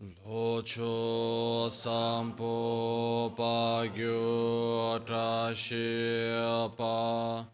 Locho 0.00 1.68
sampo 1.68 3.34
pa 3.36 3.84
gyu 3.92 5.04
tra 5.04 5.52
shi 5.52 6.30
pa 6.76 7.44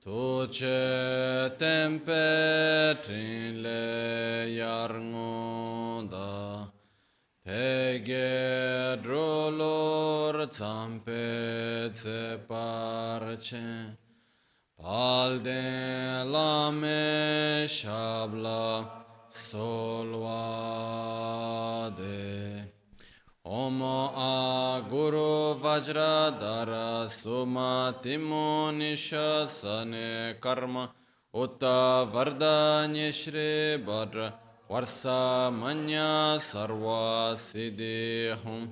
tu 0.00 0.48
che 0.48 1.52
tempe 1.58 2.98
trin 3.02 3.60
le 3.60 4.46
yar 4.56 4.88
da. 6.08 6.66
Pe 7.44 8.00
ge 8.02 8.96
drolor 9.02 10.48
zampe 10.50 11.90
tse 11.92 12.38
par 12.48 13.36
che 13.36 13.98
pal 14.80 15.40
de 15.40 16.24
la 16.24 16.70
me 16.70 17.66
shabla 17.68 19.01
solvade. 19.32 20.42
Om 23.44 23.82
a 23.82 24.80
Guru 24.88 25.54
Vajradhara 25.58 27.08
Sumatimo 27.10 28.70
Nishasane 28.72 30.40
Karma 30.40 30.90
Uta 31.34 32.06
Vardanya 32.12 33.12
Shri 33.12 33.82
Bhadra 33.84 34.32
Varsa 34.70 35.50
Manya 35.52 36.38
Sarva 36.38 37.34
Siddhihum 37.36 38.68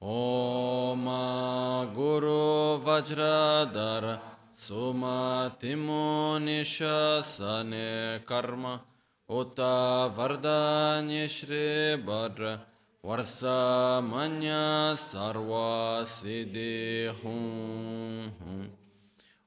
Om 0.00 1.08
a 1.08 1.86
Guru 1.94 2.78
Vajradhara 2.82 4.33
Sumatimo 4.64 6.38
Nishasane 6.40 8.24
Karma 8.24 8.80
Uta 9.28 10.10
Vardanya 10.16 11.28
Shri 11.28 12.02
Bhadra 12.02 12.60
Varsa 13.04 14.00
Manya 14.02 14.96
Sarva 14.96 16.02
Siddhi 16.06 17.12
Hum 17.20 18.70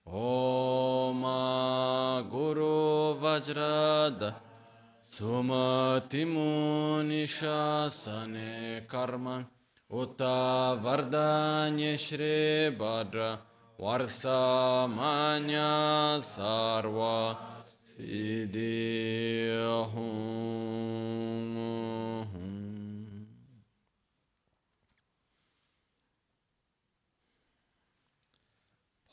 Om 0.06 1.24
Guru 2.30 3.16
Vajrada 3.20 4.36
Sumatimo 5.04 7.02
Nishasane 7.02 8.86
Karma 8.88 9.48
Uta 9.92 10.78
Vardanya 10.80 11.98
Shri 11.98 12.70
Bhadra 12.78 13.40
Varsamanya 13.80 15.70
Sarva 16.20 17.38
Siddhihum 17.86 18.88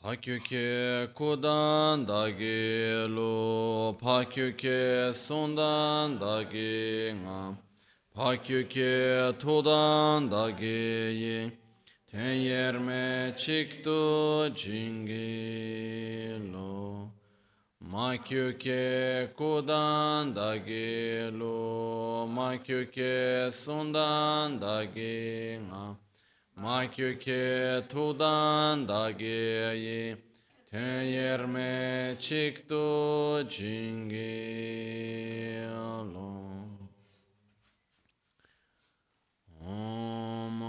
Pakyuke 0.01 1.13
kudan 1.13 2.05
dagi 2.05 3.05
lu 3.07 3.93
Pakyuke 4.01 5.13
sundan 5.13 6.17
dagi 6.17 7.13
ngam 7.13 7.57
Pakyuke 8.15 9.33
tudan 9.37 10.29
ten 10.29 11.64
yerme 12.21 13.33
çıktı 13.37 14.51
cingilo 14.55 15.35
Makyuke 17.79 19.27
kudan 19.37 20.35
da 20.35 20.57
gelo 20.57 22.27
Makyuke 22.27 23.49
sundan 23.53 24.61
da 24.61 24.83
gina 24.83 25.95
Makyuke 26.55 27.83
tudan 27.89 28.87
da 28.87 29.11
geyi. 29.11 30.17
Yerme 30.71 32.15
çıktı 32.19 33.47
cingilo. 33.49 34.85
Om 39.67 40.61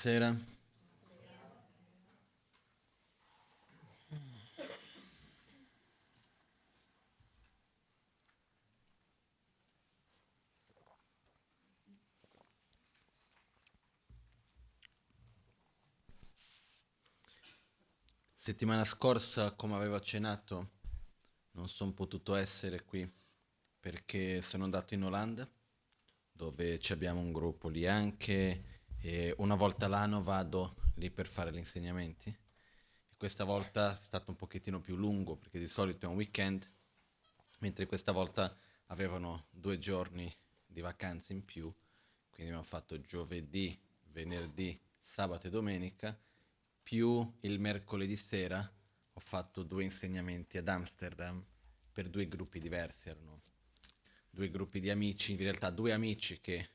Buonasera. 0.00 0.32
Settimana 18.36 18.84
scorsa, 18.84 19.50
come 19.56 19.74
avevo 19.74 19.96
accennato, 19.96 20.68
non 21.52 21.68
sono 21.68 21.92
potuto 21.92 22.36
essere 22.36 22.84
qui 22.84 23.10
perché 23.80 24.42
sono 24.42 24.62
andato 24.62 24.94
in 24.94 25.02
Olanda, 25.02 25.48
dove 26.30 26.78
ci 26.78 26.92
abbiamo 26.92 27.18
un 27.18 27.32
gruppo 27.32 27.68
lì 27.68 27.84
anche 27.88 28.77
e 29.00 29.34
una 29.38 29.54
volta 29.54 29.88
l'anno 29.88 30.22
vado 30.22 30.74
lì 30.94 31.10
per 31.10 31.28
fare 31.28 31.52
gli 31.52 31.58
insegnamenti. 31.58 32.28
E 32.28 33.14
questa 33.16 33.44
volta 33.44 33.92
è 33.92 33.96
stato 33.96 34.30
un 34.30 34.36
pochettino 34.36 34.80
più 34.80 34.96
lungo 34.96 35.36
perché 35.36 35.58
di 35.58 35.68
solito 35.68 36.06
è 36.06 36.08
un 36.08 36.16
weekend, 36.16 36.70
mentre 37.60 37.86
questa 37.86 38.12
volta 38.12 38.54
avevano 38.86 39.46
due 39.50 39.78
giorni 39.78 40.32
di 40.66 40.80
vacanze 40.80 41.32
in 41.32 41.44
più, 41.44 41.62
quindi 42.30 42.52
abbiamo 42.52 42.62
fatto 42.62 43.00
giovedì, 43.00 43.78
venerdì, 44.12 44.78
sabato 45.00 45.46
e 45.46 45.50
domenica, 45.50 46.18
più 46.82 47.36
il 47.40 47.58
mercoledì 47.58 48.16
sera 48.16 48.72
ho 49.12 49.20
fatto 49.20 49.62
due 49.62 49.84
insegnamenti 49.84 50.58
ad 50.58 50.68
Amsterdam 50.68 51.44
per 51.92 52.08
due 52.08 52.28
gruppi 52.28 52.60
diversi, 52.60 53.08
erano 53.08 53.40
due 54.30 54.48
gruppi 54.50 54.80
di 54.80 54.88
amici, 54.88 55.32
in 55.32 55.38
realtà 55.38 55.70
due 55.70 55.92
amici 55.92 56.40
che 56.40 56.68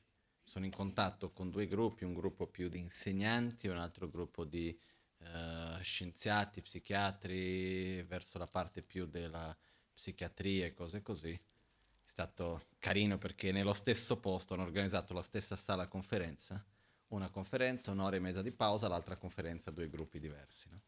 sono 0.54 0.66
in 0.66 0.72
contatto 0.72 1.32
con 1.32 1.50
due 1.50 1.66
gruppi, 1.66 2.04
un 2.04 2.14
gruppo 2.14 2.46
più 2.46 2.70
di 2.70 2.78
insegnanti 2.78 3.66
e 3.66 3.72
un 3.72 3.78
altro 3.78 4.08
gruppo 4.08 4.46
di 4.46 4.70
eh, 4.70 5.82
scienziati, 5.82 6.62
psichiatri, 6.62 8.04
verso 8.04 8.38
la 8.38 8.46
parte 8.46 8.82
più 8.82 9.08
della 9.08 9.58
psichiatria 9.92 10.68
e 10.68 10.76
cose 10.76 11.02
così. 11.02 11.32
È 11.32 12.08
stato 12.08 12.66
carino 12.78 13.18
perché 13.18 13.52
nello 13.52 13.74
stesso 13.74 14.18
posto 14.18 14.54
hanno 14.54 14.62
organizzato 14.62 15.16
la 15.16 15.24
stessa 15.24 15.56
sala 15.56 15.88
conferenza, 15.88 16.64
una 17.08 17.30
conferenza, 17.30 17.90
un'ora 17.90 18.18
e 18.18 18.20
mezza 18.20 18.44
di 18.44 18.52
pausa, 18.52 18.88
l'altra 18.88 19.18
conferenza, 19.18 19.72
due 19.72 19.90
gruppi 19.90 20.20
diversi. 20.20 20.68
no? 20.70 20.82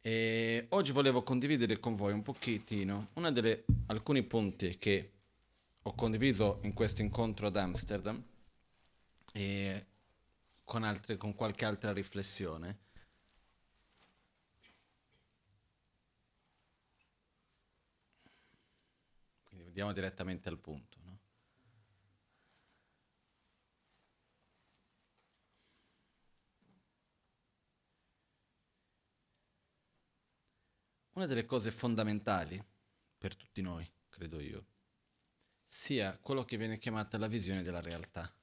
E 0.00 0.66
oggi 0.70 0.90
volevo 0.90 1.22
condividere 1.22 1.78
con 1.78 1.94
voi 1.94 2.12
un 2.12 2.22
pochettino 2.22 3.10
una 3.12 3.30
delle, 3.30 3.62
alcuni 3.86 4.24
punti 4.24 4.76
che 4.76 5.12
ho 5.82 5.94
condiviso 5.94 6.58
in 6.62 6.72
questo 6.72 7.00
incontro 7.02 7.46
ad 7.46 7.54
Amsterdam 7.54 8.34
e 9.36 9.86
con, 10.64 10.82
altre, 10.82 11.16
con 11.16 11.34
qualche 11.34 11.66
altra 11.66 11.92
riflessione. 11.92 12.78
Quindi 19.44 19.66
andiamo 19.66 19.92
direttamente 19.92 20.48
al 20.48 20.58
punto. 20.58 20.98
No? 21.04 21.18
Una 31.12 31.26
delle 31.26 31.44
cose 31.44 31.70
fondamentali 31.70 32.62
per 33.18 33.36
tutti 33.36 33.60
noi, 33.60 33.86
credo 34.08 34.40
io, 34.40 34.66
sia 35.62 36.16
quello 36.18 36.44
che 36.44 36.56
viene 36.56 36.78
chiamata 36.78 37.18
la 37.18 37.26
visione 37.26 37.62
della 37.62 37.80
realtà, 37.82 38.34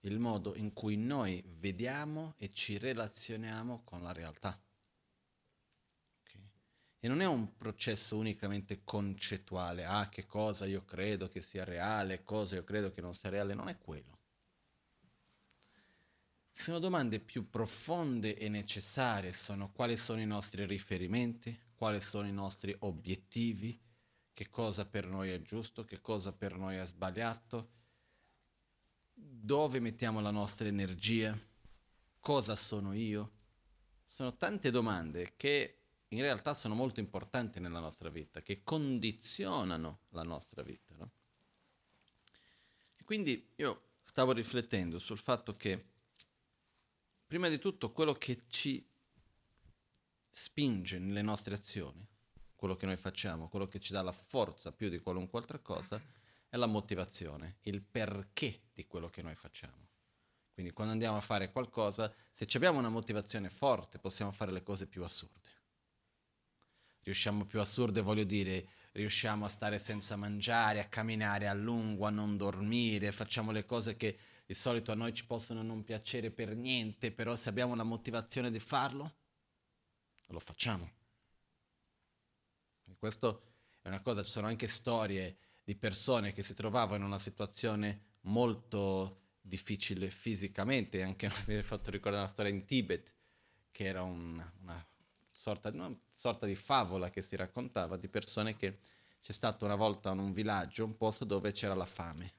il 0.00 0.18
modo 0.18 0.54
in 0.54 0.72
cui 0.72 0.96
noi 0.96 1.42
vediamo 1.58 2.34
e 2.38 2.52
ci 2.52 2.78
relazioniamo 2.78 3.82
con 3.84 4.02
la 4.02 4.12
realtà. 4.12 4.58
Okay? 6.20 6.48
E 7.00 7.08
non 7.08 7.20
è 7.20 7.26
un 7.26 7.56
processo 7.56 8.16
unicamente 8.16 8.82
concettuale, 8.84 9.84
ah 9.84 10.08
che 10.08 10.26
cosa 10.26 10.64
io 10.64 10.84
credo 10.84 11.28
che 11.28 11.42
sia 11.42 11.64
reale, 11.64 12.24
cosa 12.24 12.54
io 12.54 12.64
credo 12.64 12.92
che 12.92 13.00
non 13.00 13.14
sia 13.14 13.30
reale, 13.30 13.54
non 13.54 13.68
è 13.68 13.76
quello. 13.78 14.18
Sono 16.52 16.78
domande 16.78 17.20
più 17.20 17.48
profonde 17.48 18.36
e 18.36 18.48
necessarie, 18.50 19.32
sono 19.32 19.70
quali 19.72 19.96
sono 19.96 20.20
i 20.20 20.26
nostri 20.26 20.66
riferimenti, 20.66 21.58
quali 21.74 22.00
sono 22.02 22.26
i 22.26 22.32
nostri 22.32 22.74
obiettivi, 22.80 23.80
che 24.34 24.50
cosa 24.50 24.84
per 24.84 25.06
noi 25.06 25.30
è 25.30 25.40
giusto, 25.40 25.84
che 25.84 26.00
cosa 26.00 26.32
per 26.32 26.56
noi 26.56 26.76
è 26.76 26.86
sbagliato, 26.86 27.79
dove 29.22 29.80
mettiamo 29.80 30.20
la 30.20 30.30
nostra 30.30 30.68
energia, 30.68 31.38
cosa 32.18 32.56
sono 32.56 32.92
io. 32.92 33.38
Sono 34.06 34.36
tante 34.36 34.70
domande 34.70 35.34
che 35.36 35.76
in 36.08 36.20
realtà 36.20 36.54
sono 36.54 36.74
molto 36.74 37.00
importanti 37.00 37.60
nella 37.60 37.78
nostra 37.78 38.08
vita, 38.08 38.40
che 38.40 38.62
condizionano 38.64 40.00
la 40.10 40.22
nostra 40.22 40.62
vita. 40.62 40.94
No? 40.96 41.10
E 42.98 43.04
quindi 43.04 43.50
io 43.56 43.82
stavo 44.02 44.32
riflettendo 44.32 44.98
sul 44.98 45.18
fatto 45.18 45.52
che, 45.52 45.84
prima 47.26 47.48
di 47.48 47.58
tutto, 47.58 47.92
quello 47.92 48.14
che 48.14 48.42
ci 48.48 48.84
spinge 50.30 50.98
nelle 50.98 51.22
nostre 51.22 51.54
azioni 51.54 52.08
quello 52.60 52.76
che 52.76 52.84
noi 52.84 52.98
facciamo, 52.98 53.48
quello 53.48 53.66
che 53.68 53.80
ci 53.80 53.94
dà 53.94 54.02
la 54.02 54.12
forza 54.12 54.70
più 54.70 54.90
di 54.90 54.98
qualunque 54.98 55.38
altra 55.38 55.58
cosa, 55.60 55.98
è 56.50 56.56
la 56.56 56.66
motivazione, 56.66 57.58
il 57.62 57.80
perché 57.80 58.64
di 58.74 58.86
quello 58.86 59.08
che 59.08 59.22
noi 59.22 59.36
facciamo. 59.36 59.88
Quindi 60.52 60.72
quando 60.72 60.92
andiamo 60.92 61.16
a 61.16 61.20
fare 61.20 61.52
qualcosa, 61.52 62.12
se 62.30 62.46
abbiamo 62.54 62.78
una 62.78 62.88
motivazione 62.88 63.48
forte, 63.48 63.98
possiamo 63.98 64.32
fare 64.32 64.50
le 64.50 64.62
cose 64.62 64.86
più 64.86 65.02
assurde. 65.04 65.48
Riusciamo 67.02 67.46
più 67.46 67.60
assurde, 67.60 68.02
voglio 68.02 68.24
dire, 68.24 68.68
riusciamo 68.92 69.44
a 69.44 69.48
stare 69.48 69.78
senza 69.78 70.16
mangiare, 70.16 70.80
a 70.80 70.88
camminare 70.88 71.46
a 71.46 71.54
lungo, 71.54 72.04
a 72.04 72.10
non 72.10 72.36
dormire, 72.36 73.12
facciamo 73.12 73.52
le 73.52 73.64
cose 73.64 73.96
che 73.96 74.18
di 74.44 74.52
solito 74.52 74.90
a 74.90 74.96
noi 74.96 75.14
ci 75.14 75.24
possono 75.24 75.62
non 75.62 75.84
piacere 75.84 76.32
per 76.32 76.56
niente, 76.56 77.12
però 77.12 77.36
se 77.36 77.48
abbiamo 77.48 77.76
la 77.76 77.84
motivazione 77.84 78.50
di 78.50 78.58
farlo, 78.58 79.14
lo 80.26 80.40
facciamo. 80.40 80.90
Questo 82.98 83.44
è 83.80 83.88
una 83.88 84.00
cosa, 84.00 84.22
ci 84.24 84.30
sono 84.30 84.48
anche 84.48 84.68
storie 84.68 85.38
di 85.70 85.76
persone 85.76 86.32
che 86.32 86.42
si 86.42 86.52
trovavano 86.52 87.04
in 87.04 87.04
una 87.04 87.20
situazione 87.20 88.16
molto 88.22 89.20
difficile 89.40 90.10
fisicamente, 90.10 91.00
anche 91.04 91.30
mi 91.46 91.54
ha 91.54 91.62
fatto 91.62 91.92
ricordare 91.92 92.24
una 92.24 92.32
storia 92.32 92.50
in 92.50 92.64
Tibet, 92.64 93.14
che 93.70 93.84
era 93.84 94.02
un, 94.02 94.44
una, 94.62 94.86
sorta, 95.30 95.68
una 95.68 95.96
sorta 96.12 96.44
di 96.44 96.56
favola 96.56 97.08
che 97.10 97.22
si 97.22 97.36
raccontava 97.36 97.96
di 97.96 98.08
persone 98.08 98.56
che 98.56 98.78
c'è 99.22 99.30
stato 99.30 99.64
una 99.64 99.76
volta 99.76 100.10
in 100.10 100.18
un 100.18 100.32
villaggio, 100.32 100.84
un 100.84 100.96
posto 100.96 101.24
dove 101.24 101.52
c'era 101.52 101.76
la 101.76 101.86
fame, 101.86 102.32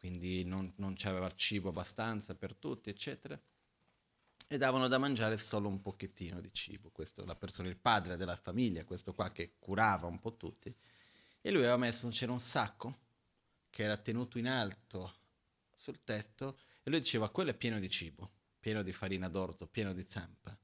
quindi 0.00 0.42
non, 0.42 0.72
non 0.78 0.94
c'aveva 0.96 1.32
cibo 1.36 1.68
abbastanza 1.68 2.34
per 2.34 2.56
tutti, 2.56 2.90
eccetera 2.90 3.40
e 4.52 4.58
davano 4.58 4.88
da 4.88 4.98
mangiare 4.98 5.38
solo 5.38 5.68
un 5.68 5.80
pochettino 5.80 6.40
di 6.40 6.52
cibo. 6.52 6.90
Questo 6.90 7.24
la 7.24 7.36
persona, 7.36 7.68
il 7.68 7.76
padre 7.76 8.16
della 8.16 8.34
famiglia, 8.34 8.84
questo 8.84 9.14
qua 9.14 9.30
che 9.30 9.52
curava 9.60 10.08
un 10.08 10.18
po' 10.18 10.36
tutti. 10.36 10.74
E 11.40 11.50
lui 11.50 11.62
aveva 11.62 11.76
messo, 11.76 12.08
c'era 12.08 12.32
un 12.32 12.40
sacco 12.40 12.98
che 13.70 13.82
era 13.82 13.96
tenuto 13.96 14.38
in 14.38 14.48
alto 14.48 15.14
sul 15.74 16.02
tetto 16.04 16.58
e 16.82 16.90
lui 16.90 17.00
diceva 17.00 17.30
quello 17.30 17.50
è 17.50 17.54
pieno 17.54 17.78
di 17.78 17.88
cibo, 17.88 18.30
pieno 18.58 18.82
di 18.82 18.92
farina 18.92 19.28
d'orzo, 19.28 19.66
pieno 19.66 19.92
di 19.92 20.04
zampa. 20.06 20.56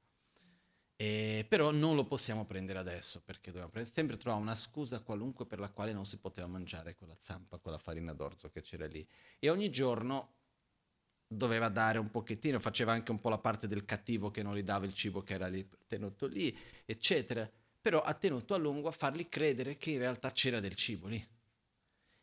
E, 0.99 1.45
però 1.47 1.73
non 1.73 1.95
lo 1.95 2.07
possiamo 2.07 2.47
prendere 2.47 2.79
adesso 2.79 3.21
perché 3.23 3.51
dobbiamo 3.51 3.71
prendere, 3.71 3.95
sempre 3.95 4.17
trovare 4.17 4.43
una 4.43 4.55
scusa 4.55 5.01
qualunque 5.01 5.47
per 5.47 5.59
la 5.59 5.71
quale 5.71 5.93
non 5.93 6.07
si 6.07 6.19
poteva 6.19 6.47
mangiare 6.47 6.95
quella 6.95 7.17
zampa, 7.19 7.59
quella 7.59 7.79
farina 7.79 8.13
d'orzo 8.15 8.51
che 8.51 8.63
c'era 8.63 8.87
lì. 8.87 9.07
E 9.39 9.51
ogni 9.51 9.71
giorno 9.71 10.35
doveva 11.29 11.69
dare 11.69 11.99
un 11.99 12.11
pochettino, 12.11 12.59
faceva 12.59 12.93
anche 12.93 13.11
un 13.11 13.21
po' 13.21 13.29
la 13.29 13.39
parte 13.39 13.67
del 13.67 13.85
cattivo 13.85 14.31
che 14.31 14.43
non 14.43 14.57
gli 14.57 14.63
dava 14.63 14.87
il 14.87 14.95
cibo 14.95 15.23
che 15.23 15.35
era 15.35 15.49
lì, 15.49 15.69
tenuto 15.87 16.27
lì, 16.27 16.57
eccetera. 16.85 17.51
Però 17.87 18.01
ha 18.03 18.15
tenuto 18.15 18.53
a 18.53 18.57
lungo 18.59 18.89
a 18.89 18.91
fargli 18.91 19.29
credere 19.29 19.77
che 19.77 19.93
in 19.93 19.99
realtà 19.99 20.33
c'era 20.33 20.59
del 20.59 20.75
cibo 20.75 21.07
lì. 21.07 21.25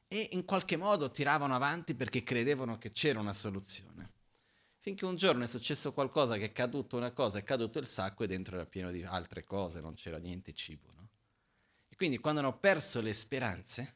E 0.09 0.29
in 0.33 0.43
qualche 0.43 0.75
modo 0.75 1.09
tiravano 1.09 1.55
avanti 1.55 1.95
perché 1.95 2.21
credevano 2.21 2.77
che 2.77 2.91
c'era 2.91 3.21
una 3.21 3.31
soluzione. 3.31 4.11
Finché 4.79 5.05
un 5.05 5.15
giorno 5.15 5.45
è 5.45 5.47
successo 5.47 5.93
qualcosa 5.93 6.35
che 6.35 6.47
è 6.47 6.51
caduto 6.51 6.97
una 6.97 7.13
cosa, 7.13 7.37
è 7.37 7.45
caduto 7.45 7.79
il 7.79 7.87
sacco 7.87 8.25
e 8.25 8.27
dentro 8.27 8.55
era 8.55 8.65
pieno 8.65 8.91
di 8.91 9.03
altre 9.03 9.45
cose, 9.45 9.79
non 9.79 9.93
c'era 9.93 10.17
niente 10.17 10.51
cibo. 10.51 10.89
No? 10.97 11.07
E 11.87 11.95
quindi 11.95 12.17
quando 12.17 12.41
hanno 12.41 12.57
perso 12.59 12.99
le 12.99 13.13
speranze, 13.13 13.95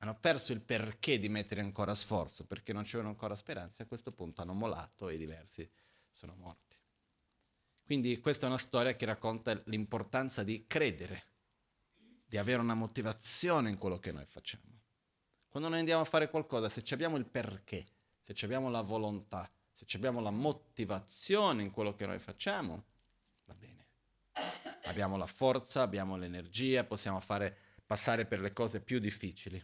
hanno 0.00 0.18
perso 0.20 0.52
il 0.52 0.60
perché 0.60 1.18
di 1.18 1.30
mettere 1.30 1.62
ancora 1.62 1.94
sforzo, 1.94 2.44
perché 2.44 2.74
non 2.74 2.82
c'erano 2.82 3.08
ancora 3.08 3.36
speranze, 3.36 3.84
a 3.84 3.86
questo 3.86 4.10
punto 4.10 4.42
hanno 4.42 4.52
molato 4.52 5.08
e 5.08 5.16
diversi 5.16 5.66
sono 6.10 6.34
morti. 6.36 6.71
Quindi 7.92 8.20
questa 8.20 8.46
è 8.46 8.48
una 8.48 8.56
storia 8.56 8.96
che 8.96 9.04
racconta 9.04 9.60
l'importanza 9.66 10.42
di 10.42 10.66
credere, 10.66 11.24
di 12.24 12.38
avere 12.38 12.62
una 12.62 12.72
motivazione 12.72 13.68
in 13.68 13.76
quello 13.76 13.98
che 13.98 14.12
noi 14.12 14.24
facciamo. 14.24 14.80
Quando 15.50 15.68
noi 15.68 15.80
andiamo 15.80 16.00
a 16.00 16.06
fare 16.06 16.30
qualcosa, 16.30 16.70
se 16.70 16.82
abbiamo 16.94 17.18
il 17.18 17.26
perché, 17.26 17.84
se 18.22 18.32
abbiamo 18.46 18.70
la 18.70 18.80
volontà, 18.80 19.46
se 19.74 19.84
abbiamo 19.94 20.22
la 20.22 20.30
motivazione 20.30 21.64
in 21.64 21.70
quello 21.70 21.94
che 21.94 22.06
noi 22.06 22.18
facciamo, 22.18 22.82
va 23.44 23.54
bene. 23.56 23.86
Abbiamo 24.84 25.18
la 25.18 25.26
forza, 25.26 25.82
abbiamo 25.82 26.16
l'energia, 26.16 26.84
possiamo 26.84 27.20
fare, 27.20 27.54
passare 27.84 28.24
per 28.24 28.40
le 28.40 28.54
cose 28.54 28.80
più 28.80 29.00
difficili 29.00 29.62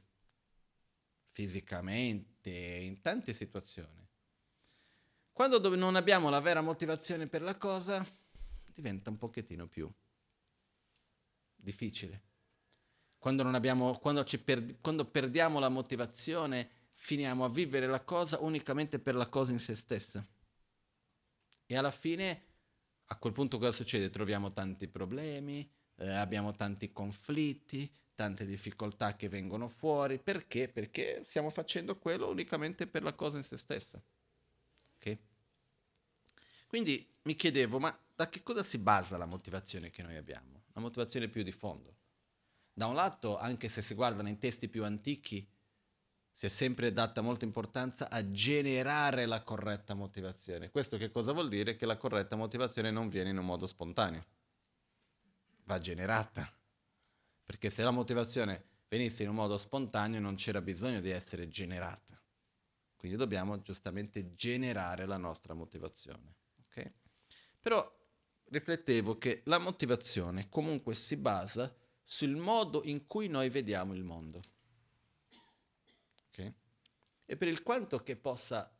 fisicamente, 1.24 2.50
in 2.50 3.00
tante 3.00 3.32
situazioni. 3.32 4.07
Quando 5.38 5.72
non 5.76 5.94
abbiamo 5.94 6.30
la 6.30 6.40
vera 6.40 6.60
motivazione 6.62 7.28
per 7.28 7.42
la 7.42 7.56
cosa, 7.56 8.04
diventa 8.74 9.08
un 9.08 9.18
pochettino 9.18 9.68
più 9.68 9.88
difficile. 11.54 12.22
Quando, 13.18 13.44
abbiamo, 13.44 13.96
quando, 14.00 14.26
per, 14.42 14.80
quando 14.80 15.04
perdiamo 15.04 15.60
la 15.60 15.68
motivazione, 15.68 16.68
finiamo 16.94 17.44
a 17.44 17.48
vivere 17.48 17.86
la 17.86 18.00
cosa 18.00 18.40
unicamente 18.40 18.98
per 18.98 19.14
la 19.14 19.28
cosa 19.28 19.52
in 19.52 19.60
se 19.60 19.76
stessa. 19.76 20.26
E 21.66 21.76
alla 21.76 21.92
fine, 21.92 22.42
a 23.04 23.16
quel 23.16 23.32
punto 23.32 23.58
cosa 23.58 23.70
succede? 23.70 24.10
Troviamo 24.10 24.52
tanti 24.52 24.88
problemi, 24.88 25.70
eh, 25.98 26.10
abbiamo 26.14 26.52
tanti 26.52 26.90
conflitti, 26.92 27.88
tante 28.12 28.44
difficoltà 28.44 29.14
che 29.14 29.28
vengono 29.28 29.68
fuori. 29.68 30.18
Perché? 30.18 30.68
Perché 30.68 31.22
stiamo 31.22 31.50
facendo 31.50 31.96
quello 31.96 32.28
unicamente 32.28 32.88
per 32.88 33.04
la 33.04 33.12
cosa 33.12 33.36
in 33.36 33.44
se 33.44 33.56
stessa. 33.56 34.02
Ok? 34.96 35.18
Quindi 36.68 37.04
mi 37.22 37.34
chiedevo, 37.34 37.80
ma 37.80 37.98
da 38.14 38.28
che 38.28 38.44
cosa 38.44 38.62
si 38.62 38.78
basa 38.78 39.16
la 39.16 39.26
motivazione 39.26 39.90
che 39.90 40.02
noi 40.02 40.16
abbiamo? 40.16 40.66
La 40.74 40.80
motivazione 40.80 41.28
più 41.28 41.42
di 41.42 41.50
fondo. 41.50 41.96
Da 42.72 42.86
un 42.86 42.94
lato, 42.94 43.38
anche 43.38 43.68
se 43.68 43.82
si 43.82 43.94
guardano 43.94 44.28
in 44.28 44.38
testi 44.38 44.68
più 44.68 44.84
antichi, 44.84 45.44
si 46.30 46.46
è 46.46 46.48
sempre 46.48 46.92
data 46.92 47.22
molta 47.22 47.44
importanza 47.44 48.08
a 48.08 48.28
generare 48.28 49.26
la 49.26 49.42
corretta 49.42 49.94
motivazione. 49.94 50.70
Questo 50.70 50.96
che 50.96 51.10
cosa 51.10 51.32
vuol 51.32 51.48
dire? 51.48 51.74
Che 51.74 51.86
la 51.86 51.96
corretta 51.96 52.36
motivazione 52.36 52.92
non 52.92 53.08
viene 53.08 53.30
in 53.30 53.38
un 53.38 53.44
modo 53.44 53.66
spontaneo, 53.66 54.24
va 55.64 55.80
generata 55.80 56.48
perché 57.44 57.70
se 57.70 57.82
la 57.82 57.90
motivazione 57.90 58.62
venisse 58.88 59.22
in 59.22 59.30
un 59.30 59.36
modo 59.36 59.56
spontaneo 59.56 60.20
non 60.20 60.34
c'era 60.34 60.60
bisogno 60.60 61.00
di 61.00 61.08
essere 61.08 61.48
generata. 61.48 62.20
Quindi 62.94 63.16
dobbiamo 63.16 63.62
giustamente 63.62 64.34
generare 64.34 65.06
la 65.06 65.16
nostra 65.16 65.54
motivazione. 65.54 66.37
Okay? 67.58 67.62
Però 67.62 67.96
riflettevo 68.44 69.18
che 69.18 69.42
la 69.44 69.58
motivazione 69.58 70.48
comunque 70.48 70.94
si 70.94 71.16
basa 71.16 71.74
sul 72.02 72.36
modo 72.36 72.82
in 72.84 73.06
cui 73.06 73.28
noi 73.28 73.50
vediamo 73.50 73.94
il 73.94 74.02
mondo. 74.02 74.40
E 77.30 77.36
per 77.36 77.48
il 77.48 77.62
quanto 77.62 78.02
che 78.02 78.16
possa 78.16 78.74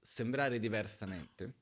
sembrare 0.00 0.58
diversamente, 0.58 1.52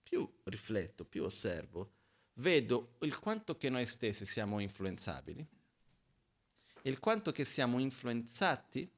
più 0.00 0.32
rifletto, 0.44 1.04
più 1.04 1.24
osservo, 1.24 1.94
vedo 2.34 2.98
il 3.00 3.18
quanto 3.18 3.56
che 3.56 3.68
noi 3.68 3.84
stessi 3.86 4.24
siamo 4.24 4.60
influenzabili, 4.60 5.44
il 6.82 7.00
quanto 7.00 7.32
che 7.32 7.44
siamo 7.44 7.80
influenzati 7.80 8.88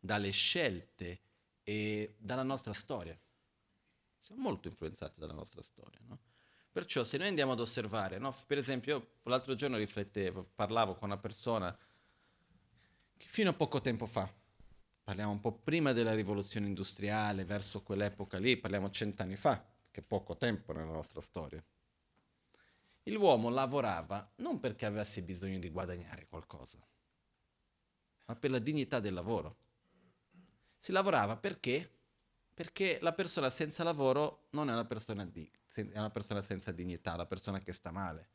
dalle 0.00 0.32
scelte 0.32 1.20
e 1.62 2.16
dalla 2.18 2.42
nostra 2.42 2.72
storia. 2.72 3.16
Siamo 4.24 4.40
molto 4.40 4.68
influenzati 4.68 5.20
dalla 5.20 5.34
nostra 5.34 5.60
storia, 5.60 6.00
no? 6.06 6.18
Perciò 6.72 7.04
se 7.04 7.18
noi 7.18 7.28
andiamo 7.28 7.52
ad 7.52 7.60
osservare, 7.60 8.16
no? 8.16 8.34
per 8.46 8.56
esempio 8.56 8.96
io 8.96 9.08
l'altro 9.24 9.54
giorno 9.54 9.76
riflettevo, 9.76 10.48
parlavo 10.54 10.94
con 10.94 11.10
una 11.10 11.18
persona 11.18 11.76
che 13.18 13.26
fino 13.28 13.50
a 13.50 13.52
poco 13.52 13.82
tempo 13.82 14.06
fa, 14.06 14.26
parliamo 15.04 15.30
un 15.30 15.40
po' 15.40 15.52
prima 15.52 15.92
della 15.92 16.14
rivoluzione 16.14 16.66
industriale, 16.66 17.44
verso 17.44 17.82
quell'epoca 17.82 18.38
lì, 18.38 18.56
parliamo 18.56 18.88
cent'anni 18.88 19.36
fa, 19.36 19.62
che 19.90 20.00
è 20.00 20.04
poco 20.04 20.38
tempo 20.38 20.72
nella 20.72 20.90
nostra 20.90 21.20
storia. 21.20 21.62
L'uomo 23.02 23.50
lavorava 23.50 24.32
non 24.36 24.58
perché 24.58 24.86
avesse 24.86 25.22
bisogno 25.22 25.58
di 25.58 25.68
guadagnare 25.68 26.26
qualcosa, 26.28 26.78
ma 28.24 28.34
per 28.36 28.50
la 28.50 28.58
dignità 28.58 29.00
del 29.00 29.12
lavoro. 29.12 29.56
Si 30.78 30.92
lavorava 30.92 31.36
perché? 31.36 31.90
Perché 32.54 32.98
la 33.02 33.12
persona 33.12 33.50
senza 33.50 33.82
lavoro 33.82 34.46
non 34.50 34.70
è 34.70 34.72
una 34.72 34.84
persona, 34.84 35.26
di, 35.26 35.50
è 35.74 35.98
una 35.98 36.10
persona 36.10 36.40
senza 36.40 36.70
dignità, 36.70 37.16
la 37.16 37.26
persona 37.26 37.58
che 37.58 37.72
sta 37.72 37.90
male. 37.90 38.28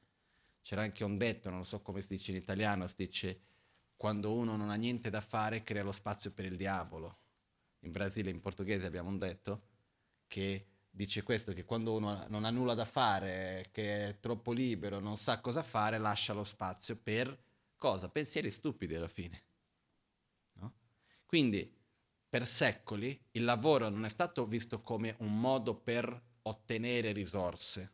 C'era 0.62 0.82
anche 0.82 1.06
un 1.06 1.18
detto, 1.18 1.50
non 1.50 1.64
so 1.64 1.82
come 1.82 2.02
si 2.02 2.10
dice 2.10 2.32
in 2.32 2.38
italiano, 2.38 2.86
si 2.86 2.96
dice 2.98 3.40
quando 3.96 4.34
uno 4.34 4.56
non 4.58 4.70
ha 4.70 4.76
niente 4.76 5.10
da 5.10 5.22
fare 5.22 5.64
crea 5.64 5.84
lo 5.84 5.94
spazio 5.94 6.32
per 6.32 6.46
il 6.46 6.58
diavolo. 6.58 7.18
In 7.80 7.92
Brasile, 7.92 8.30
in 8.30 8.42
portoghese 8.42 8.86
abbiamo 8.86 9.10
un 9.10 9.18
detto 9.18 9.64
che 10.28 10.68
dice 10.90 11.24
questo, 11.24 11.54
che 11.54 11.64
quando 11.64 11.94
uno 11.94 12.26
non 12.28 12.44
ha 12.44 12.50
nulla 12.50 12.74
da 12.74 12.86
fare, 12.86 13.70
che 13.72 14.10
è 14.10 14.20
troppo 14.20 14.52
libero, 14.52 15.00
non 15.00 15.16
sa 15.16 15.40
cosa 15.40 15.64
fare, 15.64 15.98
lascia 15.98 16.34
lo 16.34 16.44
spazio 16.44 16.98
per 16.98 17.38
cosa? 17.78 18.10
Pensieri 18.10 18.52
stupidi 18.52 18.96
alla 18.96 19.08
fine. 19.08 19.44
No? 20.54 20.74
Quindi 21.26 21.78
per 22.29 22.45
secoli 22.45 23.19
il 23.31 23.43
lavoro 23.43 23.89
non 23.89 24.05
è 24.05 24.09
stato 24.09 24.45
visto 24.45 24.81
come 24.81 25.15
un 25.19 25.39
modo 25.39 25.75
per 25.75 26.21
ottenere 26.43 27.12
risorse, 27.12 27.91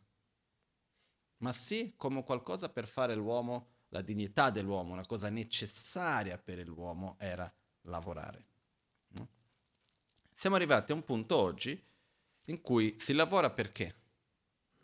ma 1.38 1.52
sì 1.52 1.94
come 1.96 2.22
qualcosa 2.22 2.68
per 2.68 2.86
fare 2.86 3.14
l'uomo, 3.14 3.68
la 3.88 4.02
dignità 4.02 4.50
dell'uomo, 4.50 4.92
una 4.92 5.06
cosa 5.06 5.30
necessaria 5.30 6.38
per 6.38 6.66
l'uomo 6.68 7.16
era 7.18 7.50
lavorare. 7.82 8.44
Siamo 10.34 10.56
arrivati 10.56 10.92
a 10.92 10.94
un 10.94 11.02
punto 11.02 11.36
oggi 11.36 11.82
in 12.46 12.60
cui 12.60 12.96
si 12.98 13.14
lavora 13.14 13.50
perché? 13.50 13.94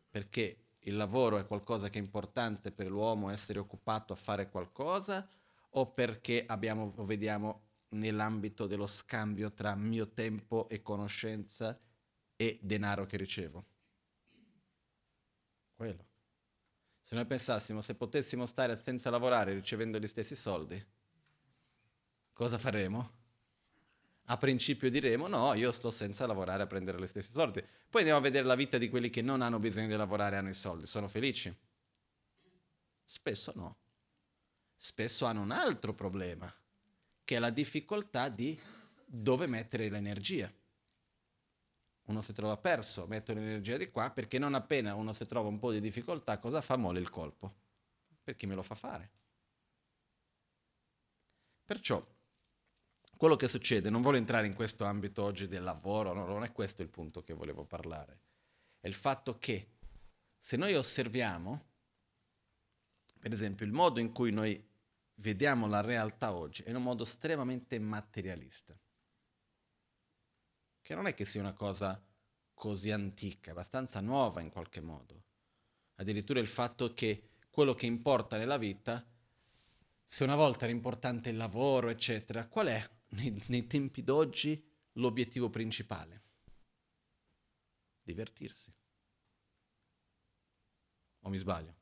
Perché 0.08 0.64
il 0.80 0.96
lavoro 0.96 1.36
è 1.36 1.46
qualcosa 1.46 1.90
che 1.90 1.98
è 1.98 2.02
importante 2.02 2.72
per 2.72 2.86
l'uomo 2.88 3.28
essere 3.28 3.58
occupato 3.58 4.14
a 4.14 4.16
fare 4.16 4.48
qualcosa 4.48 5.28
o 5.74 5.92
perché 5.92 6.44
abbiamo, 6.46 6.92
vediamo 7.04 7.71
nell'ambito 7.92 8.66
dello 8.66 8.86
scambio 8.86 9.52
tra 9.52 9.74
mio 9.74 10.08
tempo 10.08 10.68
e 10.68 10.82
conoscenza 10.82 11.78
e 12.36 12.58
denaro 12.62 13.06
che 13.06 13.16
ricevo? 13.16 13.66
Quello. 15.74 16.06
Se 17.00 17.14
noi 17.14 17.26
pensassimo 17.26 17.80
se 17.80 17.94
potessimo 17.94 18.46
stare 18.46 18.76
senza 18.76 19.10
lavorare 19.10 19.54
ricevendo 19.54 19.98
gli 19.98 20.06
stessi 20.06 20.36
soldi, 20.36 20.84
cosa 22.32 22.58
faremo? 22.58 23.20
a 24.26 24.36
principio 24.36 24.88
diremo 24.90 25.26
no, 25.26 25.52
io 25.54 25.72
sto 25.72 25.90
senza 25.90 26.26
lavorare 26.26 26.62
a 26.62 26.66
prendere 26.66 26.98
le 26.98 27.06
stesse 27.06 27.32
soldi. 27.32 27.62
Poi 27.90 28.00
andiamo 28.00 28.20
a 28.20 28.22
vedere 28.22 28.46
la 28.46 28.54
vita 28.54 28.78
di 28.78 28.88
quelli 28.88 29.10
che 29.10 29.20
non 29.20 29.42
hanno 29.42 29.58
bisogno 29.58 29.88
di 29.88 29.96
lavorare 29.96 30.36
e 30.36 30.38
hanno 30.38 30.48
i 30.48 30.54
soldi. 30.54 30.86
Sono 30.86 31.08
felici? 31.08 31.54
Spesso 33.04 33.52
no. 33.54 33.76
Spesso 34.74 35.26
hanno 35.26 35.42
un 35.42 35.50
altro 35.50 35.92
problema, 35.92 36.52
che 37.32 37.38
è 37.38 37.40
la 37.40 37.50
difficoltà 37.50 38.28
di 38.28 38.60
dove 39.06 39.46
mettere 39.46 39.88
l'energia. 39.88 40.52
Uno 42.08 42.20
si 42.20 42.34
trova 42.34 42.58
perso, 42.58 43.06
metto 43.06 43.32
l'energia 43.32 43.78
di 43.78 43.90
qua, 43.90 44.10
perché 44.10 44.38
non 44.38 44.54
appena 44.54 44.94
uno 44.94 45.14
si 45.14 45.24
trova 45.24 45.48
un 45.48 45.58
po' 45.58 45.72
di 45.72 45.80
difficoltà, 45.80 46.38
cosa 46.38 46.60
fa? 46.60 46.76
Mole 46.76 47.00
il 47.00 47.08
colpo. 47.08 47.54
Perché 48.22 48.46
me 48.46 48.54
lo 48.54 48.62
fa 48.62 48.74
fare. 48.74 49.10
Perciò 51.64 52.06
quello 53.16 53.36
che 53.36 53.48
succede, 53.48 53.88
non 53.88 54.02
voglio 54.02 54.18
entrare 54.18 54.46
in 54.46 54.54
questo 54.54 54.84
ambito 54.84 55.22
oggi 55.22 55.48
del 55.48 55.62
lavoro, 55.62 56.12
no, 56.12 56.26
non 56.26 56.44
è 56.44 56.52
questo 56.52 56.82
il 56.82 56.88
punto 56.88 57.22
che 57.22 57.32
volevo 57.32 57.64
parlare, 57.64 58.20
è 58.78 58.88
il 58.88 58.94
fatto 58.94 59.38
che 59.38 59.76
se 60.36 60.58
noi 60.58 60.74
osserviamo, 60.74 61.64
per 63.20 63.32
esempio, 63.32 63.64
il 63.64 63.72
modo 63.72 64.00
in 64.00 64.12
cui 64.12 64.32
noi 64.32 64.70
vediamo 65.16 65.66
la 65.66 65.80
realtà 65.80 66.32
oggi 66.34 66.64
in 66.66 66.76
un 66.76 66.82
modo 66.82 67.02
estremamente 67.02 67.78
materialista, 67.78 68.78
che 70.80 70.94
non 70.94 71.06
è 71.06 71.14
che 71.14 71.24
sia 71.24 71.40
una 71.40 71.52
cosa 71.52 72.02
così 72.54 72.90
antica, 72.90 73.50
abbastanza 73.50 74.00
nuova 74.00 74.40
in 74.40 74.50
qualche 74.50 74.80
modo. 74.80 75.24
Addirittura 75.96 76.40
il 76.40 76.46
fatto 76.46 76.94
che 76.94 77.30
quello 77.50 77.74
che 77.74 77.86
importa 77.86 78.36
nella 78.36 78.56
vita, 78.56 79.04
se 80.04 80.24
una 80.24 80.36
volta 80.36 80.64
era 80.64 80.72
importante 80.72 81.30
il 81.30 81.36
lavoro, 81.36 81.88
eccetera, 81.88 82.46
qual 82.46 82.68
è 82.68 82.90
nei, 83.10 83.42
nei 83.48 83.66
tempi 83.66 84.02
d'oggi 84.02 84.64
l'obiettivo 84.92 85.50
principale? 85.50 86.22
Divertirsi. 88.02 88.74
O 91.20 91.28
mi 91.28 91.38
sbaglio? 91.38 91.81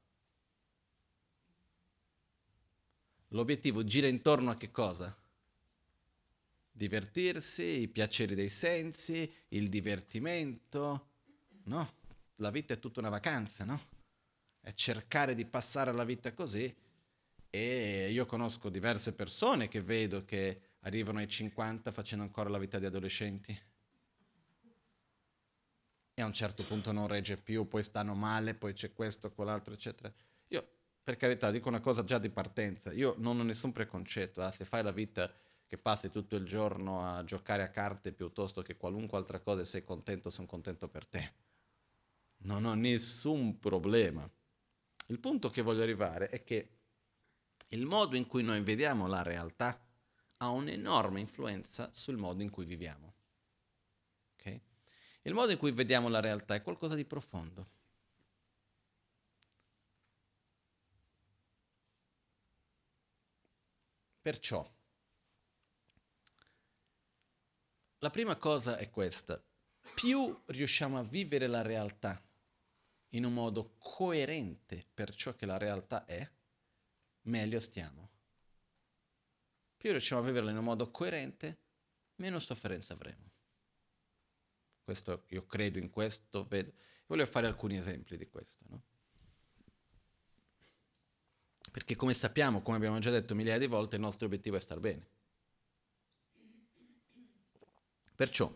L'obiettivo 3.32 3.84
gira 3.84 4.08
intorno 4.08 4.50
a 4.50 4.56
che 4.56 4.72
cosa? 4.72 5.16
Divertirsi, 6.72 7.80
i 7.80 7.88
piaceri 7.88 8.34
dei 8.34 8.48
sensi, 8.48 9.32
il 9.48 9.68
divertimento. 9.68 11.08
No, 11.64 11.92
la 12.36 12.50
vita 12.50 12.74
è 12.74 12.78
tutta 12.80 12.98
una 12.98 13.08
vacanza, 13.08 13.64
no? 13.64 13.80
È 14.60 14.72
cercare 14.72 15.34
di 15.34 15.44
passare 15.44 15.92
la 15.92 16.04
vita 16.04 16.32
così. 16.32 16.74
E 17.50 18.08
io 18.10 18.26
conosco 18.26 18.68
diverse 18.68 19.12
persone 19.12 19.68
che 19.68 19.80
vedo 19.80 20.24
che 20.24 20.60
arrivano 20.80 21.18
ai 21.18 21.28
50 21.28 21.92
facendo 21.92 22.24
ancora 22.24 22.48
la 22.48 22.58
vita 22.58 22.80
di 22.80 22.86
adolescenti. 22.86 23.58
E 26.14 26.22
a 26.22 26.26
un 26.26 26.32
certo 26.32 26.64
punto 26.64 26.90
non 26.90 27.06
regge 27.06 27.36
più, 27.36 27.68
poi 27.68 27.84
stanno 27.84 28.14
male, 28.14 28.54
poi 28.54 28.72
c'è 28.72 28.92
questo, 28.92 29.30
quell'altro, 29.30 29.72
eccetera. 29.72 30.12
Per 31.10 31.18
carità, 31.18 31.50
dico 31.50 31.68
una 31.68 31.80
cosa 31.80 32.04
già 32.04 32.20
di 32.20 32.30
partenza. 32.30 32.92
Io 32.92 33.16
non 33.18 33.40
ho 33.40 33.42
nessun 33.42 33.72
preconcetto. 33.72 34.46
Eh? 34.46 34.52
Se 34.52 34.64
fai 34.64 34.84
la 34.84 34.92
vita 34.92 35.28
che 35.66 35.76
passi 35.76 36.08
tutto 36.08 36.36
il 36.36 36.44
giorno 36.44 37.04
a 37.04 37.24
giocare 37.24 37.64
a 37.64 37.68
carte 37.68 38.12
piuttosto 38.12 38.62
che 38.62 38.76
qualunque 38.76 39.18
altra 39.18 39.40
cosa 39.40 39.62
e 39.62 39.64
sei 39.64 39.82
contento, 39.82 40.30
sono 40.30 40.46
contento 40.46 40.86
per 40.86 41.06
te. 41.06 41.32
Non 42.42 42.64
ho 42.64 42.74
nessun 42.74 43.58
problema. 43.58 44.30
Il 45.08 45.18
punto 45.18 45.50
che 45.50 45.62
voglio 45.62 45.82
arrivare 45.82 46.28
è 46.28 46.44
che 46.44 46.76
il 47.70 47.86
modo 47.86 48.14
in 48.14 48.28
cui 48.28 48.44
noi 48.44 48.60
vediamo 48.60 49.08
la 49.08 49.22
realtà 49.22 49.84
ha 50.36 50.48
un'enorme 50.48 51.18
influenza 51.18 51.90
sul 51.92 52.18
modo 52.18 52.44
in 52.44 52.50
cui 52.50 52.66
viviamo. 52.66 53.14
Okay? 54.38 54.62
Il 55.22 55.34
modo 55.34 55.50
in 55.50 55.58
cui 55.58 55.72
vediamo 55.72 56.08
la 56.08 56.20
realtà 56.20 56.54
è 56.54 56.62
qualcosa 56.62 56.94
di 56.94 57.04
profondo. 57.04 57.78
Perciò, 64.30 64.64
la 67.98 68.10
prima 68.10 68.36
cosa 68.36 68.76
è 68.76 68.88
questa. 68.88 69.42
Più 69.92 70.40
riusciamo 70.46 70.96
a 70.96 71.02
vivere 71.02 71.48
la 71.48 71.62
realtà 71.62 72.22
in 73.08 73.24
un 73.24 73.32
modo 73.32 73.74
coerente 73.76 74.86
per 74.94 75.12
ciò 75.16 75.34
che 75.34 75.46
la 75.46 75.56
realtà 75.58 76.04
è, 76.04 76.30
meglio 77.22 77.58
stiamo 77.58 78.08
più 79.76 79.90
riusciamo 79.90 80.20
a 80.20 80.24
viverla 80.24 80.50
in 80.50 80.58
un 80.58 80.64
modo 80.64 80.90
coerente, 80.90 81.58
meno 82.16 82.38
sofferenza 82.38 82.92
avremo. 82.92 83.32
Questo, 84.84 85.24
io 85.30 85.46
credo 85.46 85.78
in 85.78 85.88
questo, 85.90 86.46
vedo. 86.46 86.72
Voglio 87.06 87.24
fare 87.24 87.46
alcuni 87.46 87.78
esempi 87.78 88.18
di 88.18 88.28
questo. 88.28 88.66
No? 88.68 88.82
Perché 91.70 91.96
come 91.96 92.14
sappiamo, 92.14 92.62
come 92.62 92.76
abbiamo 92.76 92.98
già 92.98 93.10
detto 93.10 93.34
migliaia 93.34 93.58
di 93.58 93.66
volte, 93.66 93.96
il 93.96 94.02
nostro 94.02 94.26
obiettivo 94.26 94.56
è 94.56 94.60
star 94.60 94.80
bene. 94.80 95.06
Perciò, 98.16 98.52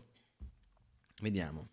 vediamo. 1.21 1.69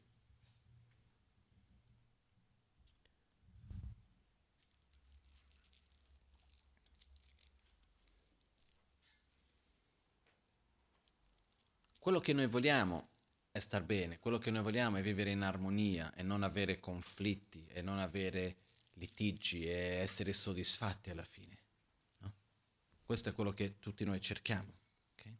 quello 12.02 12.18
che 12.18 12.32
noi 12.32 12.48
vogliamo 12.48 13.10
è 13.52 13.60
star 13.60 13.84
bene, 13.84 14.18
quello 14.18 14.38
che 14.38 14.50
noi 14.50 14.62
vogliamo 14.62 14.96
è 14.96 15.02
vivere 15.02 15.30
in 15.30 15.42
armonia 15.42 16.12
e 16.16 16.24
non 16.24 16.42
avere 16.42 16.80
conflitti 16.80 17.64
e 17.68 17.80
non 17.80 18.00
avere 18.00 18.56
litigi 18.94 19.64
e 19.66 19.96
essere 19.96 20.32
soddisfatti 20.32 21.10
alla 21.10 21.24
fine. 21.24 21.58
No? 22.18 22.32
Questo 23.04 23.28
è 23.28 23.32
quello 23.32 23.52
che 23.52 23.78
tutti 23.78 24.04
noi 24.04 24.20
cerchiamo. 24.20 24.72
Okay? 25.12 25.36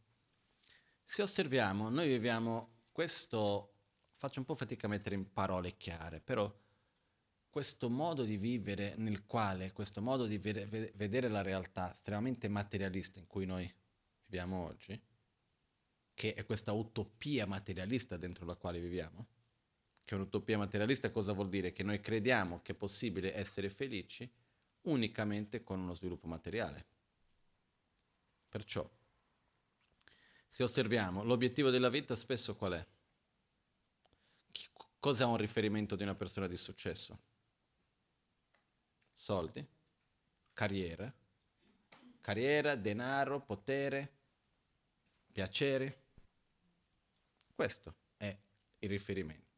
Se 1.05 1.23
osserviamo, 1.23 1.89
noi 1.89 2.09
viviamo 2.09 2.85
questo, 2.93 3.75
faccio 4.15 4.41
un 4.41 4.47
po' 4.47 4.55
fatica 4.55 4.87
a 4.87 4.91
mettere 4.91 5.15
in 5.15 5.33
parole 5.33 5.77
chiare, 5.77 6.21
però 6.21 6.53
questo 7.53 7.91
modo 7.91 8.25
di 8.25 8.39
vivere 8.39 8.95
nel 8.97 9.27
quale, 9.27 9.73
questo 9.73 10.01
modo 10.01 10.27
di 10.27 10.39
vedere 10.39 11.29
la 11.29 11.43
realtà 11.43 11.93
estremamente 11.93 12.49
materialista 12.49 13.19
in 13.19 13.27
cui 13.27 13.45
noi 13.45 13.71
viviamo 14.25 14.65
oggi, 14.65 14.99
che 16.15 16.33
è 16.33 16.47
questa 16.47 16.73
utopia 16.73 17.47
materialista 17.47 18.17
dentro 18.17 18.47
la 18.47 18.55
quale 18.55 18.81
viviamo, 18.81 19.27
che 20.13 20.19
un'utopia 20.19 20.59
materialista 20.59 21.11
cosa 21.11 21.33
vuol 21.33 21.49
dire? 21.49 21.73
Che 21.73 21.83
noi 21.83 21.99
crediamo 21.99 22.61
che 22.61 22.73
è 22.73 22.75
possibile 22.75 23.35
essere 23.35 23.71
felici 23.71 24.31
unicamente 24.83 25.63
con 25.63 25.81
uno 25.81 25.95
sviluppo 25.95 26.27
materiale. 26.27 26.85
Perciò, 28.51 28.87
se 30.47 30.63
osserviamo, 30.63 31.23
l'obiettivo 31.23 31.71
della 31.71 31.89
vita 31.89 32.15
spesso 32.15 32.55
qual 32.57 32.73
è? 32.75 32.87
Cosa 35.01 35.25
è 35.25 35.27
un 35.27 35.39
riferimento 35.39 35.97
di 35.97 36.03
una 36.03 36.15
persona 36.15 36.47
di 36.47 36.59
successo? 36.59 37.31
soldi, 39.15 39.65
carriera, 40.53 41.11
carriera, 42.21 42.75
denaro, 42.75 43.41
potere, 43.41 44.13
piacere. 45.31 46.01
Questo 47.55 47.95
è 48.17 48.37
il 48.81 48.89
riferimento. 48.89 49.52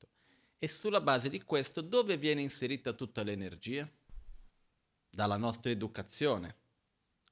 E 0.64 0.68
sulla 0.68 1.02
base 1.02 1.28
di 1.28 1.42
questo 1.42 1.82
dove 1.82 2.16
viene 2.16 2.40
inserita 2.40 2.94
tutta 2.94 3.22
l'energia? 3.22 3.86
Dalla 5.10 5.36
nostra 5.36 5.70
educazione. 5.70 6.56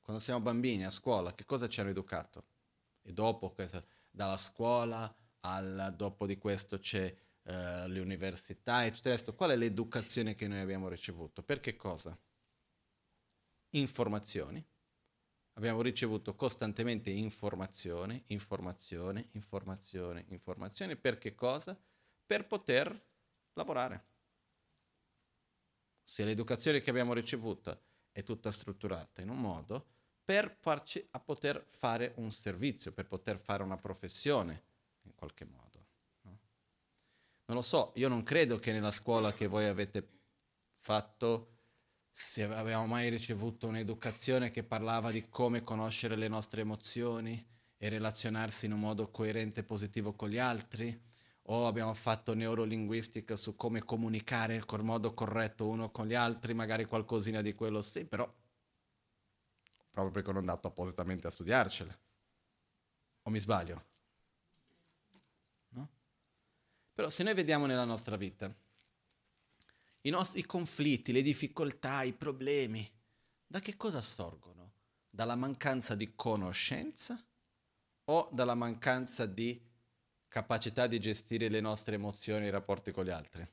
Quando 0.02 0.20
siamo 0.22 0.42
bambini 0.42 0.84
a 0.84 0.90
scuola, 0.90 1.34
che 1.34 1.46
cosa 1.46 1.66
ci 1.66 1.80
hanno 1.80 1.88
educato? 1.88 2.44
E 3.00 3.10
dopo, 3.14 3.54
dalla 4.10 4.36
scuola 4.36 5.10
al 5.40 5.94
dopo 5.96 6.26
di 6.26 6.36
questo 6.36 6.78
c'è 6.78 7.06
eh, 7.44 7.88
le 7.88 8.00
e 8.00 8.92
tutto 8.92 9.08
il 9.08 9.14
resto, 9.14 9.34
qual 9.34 9.52
è 9.52 9.56
l'educazione 9.56 10.34
che 10.34 10.46
noi 10.46 10.58
abbiamo 10.58 10.90
ricevuto? 10.90 11.42
Per 11.42 11.60
che 11.60 11.74
cosa? 11.74 12.14
Informazioni. 13.70 14.62
Abbiamo 15.54 15.80
ricevuto 15.80 16.34
costantemente 16.34 17.08
informazione, 17.08 18.24
informazione, 18.26 19.30
informazione, 19.30 20.26
informazione. 20.28 20.96
Per 20.96 21.16
che 21.16 21.34
cosa? 21.34 21.74
Per 22.26 22.46
poter 22.46 23.10
lavorare. 23.54 24.04
Se 26.02 26.24
l'educazione 26.24 26.80
che 26.80 26.90
abbiamo 26.90 27.14
ricevuto 27.14 27.82
è 28.10 28.22
tutta 28.22 28.52
strutturata 28.52 29.22
in 29.22 29.30
un 29.30 29.40
modo, 29.40 29.86
per 30.24 30.56
farci 30.60 31.06
a 31.12 31.20
poter 31.20 31.64
fare 31.68 32.12
un 32.16 32.30
servizio, 32.30 32.92
per 32.92 33.06
poter 33.06 33.38
fare 33.38 33.62
una 33.62 33.76
professione 33.76 34.62
in 35.02 35.14
qualche 35.14 35.44
modo. 35.44 35.72
Non 37.44 37.56
lo 37.56 37.62
so, 37.62 37.92
io 37.96 38.08
non 38.08 38.22
credo 38.22 38.58
che 38.58 38.72
nella 38.72 38.92
scuola 38.92 39.32
che 39.32 39.46
voi 39.46 39.66
avete 39.66 40.08
fatto, 40.74 41.48
se 42.10 42.44
avevamo 42.44 42.86
mai 42.86 43.10
ricevuto 43.10 43.66
un'educazione 43.66 44.50
che 44.50 44.62
parlava 44.62 45.10
di 45.10 45.28
come 45.28 45.62
conoscere 45.62 46.16
le 46.16 46.28
nostre 46.28 46.60
emozioni 46.60 47.44
e 47.76 47.88
relazionarsi 47.88 48.66
in 48.66 48.72
un 48.72 48.80
modo 48.80 49.10
coerente 49.10 49.60
e 49.60 49.64
positivo 49.64 50.14
con 50.14 50.28
gli 50.28 50.38
altri, 50.38 50.98
o 51.46 51.66
abbiamo 51.66 51.92
fatto 51.94 52.34
neurolinguistica 52.34 53.36
su 53.36 53.56
come 53.56 53.82
comunicare 53.82 54.64
col 54.64 54.84
modo 54.84 55.12
corretto 55.14 55.68
uno 55.68 55.90
con 55.90 56.06
gli 56.06 56.14
altri, 56.14 56.54
magari 56.54 56.84
qualcosina 56.84 57.40
di 57.40 57.52
quello 57.52 57.82
sì, 57.82 58.04
però 58.04 58.32
proprio 59.90 60.12
perché 60.12 60.28
non 60.32 60.40
andato 60.40 60.68
appositamente 60.68 61.26
a 61.26 61.30
studiarcele. 61.30 61.98
O 63.22 63.30
mi 63.30 63.38
sbaglio? 63.38 63.90
Però 66.94 67.08
se 67.08 67.22
noi 67.22 67.34
vediamo 67.34 67.66
nella 67.66 67.84
nostra 67.84 68.16
vita 68.16 68.54
i 70.02 70.10
nostri 70.10 70.44
conflitti, 70.44 71.12
le 71.12 71.22
difficoltà, 71.22 72.02
i 72.02 72.12
problemi, 72.12 72.88
da 73.46 73.60
che 73.60 73.76
cosa 73.76 74.02
sorgono? 74.02 74.72
Dalla 75.08 75.36
mancanza 75.36 75.94
di 75.94 76.14
conoscenza 76.14 77.24
o 78.04 78.28
dalla 78.32 78.54
mancanza 78.54 79.26
di 79.26 79.60
capacità 80.32 80.86
di 80.86 80.98
gestire 80.98 81.48
le 81.48 81.60
nostre 81.60 81.96
emozioni 81.96 82.46
e 82.46 82.48
i 82.48 82.50
rapporti 82.50 82.90
con 82.90 83.04
gli 83.04 83.10
altri? 83.10 83.46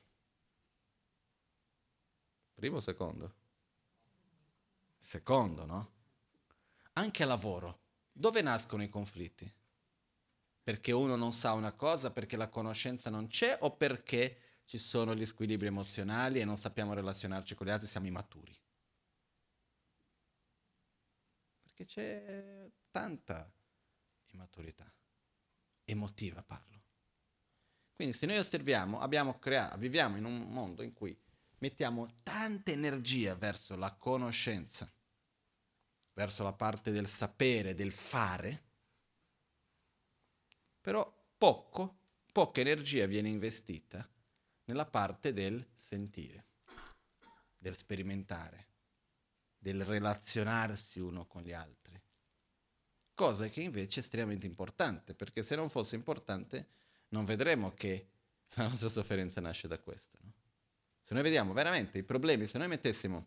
Primo 2.54 2.78
o 2.78 2.80
secondo? 2.80 3.34
Secondo, 4.98 5.66
no? 5.66 5.92
Anche 6.94 7.22
a 7.22 7.26
lavoro. 7.26 7.80
Dove 8.10 8.40
nascono 8.40 8.82
i 8.82 8.88
conflitti? 8.88 9.52
perché 10.70 10.92
uno 10.92 11.16
non 11.16 11.32
sa 11.32 11.52
una 11.52 11.72
cosa, 11.72 12.12
perché 12.12 12.36
la 12.36 12.48
conoscenza 12.48 13.10
non 13.10 13.26
c'è 13.26 13.56
o 13.62 13.76
perché 13.76 14.60
ci 14.66 14.78
sono 14.78 15.16
gli 15.16 15.26
squilibri 15.26 15.66
emozionali 15.66 16.38
e 16.38 16.44
non 16.44 16.56
sappiamo 16.56 16.92
relazionarci 16.92 17.56
con 17.56 17.66
gli 17.66 17.70
altri, 17.70 17.88
siamo 17.88 18.06
immaturi. 18.06 18.56
Perché 21.62 21.84
c'è 21.84 22.70
tanta 22.92 23.50
immaturità, 24.26 24.88
emotiva 25.90 26.42
parlo. 26.42 26.68
Quindi 27.94 28.16
se 28.16 28.26
noi 28.26 28.38
osserviamo, 28.38 29.00
abbiamo 29.00 29.38
creato, 29.38 29.76
viviamo 29.76 30.16
in 30.16 30.24
un 30.24 30.40
mondo 30.48 30.82
in 30.82 30.94
cui 30.94 31.16
mettiamo 31.58 32.20
tanta 32.22 32.70
energia 32.70 33.34
verso 33.34 33.76
la 33.76 33.92
conoscenza, 33.94 34.90
verso 36.14 36.42
la 36.42 36.54
parte 36.54 36.90
del 36.90 37.06
sapere, 37.06 37.74
del 37.74 37.92
fare, 37.92 38.64
però 40.80 41.10
poco, 41.36 41.98
poca 42.32 42.60
energia 42.60 43.06
viene 43.06 43.28
investita 43.28 44.08
nella 44.64 44.86
parte 44.86 45.32
del 45.32 45.66
sentire, 45.74 46.46
del 47.58 47.76
sperimentare, 47.76 48.68
del 49.58 49.84
relazionarsi 49.84 51.00
uno 51.00 51.26
con 51.26 51.42
gli 51.42 51.52
altri. 51.52 51.79
Cosa 53.20 53.48
che 53.48 53.60
invece 53.60 54.00
è 54.00 54.02
estremamente 54.02 54.46
importante, 54.46 55.12
perché 55.12 55.42
se 55.42 55.54
non 55.54 55.68
fosse 55.68 55.94
importante 55.94 56.68
non 57.08 57.26
vedremo 57.26 57.74
che 57.74 58.06
la 58.54 58.66
nostra 58.66 58.88
sofferenza 58.88 59.42
nasce 59.42 59.68
da 59.68 59.78
questo. 59.78 60.16
No? 60.22 60.32
Se 61.02 61.12
noi 61.12 61.22
vediamo 61.22 61.52
veramente 61.52 61.98
i 61.98 62.02
problemi, 62.02 62.46
se 62.46 62.56
noi 62.56 62.68
mettessimo 62.68 63.26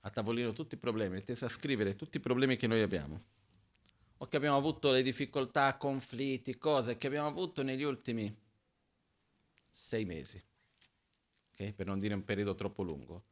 a 0.00 0.10
tavolino 0.10 0.52
tutti 0.52 0.74
i 0.74 0.78
problemi, 0.78 1.14
mettessimo 1.14 1.48
a 1.48 1.52
scrivere 1.52 1.94
tutti 1.94 2.16
i 2.16 2.20
problemi 2.20 2.56
che 2.56 2.66
noi 2.66 2.82
abbiamo, 2.82 3.22
o 4.16 4.26
che 4.26 4.36
abbiamo 4.36 4.56
avuto 4.56 4.90
le 4.90 5.02
difficoltà, 5.02 5.76
conflitti, 5.76 6.58
cose 6.58 6.98
che 6.98 7.06
abbiamo 7.06 7.28
avuto 7.28 7.62
negli 7.62 7.84
ultimi 7.84 8.36
sei 9.70 10.04
mesi, 10.04 10.42
okay? 11.52 11.72
per 11.72 11.86
non 11.86 12.00
dire 12.00 12.14
un 12.14 12.24
periodo 12.24 12.56
troppo 12.56 12.82
lungo. 12.82 13.22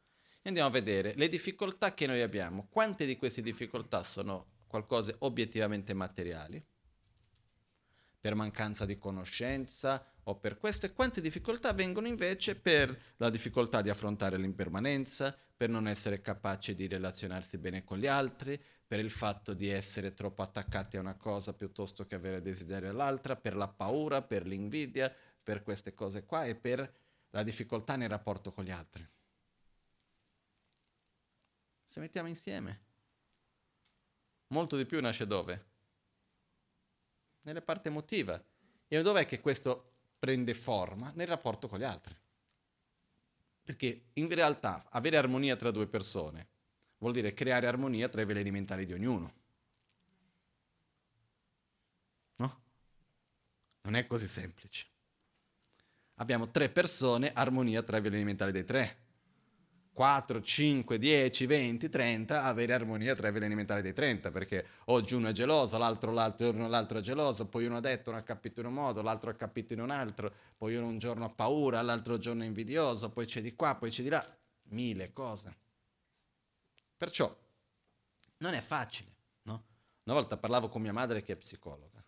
Andiamo 0.42 0.68
a 0.68 0.70
vedere 0.70 1.14
le 1.16 1.28
difficoltà 1.28 1.92
che 1.92 2.06
noi 2.06 2.22
abbiamo, 2.22 2.68
quante 2.70 3.04
di 3.04 3.16
queste 3.16 3.42
difficoltà 3.42 4.04
sono 4.04 4.57
qualcosa 4.68 5.12
obiettivamente 5.18 5.94
materiali, 5.94 6.64
per 8.20 8.34
mancanza 8.34 8.84
di 8.84 8.98
conoscenza 8.98 10.04
o 10.24 10.38
per 10.38 10.58
questo, 10.58 10.86
e 10.86 10.92
quante 10.92 11.20
difficoltà 11.20 11.72
vengono 11.72 12.06
invece 12.06 12.54
per 12.54 12.96
la 13.16 13.30
difficoltà 13.30 13.80
di 13.80 13.90
affrontare 13.90 14.36
l'impermanenza, 14.36 15.36
per 15.56 15.70
non 15.70 15.88
essere 15.88 16.20
capaci 16.20 16.74
di 16.74 16.86
relazionarsi 16.86 17.58
bene 17.58 17.82
con 17.82 17.98
gli 17.98 18.06
altri, 18.06 18.62
per 18.86 19.00
il 19.00 19.10
fatto 19.10 19.54
di 19.54 19.68
essere 19.68 20.14
troppo 20.14 20.42
attaccati 20.42 20.96
a 20.96 21.00
una 21.00 21.16
cosa 21.16 21.52
piuttosto 21.52 22.06
che 22.06 22.14
avere 22.14 22.40
desiderio 22.40 22.90
all'altra, 22.90 23.36
per 23.36 23.56
la 23.56 23.68
paura, 23.68 24.22
per 24.22 24.46
l'invidia, 24.46 25.12
per 25.42 25.62
queste 25.62 25.94
cose 25.94 26.24
qua 26.24 26.44
e 26.44 26.54
per 26.54 26.94
la 27.30 27.42
difficoltà 27.42 27.96
nel 27.96 28.08
rapporto 28.08 28.52
con 28.52 28.64
gli 28.64 28.70
altri. 28.70 29.06
Se 31.86 32.00
mettiamo 32.00 32.28
insieme, 32.28 32.87
molto 34.48 34.76
di 34.76 34.86
più 34.86 35.00
nasce 35.00 35.26
dove? 35.26 35.66
Nella 37.42 37.62
parte 37.62 37.88
emotiva. 37.88 38.42
E 38.86 39.02
dov'è 39.02 39.26
che 39.26 39.40
questo 39.40 39.92
prende 40.18 40.54
forma? 40.54 41.10
Nel 41.14 41.26
rapporto 41.26 41.68
con 41.68 41.78
gli 41.78 41.84
altri. 41.84 42.16
Perché 43.62 44.06
in 44.14 44.28
realtà 44.28 44.86
avere 44.90 45.16
armonia 45.16 45.56
tra 45.56 45.70
due 45.70 45.86
persone 45.86 46.48
vuol 46.98 47.12
dire 47.12 47.34
creare 47.34 47.66
armonia 47.66 48.08
tra 48.08 48.22
i 48.22 48.24
veleni 48.24 48.50
mentali 48.50 48.86
di 48.86 48.92
ognuno. 48.92 49.34
No? 52.36 52.60
Non 53.82 53.94
è 53.94 54.06
così 54.06 54.26
semplice. 54.26 54.86
Abbiamo 56.14 56.50
tre 56.50 56.68
persone, 56.68 57.32
armonia 57.32 57.82
tra 57.82 57.98
i 57.98 58.00
veleni 58.00 58.24
mentali 58.24 58.52
dei 58.52 58.64
tre. 58.64 59.06
4, 59.98 60.40
5, 60.40 60.96
10, 60.96 61.46
20, 61.46 61.88
30, 61.88 62.44
avere 62.44 62.72
armonia 62.72 63.16
tra 63.16 63.26
i 63.26 63.32
veleni 63.32 63.56
mentali 63.56 63.82
dei 63.82 63.92
30, 63.92 64.30
perché 64.30 64.64
oggi 64.84 65.16
uno 65.16 65.26
è 65.26 65.32
geloso, 65.32 65.76
l'altro, 65.76 66.12
l'altro, 66.12 66.52
l'altro 66.68 66.98
è 66.98 67.00
geloso, 67.00 67.46
poi 67.46 67.66
uno 67.66 67.78
ha 67.78 67.80
detto, 67.80 68.10
uno 68.10 68.20
ha 68.20 68.22
capito 68.22 68.60
in 68.60 68.66
un 68.66 68.74
modo, 68.74 69.02
l'altro 69.02 69.30
ha 69.30 69.34
capito 69.34 69.72
in 69.72 69.80
un 69.80 69.90
altro, 69.90 70.32
poi 70.56 70.76
uno 70.76 70.86
un 70.86 70.98
giorno 70.98 71.24
ha 71.24 71.30
paura, 71.30 71.82
l'altro 71.82 72.16
giorno 72.16 72.44
è 72.44 72.46
invidioso, 72.46 73.10
poi 73.10 73.26
c'è 73.26 73.40
di 73.40 73.56
qua, 73.56 73.74
poi 73.74 73.90
c'è 73.90 74.04
di 74.04 74.08
là, 74.08 74.24
mille 74.68 75.10
cose. 75.10 75.56
Perciò 76.96 77.36
non 78.36 78.54
è 78.54 78.60
facile, 78.60 79.12
no? 79.42 79.64
Una 80.04 80.14
volta 80.14 80.36
parlavo 80.36 80.68
con 80.68 80.80
mia 80.80 80.92
madre 80.92 81.24
che 81.24 81.32
è 81.32 81.36
psicologa 81.36 82.00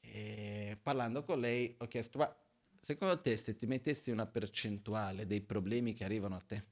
e 0.00 0.78
parlando 0.82 1.24
con 1.24 1.40
lei 1.40 1.74
ho 1.76 1.86
chiesto, 1.88 2.16
ma 2.16 2.36
secondo 2.80 3.20
te 3.20 3.36
se 3.36 3.54
ti 3.54 3.66
mettessi 3.66 4.10
una 4.10 4.26
percentuale 4.26 5.26
dei 5.26 5.40
problemi 5.40 5.92
che 5.92 6.04
arrivano 6.04 6.36
a 6.36 6.40
te, 6.40 6.64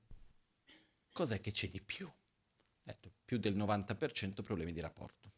cos'è 1.12 1.40
che 1.40 1.50
c'è 1.50 1.68
di 1.68 1.80
più? 1.80 2.10
Detto, 2.82 3.12
più 3.24 3.38
del 3.38 3.56
90% 3.56 4.42
problemi 4.42 4.72
di 4.72 4.80
rapporto. 4.80 5.30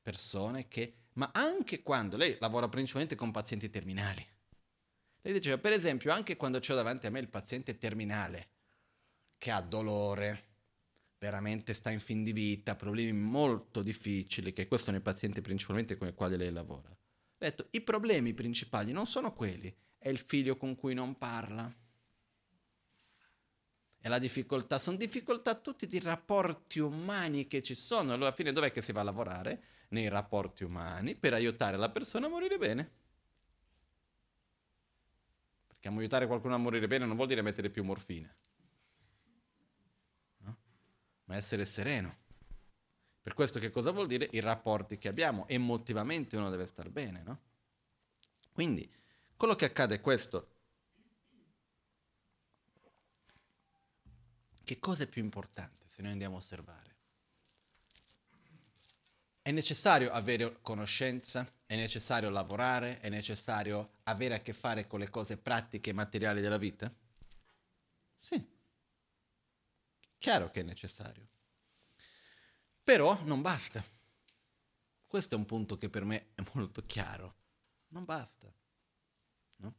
Persone 0.00 0.68
che, 0.68 1.08
ma 1.14 1.30
anche 1.34 1.82
quando 1.82 2.16
lei 2.16 2.36
lavora 2.40 2.68
principalmente 2.68 3.14
con 3.14 3.30
pazienti 3.30 3.68
terminali. 3.68 4.26
Lei 5.20 5.32
diceva, 5.32 5.58
per 5.58 5.72
esempio, 5.72 6.12
anche 6.12 6.36
quando 6.36 6.58
ho 6.58 6.74
davanti 6.74 7.06
a 7.06 7.10
me 7.10 7.18
il 7.18 7.28
paziente 7.28 7.76
terminale, 7.78 8.48
che 9.36 9.50
ha 9.50 9.60
dolore, 9.60 10.44
veramente 11.18 11.74
sta 11.74 11.90
in 11.90 12.00
fin 12.00 12.22
di 12.22 12.32
vita, 12.32 12.76
problemi 12.76 13.12
molto 13.12 13.82
difficili, 13.82 14.52
che 14.52 14.68
questo 14.68 14.86
sono 14.86 14.98
i 14.98 15.02
pazienti 15.02 15.40
principalmente 15.40 15.96
con 15.96 16.08
i 16.08 16.14
quali 16.14 16.36
lei 16.36 16.52
lavora. 16.52 16.96
Detto, 17.46 17.68
i 17.70 17.80
problemi 17.80 18.34
principali 18.34 18.90
non 18.90 19.06
sono 19.06 19.32
quelli, 19.32 19.72
è 19.98 20.08
il 20.08 20.18
figlio 20.18 20.56
con 20.56 20.74
cui 20.74 20.94
non 20.94 21.16
parla. 21.16 21.72
È 24.00 24.08
la 24.08 24.18
difficoltà, 24.18 24.80
sono 24.80 24.96
difficoltà 24.96 25.54
tutti 25.54 25.86
di 25.86 26.00
rapporti 26.00 26.80
umani 26.80 27.46
che 27.46 27.62
ci 27.62 27.76
sono. 27.76 28.10
Allora, 28.10 28.26
alla 28.26 28.34
fine 28.34 28.50
dov'è 28.50 28.72
che 28.72 28.82
si 28.82 28.90
va 28.90 29.02
a 29.02 29.04
lavorare? 29.04 29.62
Nei 29.90 30.08
rapporti 30.08 30.64
umani 30.64 31.14
per 31.14 31.34
aiutare 31.34 31.76
la 31.76 31.88
persona 31.88 32.26
a 32.26 32.30
morire 32.30 32.58
bene. 32.58 32.90
Perché 35.68 35.86
aiutare 35.86 36.26
qualcuno 36.26 36.56
a 36.56 36.58
morire 36.58 36.88
bene 36.88 37.06
non 37.06 37.14
vuol 37.14 37.28
dire 37.28 37.42
mettere 37.42 37.70
più 37.70 37.84
morfina 37.84 38.34
ma 41.26 41.36
essere 41.36 41.64
sereno. 41.64 42.25
Per 43.26 43.34
questo 43.34 43.58
che 43.58 43.70
cosa 43.70 43.90
vuol 43.90 44.06
dire? 44.06 44.28
I 44.30 44.38
rapporti 44.38 44.98
che 44.98 45.08
abbiamo, 45.08 45.48
emotivamente 45.48 46.36
uno 46.36 46.48
deve 46.48 46.64
star 46.64 46.90
bene, 46.90 47.24
no? 47.24 47.40
Quindi, 48.52 48.88
quello 49.36 49.56
che 49.56 49.64
accade 49.64 49.96
è 49.96 50.00
questo. 50.00 50.50
Che 54.62 54.78
cosa 54.78 55.02
è 55.02 55.08
più 55.08 55.24
importante 55.24 55.88
se 55.88 56.02
noi 56.02 56.12
andiamo 56.12 56.36
a 56.36 56.38
osservare? 56.38 56.96
È 59.42 59.50
necessario 59.50 60.12
avere 60.12 60.60
conoscenza, 60.62 61.52
è 61.66 61.74
necessario 61.74 62.30
lavorare, 62.30 63.00
è 63.00 63.08
necessario 63.08 63.94
avere 64.04 64.36
a 64.36 64.40
che 64.40 64.52
fare 64.52 64.86
con 64.86 65.00
le 65.00 65.10
cose 65.10 65.36
pratiche 65.36 65.90
e 65.90 65.94
materiali 65.94 66.40
della 66.40 66.58
vita? 66.58 66.88
Sì. 68.20 68.40
Chiaro 70.16 70.48
che 70.52 70.60
è 70.60 70.62
necessario. 70.62 71.26
Però 72.86 73.20
non 73.24 73.42
basta. 73.42 73.84
Questo 75.08 75.34
è 75.34 75.38
un 75.38 75.44
punto 75.44 75.76
che 75.76 75.90
per 75.90 76.04
me 76.04 76.28
è 76.36 76.44
molto 76.52 76.84
chiaro. 76.86 77.34
Non 77.88 78.04
basta. 78.04 78.46
No? 79.56 79.74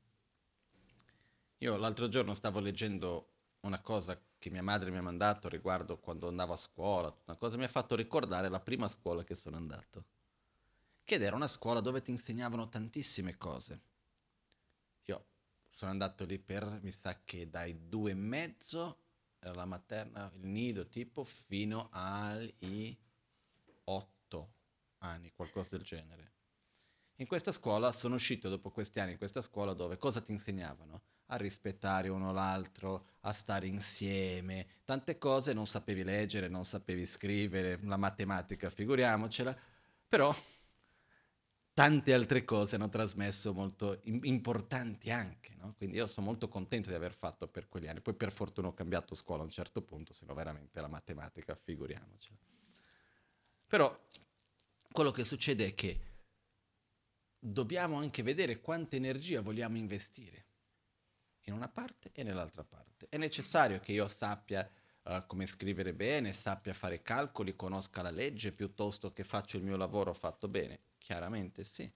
Io 1.59 1.77
l'altro 1.77 2.09
giorno 2.09 2.35
stavo 2.35 2.59
leggendo 2.59 3.29
una 3.61 3.79
cosa 3.79 4.21
che 4.37 4.49
mia 4.49 4.61
madre 4.61 4.91
mi 4.91 4.97
ha 4.97 5.01
mandato 5.01 5.47
riguardo 5.47 5.99
quando 5.99 6.27
andavo 6.27 6.51
a 6.51 6.57
scuola, 6.57 7.17
una 7.27 7.37
cosa 7.37 7.55
mi 7.55 7.63
ha 7.63 7.69
fatto 7.69 7.95
ricordare 7.95 8.49
la 8.49 8.59
prima 8.59 8.89
scuola 8.89 9.23
che 9.23 9.35
sono 9.35 9.55
andato, 9.55 10.03
che 11.05 11.15
era 11.15 11.37
una 11.37 11.47
scuola 11.47 11.79
dove 11.79 12.01
ti 12.01 12.11
insegnavano 12.11 12.67
tantissime 12.67 13.37
cose. 13.37 13.81
Io 15.05 15.27
sono 15.69 15.91
andato 15.91 16.25
lì 16.25 16.39
per, 16.39 16.81
mi 16.81 16.91
sa 16.91 17.21
che 17.23 17.49
dai 17.49 17.87
due 17.87 18.11
e 18.11 18.15
mezzo 18.15 18.97
la 19.39 19.65
materna, 19.65 20.31
il 20.35 20.47
nido 20.47 20.87
tipo, 20.87 21.23
fino 21.23 21.89
agli 21.91 22.95
otto 23.85 24.53
anni, 24.99 25.31
qualcosa 25.33 25.77
del 25.77 25.85
genere. 25.85 26.31
In 27.19 27.27
questa 27.27 27.51
scuola 27.51 27.91
sono 27.91 28.15
uscito 28.15 28.47
dopo 28.47 28.69
questi 28.69 28.99
anni 28.99 29.13
in 29.13 29.17
questa 29.17 29.41
scuola 29.41 29.73
dove 29.73 29.97
cosa 29.97 30.21
ti 30.21 30.31
insegnavano? 30.31 31.01
A 31.27 31.35
rispettare 31.37 32.09
uno 32.09 32.31
l'altro, 32.31 33.07
a 33.21 33.33
stare 33.33 33.65
insieme, 33.67 34.67
tante 34.85 35.17
cose 35.17 35.53
non 35.53 35.65
sapevi 35.65 36.03
leggere, 36.03 36.47
non 36.47 36.63
sapevi 36.63 37.05
scrivere, 37.05 37.79
la 37.81 37.97
matematica, 37.97 38.69
figuriamocela, 38.69 39.57
però 40.07 40.33
tante 41.77 42.11
altre 42.11 42.43
cose 42.43 42.73
hanno 42.73 42.89
trasmesso 42.89 43.53
molto 43.53 44.01
importanti 44.05 45.11
anche, 45.11 45.53
no? 45.59 45.75
Quindi 45.77 45.97
io 45.97 46.07
sono 46.07 46.25
molto 46.25 46.47
contento 46.47 46.89
di 46.89 46.95
aver 46.95 47.13
fatto 47.13 47.47
per 47.47 47.69
quegli 47.69 47.85
anni. 47.87 48.01
Poi 48.01 48.15
per 48.15 48.31
fortuna 48.31 48.69
ho 48.69 48.73
cambiato 48.73 49.13
scuola 49.13 49.43
a 49.43 49.45
un 49.45 49.51
certo 49.51 49.83
punto, 49.83 50.11
se 50.11 50.25
no 50.25 50.33
veramente 50.33 50.81
la 50.81 50.87
matematica, 50.87 51.53
figuriamoci. 51.53 52.35
Però 53.67 53.95
quello 54.91 55.11
che 55.11 55.23
succede 55.23 55.67
è 55.67 55.75
che 55.75 56.01
dobbiamo 57.37 57.99
anche 57.99 58.23
vedere 58.23 58.59
quanta 58.59 58.95
energia 58.95 59.41
vogliamo 59.41 59.77
investire 59.77 60.45
in 61.43 61.53
una 61.53 61.69
parte 61.69 62.09
e 62.11 62.23
nell'altra 62.23 62.63
parte. 62.63 63.05
È 63.07 63.17
necessario 63.17 63.79
che 63.79 63.91
io 63.91 64.07
sappia 64.07 64.67
uh, 65.07 65.25
come 65.27 65.45
scrivere 65.45 65.93
bene, 65.93 66.33
sappia 66.33 66.73
fare 66.73 67.01
calcoli, 67.01 67.55
conosca 67.55 68.01
la 68.01 68.11
legge 68.11 68.51
piuttosto 68.51 69.11
che 69.11 69.23
faccio 69.23 69.57
il 69.57 69.63
mio 69.63 69.77
lavoro 69.77 70.13
fatto 70.13 70.47
bene 70.47 70.79
Chiaramente 71.07 71.63
sì. 71.63 71.89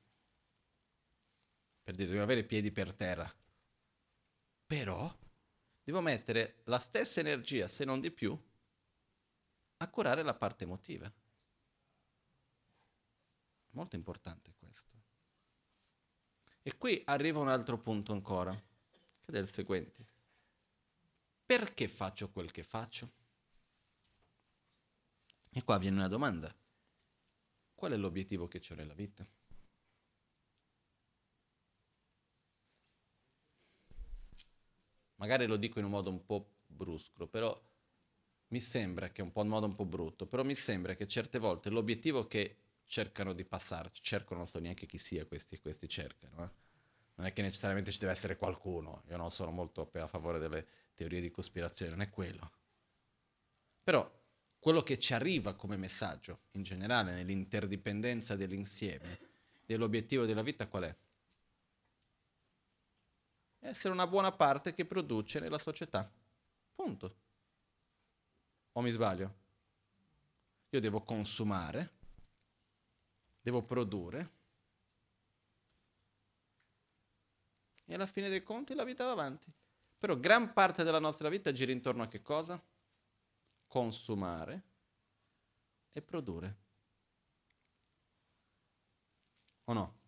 Per 1.84 1.96
dire, 1.96 2.12
devo 2.12 2.24
avere 2.24 2.46
piedi 2.46 2.72
per 2.72 2.94
terra. 2.94 3.30
Però 4.66 5.14
devo 5.84 6.00
mettere 6.00 6.62
la 6.66 6.80
stessa 6.80 7.20
energia, 7.20 7.68
se 7.68 7.84
non 7.84 8.00
di 8.00 8.10
più, 8.10 8.40
a 9.76 9.90
curare 9.90 10.24
la 10.24 10.34
parte 10.34 10.64
emotiva. 10.64 11.12
Molto 13.72 13.98
importante 13.98 14.54
questo. 14.58 14.96
E 16.62 16.78
qui 16.78 17.02
arriva 17.04 17.40
un 17.40 17.50
altro 17.50 17.78
punto 17.78 18.14
ancora, 18.14 18.54
che 18.54 19.32
è 19.34 19.38
il 19.38 19.50
seguente. 19.50 20.11
Perché 21.52 21.90
faccio 21.90 22.32
quel 22.32 22.50
che 22.50 22.64
faccio? 22.64 23.12
E 25.50 25.62
qua 25.66 25.78
viene 25.78 25.98
una 25.98 26.08
domanda. 26.08 26.56
Qual 27.76 27.92
è 27.92 27.98
l'obiettivo 27.98 28.48
che 28.48 28.62
c'è 28.62 28.74
nella 28.74 28.94
vita? 28.94 29.28
Magari 35.16 35.46
lo 35.46 35.58
dico 35.58 35.80
in 35.80 35.84
un 35.84 35.92
modo 35.92 36.10
un 36.10 36.26
po' 36.26 36.52
brusco, 36.68 37.28
però 37.28 37.62
mi 38.48 38.62
sembra 38.62 39.10
che 39.10 39.20
è 39.20 39.26
un 39.26 39.34
po' 39.34 39.42
un 39.42 39.50
modo 39.50 39.66
un 39.66 39.76
po' 39.76 39.86
brutto, 39.86 40.28
però 40.28 40.46
mi 40.46 40.56
sembra 40.56 40.96
che 40.96 41.06
certe 41.06 41.38
volte 41.38 41.70
l'obiettivo 41.70 42.28
che 42.28 42.60
cercano 42.86 43.34
di 43.34 43.44
passarci, 43.44 44.02
cercano 44.02 44.40
non 44.40 44.48
so 44.48 44.60
neanche 44.60 44.86
chi 44.86 44.98
sia 45.00 45.26
questi, 45.26 45.60
questi 45.60 45.90
cercano, 45.90 46.46
eh? 46.46 46.61
Non 47.22 47.30
è 47.30 47.34
che 47.34 47.44
necessariamente 47.44 47.92
ci 47.92 48.00
deve 48.00 48.14
essere 48.14 48.36
qualcuno, 48.36 49.04
io 49.08 49.16
non 49.16 49.30
sono 49.30 49.52
molto 49.52 49.92
a 49.94 50.08
favore 50.08 50.40
delle 50.40 50.68
teorie 50.96 51.22
di 51.22 51.30
cospirazione, 51.30 51.92
non 51.92 52.02
è 52.02 52.10
quello. 52.10 52.52
Però 53.84 54.12
quello 54.58 54.82
che 54.82 54.98
ci 54.98 55.14
arriva 55.14 55.54
come 55.54 55.78
messaggio 55.78 56.46
in 56.54 56.64
generale 56.64 57.14
nell'interdipendenza 57.14 58.36
dell'insieme, 58.36 59.20
dell'obiettivo 59.64 60.26
della 60.26 60.42
vita 60.42 60.68
qual 60.68 60.84
è? 60.84 60.98
Essere 63.60 63.94
una 63.94 64.08
buona 64.08 64.32
parte 64.32 64.74
che 64.74 64.86
produce 64.86 65.40
nella 65.40 65.60
società. 65.60 66.12
Punto. 66.74 67.16
O 68.72 68.82
mi 68.82 68.90
sbaglio? 68.90 69.36
Io 70.70 70.80
devo 70.80 71.04
consumare, 71.04 71.92
devo 73.42 73.62
produrre 73.62 74.40
e 77.92 77.96
alla 77.96 78.06
fine 78.06 78.30
dei 78.30 78.42
conti 78.42 78.74
la 78.74 78.86
vita 78.86 79.04
va 79.04 79.12
avanti. 79.12 79.52
Però 80.00 80.18
gran 80.18 80.54
parte 80.54 80.84
della 80.84 81.00
nostra 81.00 81.28
vita 81.28 81.52
gira 81.52 81.74
intorno 81.74 82.04
a 82.04 82.08
che 82.08 82.22
cosa? 82.22 82.62
consumare 83.68 84.64
e 85.94 86.02
produrre. 86.02 86.58
O 89.64 89.74
no? 89.74 90.00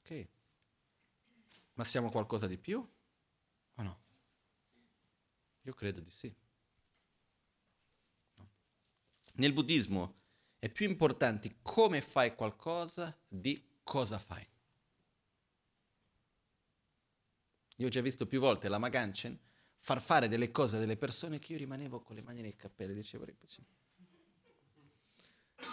Ok. 0.00 0.28
Ma 1.74 1.84
siamo 1.84 2.10
qualcosa 2.10 2.48
di 2.48 2.58
più 2.58 2.80
o 3.74 3.82
no? 3.82 4.02
Io 5.62 5.72
credo 5.72 6.00
di 6.00 6.10
sì. 6.10 6.34
No. 8.34 8.50
Nel 9.34 9.52
buddismo 9.52 10.20
è 10.58 10.68
più 10.68 10.88
importante 10.88 11.58
come 11.62 12.00
fai 12.00 12.34
qualcosa 12.34 13.16
di 13.28 13.78
cosa 13.84 14.18
fai. 14.18 14.51
Io 17.76 17.86
ho 17.86 17.90
già 17.90 18.00
visto 18.00 18.26
più 18.26 18.40
volte 18.40 18.68
la 18.68 18.78
Maganchen 18.78 19.38
far 19.76 20.00
fare 20.00 20.28
delle 20.28 20.50
cose 20.50 20.76
a 20.76 20.78
delle 20.78 20.96
persone 20.96 21.38
che 21.38 21.52
io 21.52 21.58
rimanevo 21.58 22.00
con 22.02 22.14
le 22.14 22.22
mani 22.22 22.40
nei 22.40 22.54
capelli, 22.54 22.94
dicevo, 22.94 23.26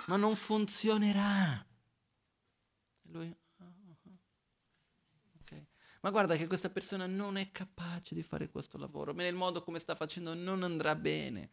ma 0.08 0.16
non 0.16 0.36
funzionerà. 0.36 1.66
E 3.02 3.12
lui, 3.12 3.38
ma 6.02 6.12
guarda 6.12 6.38
che 6.38 6.48
questa 6.48 6.70
persona 6.70 7.08
non 7.08 7.36
è 7.36 7.52
capace 7.52 8.16
di 8.16 8.24
fare 8.24 8.50
questo 8.50 8.78
lavoro, 8.78 9.14
ma 9.14 9.22
nel 9.24 9.36
modo 9.36 9.62
come 9.64 9.80
sta 9.80 9.96
facendo 9.96 10.34
non 10.34 10.64
andrà 10.64 10.96
bene. 10.96 11.52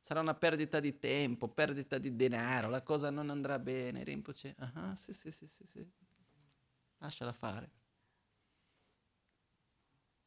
Sarà 0.00 0.20
una 0.20 0.34
perdita 0.34 0.80
di 0.80 0.98
tempo, 0.98 1.48
perdita 1.48 1.98
di 1.98 2.14
denaro, 2.14 2.68
la 2.68 2.82
cosa 2.82 3.10
non 3.10 3.30
andrà 3.30 3.58
bene. 3.58 4.04
Rinpoche, 4.04 4.54
ah, 4.58 4.96
sì, 5.02 5.14
sì, 5.14 5.30
sì, 5.30 5.46
sì, 5.46 5.64
sì. 5.66 5.86
Lasciala 6.98 7.32
fare. 7.32 7.79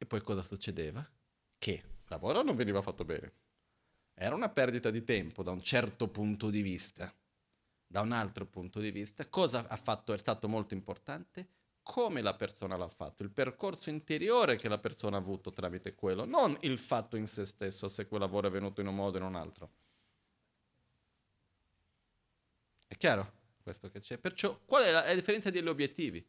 E 0.03 0.05
poi 0.05 0.19
cosa 0.19 0.43
succedeva? 0.43 1.01
Che 1.57 1.71
il 1.71 2.03
lavoro 2.07 2.41
non 2.41 2.57
veniva 2.57 2.81
fatto 2.81 3.05
bene. 3.05 3.31
Era 4.13 4.35
una 4.35 4.49
perdita 4.49 4.89
di 4.89 5.05
tempo 5.05 5.43
da 5.43 5.51
un 5.51 5.63
certo 5.63 6.09
punto 6.09 6.49
di 6.49 6.61
vista. 6.61 7.09
Da 7.87 8.01
un 8.01 8.11
altro 8.11 8.45
punto 8.45 8.81
di 8.81 8.91
vista, 8.91 9.25
cosa 9.29 9.65
ha 9.65 9.77
fatto? 9.77 10.11
È 10.11 10.17
stato 10.17 10.49
molto 10.49 10.73
importante 10.73 11.47
come 11.81 12.19
la 12.19 12.35
persona 12.35 12.75
l'ha 12.75 12.89
fatto, 12.89 13.23
il 13.23 13.29
percorso 13.29 13.89
interiore 13.89 14.57
che 14.57 14.67
la 14.67 14.77
persona 14.77 15.15
ha 15.15 15.19
avuto 15.19 15.53
tramite 15.53 15.95
quello, 15.95 16.25
non 16.25 16.57
il 16.61 16.77
fatto 16.77 17.15
in 17.15 17.27
se 17.27 17.45
stesso 17.45 17.87
se 17.87 18.05
quel 18.05 18.19
lavoro 18.19 18.47
è 18.47 18.51
venuto 18.51 18.81
in 18.81 18.87
un 18.87 18.95
modo 18.95 19.17
o 19.17 19.21
in 19.21 19.27
un 19.27 19.35
altro. 19.35 19.71
È 22.87 22.97
chiaro 22.97 23.31
questo 23.61 23.89
che 23.89 24.01
c'è? 24.01 24.17
Perciò 24.17 24.59
qual 24.65 24.83
è 24.83 24.91
la, 24.91 25.05
la 25.05 25.13
differenza 25.13 25.49
degli 25.49 25.67
obiettivi? 25.67 26.25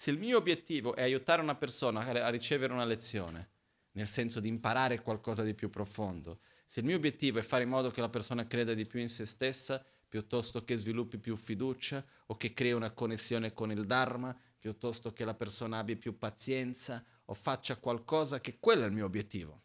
Se 0.00 0.10
il 0.10 0.18
mio 0.18 0.38
obiettivo 0.38 0.94
è 0.96 1.02
aiutare 1.02 1.42
una 1.42 1.56
persona 1.56 2.00
a 2.00 2.30
ricevere 2.30 2.72
una 2.72 2.86
lezione, 2.86 3.50
nel 3.90 4.06
senso 4.06 4.40
di 4.40 4.48
imparare 4.48 5.02
qualcosa 5.02 5.42
di 5.42 5.52
più 5.52 5.68
profondo, 5.68 6.40
se 6.64 6.80
il 6.80 6.86
mio 6.86 6.96
obiettivo 6.96 7.38
è 7.38 7.42
fare 7.42 7.64
in 7.64 7.68
modo 7.68 7.90
che 7.90 8.00
la 8.00 8.08
persona 8.08 8.46
creda 8.46 8.72
di 8.72 8.86
più 8.86 8.98
in 8.98 9.10
se 9.10 9.26
stessa, 9.26 9.84
piuttosto 10.08 10.64
che 10.64 10.78
sviluppi 10.78 11.18
più 11.18 11.36
fiducia 11.36 12.02
o 12.28 12.36
che 12.38 12.54
crei 12.54 12.72
una 12.72 12.92
connessione 12.92 13.52
con 13.52 13.70
il 13.72 13.84
Dharma, 13.84 14.34
piuttosto 14.58 15.12
che 15.12 15.26
la 15.26 15.34
persona 15.34 15.76
abbia 15.76 15.96
più 15.96 16.16
pazienza 16.16 17.04
o 17.26 17.34
faccia 17.34 17.76
qualcosa 17.76 18.40
che 18.40 18.56
quello 18.58 18.84
è 18.84 18.86
il 18.86 18.92
mio 18.92 19.04
obiettivo. 19.04 19.64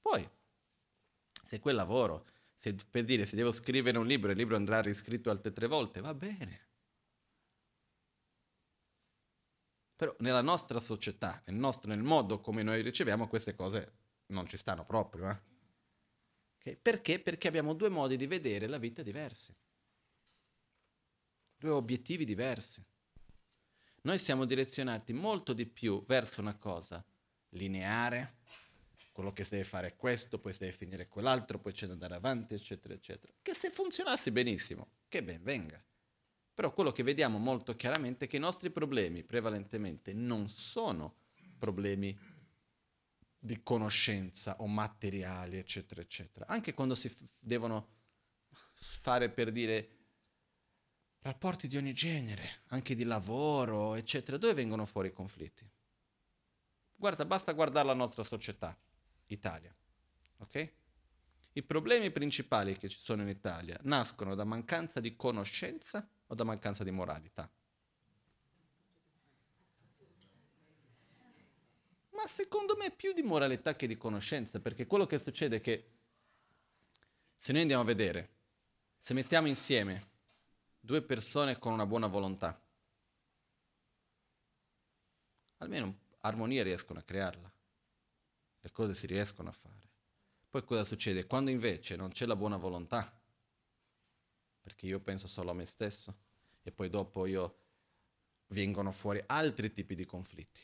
Poi, 0.00 0.26
se 1.44 1.60
quel 1.60 1.74
lavoro, 1.74 2.24
se, 2.54 2.74
per 2.90 3.04
dire 3.04 3.26
se 3.26 3.36
devo 3.36 3.52
scrivere 3.52 3.98
un 3.98 4.06
libro 4.06 4.30
il 4.30 4.38
libro 4.38 4.56
andrà 4.56 4.80
riscritto 4.80 5.28
altre 5.28 5.52
tre 5.52 5.66
volte, 5.66 6.00
va 6.00 6.14
bene. 6.14 6.67
Però 9.98 10.14
nella 10.20 10.42
nostra 10.42 10.78
società, 10.78 11.42
nel, 11.46 11.56
nostro, 11.56 11.90
nel 11.90 12.04
modo 12.04 12.40
come 12.40 12.62
noi 12.62 12.82
riceviamo 12.82 13.26
queste 13.26 13.56
cose, 13.56 13.92
non 14.26 14.46
ci 14.46 14.56
stanno 14.56 14.84
proprio. 14.84 15.28
Eh? 15.28 15.40
Okay? 16.58 16.76
Perché? 16.80 17.18
Perché 17.18 17.48
abbiamo 17.48 17.74
due 17.74 17.88
modi 17.88 18.16
di 18.16 18.28
vedere 18.28 18.68
la 18.68 18.78
vita 18.78 19.02
diversi. 19.02 19.52
Due 21.56 21.70
obiettivi 21.70 22.24
diversi. 22.24 22.80
Noi 24.02 24.20
siamo 24.20 24.44
direzionati 24.44 25.12
molto 25.12 25.52
di 25.52 25.66
più 25.66 26.04
verso 26.04 26.42
una 26.42 26.54
cosa 26.54 27.04
lineare, 27.48 28.36
quello 29.10 29.32
che 29.32 29.42
si 29.42 29.50
deve 29.50 29.64
fare 29.64 29.88
è 29.88 29.96
questo, 29.96 30.38
poi 30.38 30.52
si 30.52 30.60
deve 30.60 30.70
finire 30.70 31.08
quell'altro, 31.08 31.58
poi 31.58 31.72
c'è 31.72 31.88
da 31.88 31.94
andare 31.94 32.14
avanti, 32.14 32.54
eccetera, 32.54 32.94
eccetera. 32.94 33.32
Che 33.42 33.52
se 33.52 33.68
funzionasse 33.68 34.30
benissimo, 34.30 34.90
che 35.08 35.24
ben 35.24 35.42
venga. 35.42 35.82
Però 36.58 36.72
quello 36.72 36.90
che 36.90 37.04
vediamo 37.04 37.38
molto 37.38 37.76
chiaramente 37.76 38.24
è 38.24 38.28
che 38.28 38.36
i 38.36 38.40
nostri 38.40 38.70
problemi 38.70 39.22
prevalentemente 39.22 40.12
non 40.12 40.48
sono 40.48 41.14
problemi 41.56 42.18
di 43.38 43.62
conoscenza 43.62 44.56
o 44.58 44.66
materiali, 44.66 45.56
eccetera, 45.56 46.00
eccetera. 46.00 46.48
Anche 46.48 46.74
quando 46.74 46.96
si 46.96 47.08
f- 47.08 47.22
devono 47.38 47.98
fare 48.74 49.30
per 49.30 49.52
dire 49.52 49.98
rapporti 51.20 51.68
di 51.68 51.76
ogni 51.76 51.92
genere, 51.92 52.62
anche 52.70 52.96
di 52.96 53.04
lavoro, 53.04 53.94
eccetera. 53.94 54.36
Dove 54.36 54.54
vengono 54.54 54.84
fuori 54.84 55.10
i 55.10 55.12
conflitti? 55.12 55.64
Guarda, 56.96 57.24
basta 57.24 57.52
guardare 57.52 57.86
la 57.86 57.94
nostra 57.94 58.24
società, 58.24 58.76
Italia, 59.26 59.72
ok? 60.38 60.72
I 61.52 61.62
problemi 61.62 62.10
principali 62.10 62.76
che 62.76 62.88
ci 62.88 62.98
sono 62.98 63.22
in 63.22 63.28
Italia 63.28 63.78
nascono 63.82 64.34
da 64.34 64.42
mancanza 64.42 64.98
di 64.98 65.14
conoscenza 65.14 66.04
o 66.28 66.34
da 66.34 66.44
mancanza 66.44 66.84
di 66.84 66.90
moralità? 66.90 67.50
Ma 72.10 72.26
secondo 72.26 72.76
me 72.76 72.90
più 72.90 73.12
di 73.12 73.22
moralità 73.22 73.76
che 73.76 73.86
di 73.86 73.96
conoscenza, 73.96 74.60
perché 74.60 74.86
quello 74.86 75.06
che 75.06 75.18
succede 75.18 75.56
è 75.56 75.60
che 75.60 75.90
se 77.36 77.52
noi 77.52 77.60
andiamo 77.60 77.82
a 77.82 77.86
vedere, 77.86 78.30
se 78.98 79.14
mettiamo 79.14 79.46
insieme 79.46 80.08
due 80.80 81.02
persone 81.02 81.58
con 81.58 81.72
una 81.72 81.86
buona 81.86 82.06
volontà. 82.08 82.60
Almeno 85.58 85.98
armonia 86.20 86.62
riescono 86.62 86.98
a 86.98 87.02
crearla, 87.02 87.52
le 88.60 88.72
cose 88.72 88.94
si 88.94 89.06
riescono 89.06 89.48
a 89.48 89.52
fare. 89.52 89.88
Poi 90.50 90.64
cosa 90.64 90.84
succede? 90.84 91.26
Quando 91.26 91.50
invece 91.50 91.94
non 91.94 92.10
c'è 92.10 92.26
la 92.26 92.36
buona 92.36 92.56
volontà, 92.56 93.17
perché 94.68 94.84
io 94.84 95.00
penso 95.00 95.26
solo 95.26 95.50
a 95.50 95.54
me 95.54 95.64
stesso, 95.64 96.14
e 96.62 96.70
poi 96.70 96.90
dopo 96.90 97.24
io 97.24 97.56
vengono 98.48 98.92
fuori 98.92 99.22
altri 99.24 99.72
tipi 99.72 99.94
di 99.94 100.04
conflitti. 100.04 100.60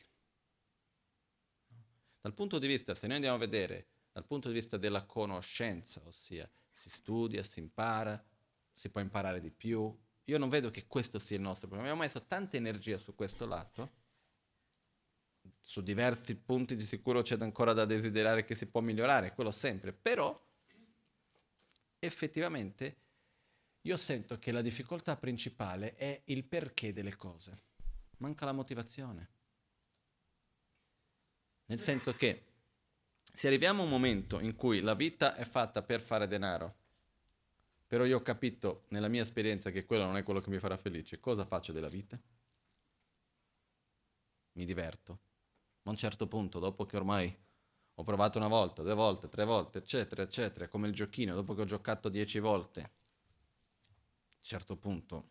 Dal 2.21 2.35
punto 2.35 2.59
di 2.59 2.67
vista, 2.67 2.95
se 2.95 3.07
noi 3.07 3.17
andiamo 3.17 3.37
a 3.37 3.39
vedere, 3.39 3.87
dal 4.13 4.27
punto 4.27 4.49
di 4.49 4.55
vista 4.55 4.77
della 4.77 5.05
conoscenza, 5.07 6.03
ossia 6.05 6.47
si 6.71 6.91
studia, 6.91 7.43
si 7.43 7.61
impara, 7.61 8.23
si 8.75 8.91
può 8.91 9.01
imparare 9.01 9.41
di 9.41 9.51
più, 9.51 9.99
io 10.25 10.39
non 10.39 10.51
vedo 10.51 10.69
che 10.69 10.87
questo 10.87 11.19
sia 11.19 11.37
il 11.37 11.43
nostro 11.43 11.67
problema. 11.67 11.91
Abbiamo 11.91 12.07
messo 12.07 12.27
tanta 12.27 12.59
energia 12.59 12.99
su 12.99 13.15
questo 13.15 13.47
lato, 13.47 14.03
su 15.63 15.81
diversi 15.81 16.37
punti 16.37 16.77
di 16.77 16.85
sicuro 16.85 17.23
c'è 17.23 17.39
ancora 17.41 17.73
da 17.73 17.87
desiderare 17.87 18.45
che 18.45 18.55
si 18.55 18.67
può 18.67 18.83
migliorare, 18.83 19.33
quello 19.33 19.51
sempre, 19.51 19.95
però 19.95 20.39
effettivamente 21.99 23.04
io 23.87 23.97
sento 23.99 24.39
che 24.39 24.51
la 24.51 24.63
difficoltà 24.63 25.17
principale 25.17 25.95
è 25.95 26.23
il 26.27 26.45
perché 26.45 26.93
delle 26.93 27.17
cose. 27.17 27.63
Manca 28.19 28.47
la 28.47 28.53
motivazione. 28.53 29.29
Nel 31.67 31.81
senso 31.81 32.13
che 32.15 32.45
se 33.33 33.47
arriviamo 33.47 33.83
a 33.83 33.85
un 33.85 33.91
momento 33.91 34.41
in 34.41 34.55
cui 34.57 34.81
la 34.81 34.95
vita 34.95 35.35
è 35.35 35.45
fatta 35.45 35.83
per 35.83 36.01
fare 36.01 36.27
denaro, 36.27 36.77
però 37.87 38.05
io 38.07 38.19
ho 38.19 38.23
capito 38.23 38.85
nella 38.89 39.09
mia 39.09 39.23
esperienza 39.23 39.71
che 39.71 39.85
quello 39.85 40.05
non 40.05 40.17
è 40.17 40.23
quello 40.23 40.41
che 40.41 40.51
mi 40.51 40.59
farà 40.59 40.79
felice. 40.79 41.21
Cosa 41.21 41.45
faccio 41.45 41.73
della 41.73 41.89
vita? 41.89 42.19
Mi 44.53 44.65
diverto. 44.65 45.19
Ma 45.83 45.91
a 45.91 45.91
un 45.91 45.97
certo 45.99 46.27
punto, 46.27 46.59
dopo 46.59 46.87
che 46.87 46.97
ormai 46.97 47.37
ho 47.97 48.03
provato 48.03 48.39
una 48.39 48.49
volta, 48.49 48.83
due 48.83 48.95
volte, 48.95 49.29
tre 49.29 49.45
volte, 49.45 49.79
eccetera, 49.79 50.23
eccetera, 50.23 50.69
come 50.69 50.89
il 50.89 50.95
giochino, 50.95 51.35
dopo 51.35 51.55
che 51.55 51.61
ho 51.61 51.67
giocato 51.67 52.09
dieci 52.09 52.39
volte, 52.39 53.03
certo 54.45 54.77
punto 54.77 55.31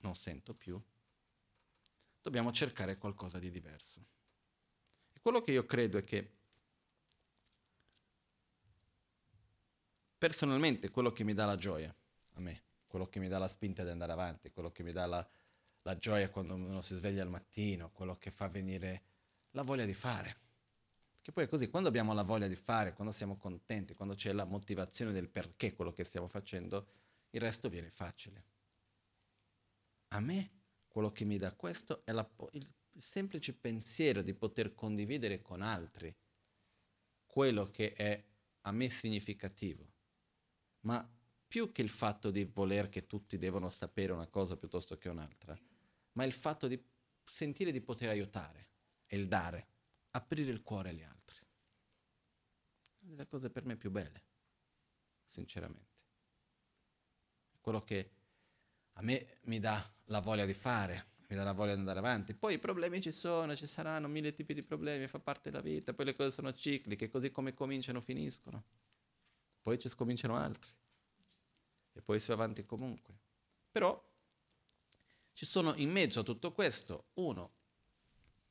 non 0.00 0.14
sento 0.14 0.54
più. 0.54 0.80
Dobbiamo 2.22 2.52
cercare 2.52 2.96
qualcosa 2.96 3.38
di 3.38 3.50
diverso. 3.50 4.04
E 5.12 5.20
quello 5.20 5.40
che 5.40 5.52
io 5.52 5.66
credo 5.66 5.98
è 5.98 6.04
che 6.04 6.30
personalmente 10.16 10.90
quello 10.90 11.12
che 11.12 11.24
mi 11.24 11.34
dà 11.34 11.44
la 11.44 11.56
gioia 11.56 11.94
a 12.36 12.40
me, 12.40 12.62
quello 12.86 13.08
che 13.08 13.18
mi 13.18 13.28
dà 13.28 13.38
la 13.38 13.48
spinta 13.48 13.82
di 13.82 13.90
andare 13.90 14.12
avanti, 14.12 14.50
quello 14.50 14.70
che 14.70 14.82
mi 14.82 14.92
dà 14.92 15.04
la, 15.06 15.28
la 15.82 15.98
gioia 15.98 16.30
quando 16.30 16.54
uno 16.54 16.80
si 16.80 16.94
sveglia 16.94 17.22
al 17.22 17.28
mattino, 17.28 17.90
quello 17.90 18.16
che 18.16 18.30
fa 18.30 18.48
venire 18.48 19.02
la 19.50 19.62
voglia 19.62 19.84
di 19.84 19.94
fare. 19.94 20.42
Che 21.20 21.32
poi 21.32 21.44
è 21.44 21.48
così, 21.48 21.68
quando 21.68 21.88
abbiamo 21.88 22.14
la 22.14 22.22
voglia 22.22 22.46
di 22.46 22.56
fare, 22.56 22.92
quando 22.92 23.12
siamo 23.12 23.36
contenti, 23.36 23.94
quando 23.94 24.14
c'è 24.14 24.32
la 24.32 24.44
motivazione 24.44 25.12
del 25.12 25.28
perché 25.28 25.74
quello 25.74 25.92
che 25.92 26.04
stiamo 26.04 26.28
facendo, 26.28 26.86
il 27.34 27.40
resto 27.40 27.68
viene 27.68 27.90
facile. 27.90 28.44
A 30.08 30.20
me 30.20 30.50
quello 30.86 31.10
che 31.10 31.24
mi 31.24 31.38
dà 31.38 31.52
questo 31.54 32.04
è 32.04 32.12
la, 32.12 32.28
il 32.52 32.72
semplice 32.96 33.52
pensiero 33.54 34.22
di 34.22 34.34
poter 34.34 34.74
condividere 34.74 35.42
con 35.42 35.60
altri 35.60 36.14
quello 37.26 37.70
che 37.70 37.92
è 37.94 38.24
a 38.62 38.70
me 38.70 38.88
significativo 38.88 39.92
ma 40.84 41.06
più 41.46 41.72
che 41.72 41.82
il 41.82 41.88
fatto 41.88 42.30
di 42.30 42.44
voler 42.44 42.88
che 42.88 43.06
tutti 43.06 43.38
devono 43.38 43.70
sapere 43.70 44.12
una 44.12 44.26
cosa 44.26 44.56
piuttosto 44.56 44.98
che 44.98 45.08
un'altra, 45.08 45.56
ma 46.12 46.24
il 46.24 46.32
fatto 46.32 46.66
di 46.66 46.82
sentire 47.24 47.70
di 47.70 47.80
poter 47.80 48.08
aiutare 48.08 48.70
e 49.06 49.16
il 49.16 49.28
dare, 49.28 49.68
aprire 50.10 50.50
il 50.50 50.62
cuore 50.62 50.88
agli 50.88 51.02
altri. 51.02 51.38
Una 53.02 53.14
delle 53.14 53.28
cose 53.28 53.50
per 53.50 53.64
me 53.64 53.76
più 53.76 53.90
belle, 53.90 54.24
sinceramente. 55.26 55.93
Quello 57.64 57.82
che 57.82 58.10
a 58.92 59.02
me 59.02 59.38
mi 59.44 59.58
dà 59.58 59.82
la 60.08 60.20
voglia 60.20 60.44
di 60.44 60.52
fare 60.52 61.12
mi 61.28 61.36
dà 61.36 61.44
la 61.44 61.52
voglia 61.52 61.72
di 61.72 61.78
andare 61.78 61.98
avanti. 61.98 62.34
Poi 62.34 62.54
i 62.54 62.58
problemi 62.58 63.00
ci 63.00 63.10
sono, 63.10 63.56
ci 63.56 63.66
saranno 63.66 64.06
mille 64.06 64.34
tipi 64.34 64.52
di 64.52 64.62
problemi, 64.62 65.06
fa 65.06 65.18
parte 65.18 65.50
della 65.50 65.62
vita, 65.62 65.94
poi 65.94 66.04
le 66.04 66.14
cose 66.14 66.30
sono 66.30 66.52
cicliche, 66.52 67.08
così 67.08 67.30
come 67.30 67.54
cominciano 67.54 68.02
finiscono. 68.02 68.62
Poi 69.62 69.78
ci 69.78 69.88
scominciano 69.88 70.36
altri. 70.36 70.70
E 71.94 72.02
poi 72.02 72.20
si 72.20 72.28
va 72.28 72.34
avanti 72.34 72.66
comunque. 72.66 73.18
Però 73.70 74.12
ci 75.32 75.46
sono 75.46 75.72
in 75.76 75.90
mezzo 75.90 76.20
a 76.20 76.22
tutto 76.22 76.52
questo, 76.52 77.06
uno, 77.14 77.52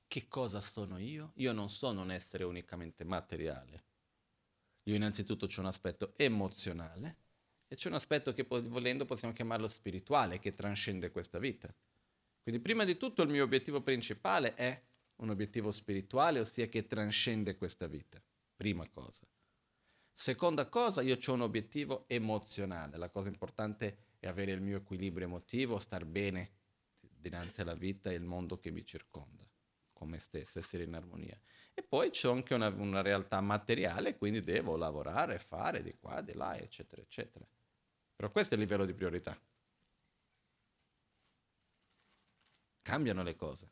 che 0.07 0.27
cosa 0.27 0.59
sono 0.59 0.97
io? 0.97 1.33
Io 1.35 1.51
non 1.51 1.69
sono 1.69 2.01
un 2.01 2.09
essere 2.09 2.43
unicamente 2.43 3.03
materiale. 3.03 3.83
Io 4.85 4.95
innanzitutto 4.95 5.45
c'è 5.45 5.59
un 5.59 5.67
aspetto 5.67 6.13
emozionale 6.17 7.22
e 7.73 7.75
c'è 7.75 7.87
un 7.87 7.95
aspetto 7.95 8.33
che 8.33 8.45
volendo 8.47 9.03
possiamo 9.03 9.33
chiamarlo 9.33 9.67
spirituale, 9.67 10.37
che 10.37 10.51
trascende 10.51 11.09
questa 11.09 11.39
vita. 11.39 11.73
Quindi 12.43 12.61
prima 12.61 12.83
di 12.83 12.97
tutto 12.97 13.23
il 13.23 13.29
mio 13.29 13.43
obiettivo 13.43 13.81
principale 13.81 14.53
è 14.53 14.79
un 15.15 15.31
obiettivo 15.31 15.71
spirituale, 15.71 16.39
ossia 16.39 16.67
che 16.67 16.85
trascende 16.85 17.55
questa 17.55 17.87
vita. 17.87 18.21
Prima 18.55 18.87
cosa. 18.89 19.25
Seconda 20.13 20.69
cosa, 20.69 21.01
io 21.01 21.17
ho 21.19 21.33
un 21.33 21.41
obiettivo 21.41 22.07
emozionale. 22.07 22.97
La 22.97 23.09
cosa 23.09 23.29
importante 23.29 23.97
è 24.19 24.27
avere 24.27 24.51
il 24.51 24.61
mio 24.61 24.77
equilibrio 24.77 25.25
emotivo, 25.25 25.79
star 25.79 26.05
bene 26.05 26.51
dinanzi 26.99 27.61
alla 27.61 27.73
vita 27.73 28.11
e 28.11 28.13
il 28.13 28.21
mondo 28.21 28.59
che 28.59 28.69
mi 28.69 28.85
circonda, 28.85 29.49
con 29.93 30.09
me 30.09 30.19
stesso, 30.19 30.59
essere 30.59 30.83
in 30.83 30.93
armonia. 30.93 31.39
E 31.73 31.81
poi 31.81 32.11
c'è 32.11 32.29
anche 32.29 32.53
una, 32.53 32.67
una 32.67 33.01
realtà 33.01 33.41
materiale, 33.41 34.15
quindi 34.15 34.41
devo 34.41 34.77
lavorare, 34.77 35.39
fare 35.39 35.81
di 35.81 35.95
qua, 35.95 36.21
di 36.21 36.33
là, 36.33 36.55
eccetera, 36.55 37.01
eccetera. 37.01 37.47
Però 38.15 38.31
questo 38.31 38.53
è 38.53 38.57
il 38.57 38.63
livello 38.63 38.85
di 38.85 38.93
priorità. 38.93 39.37
cambiano 42.83 43.23
le 43.23 43.35
cose. 43.35 43.69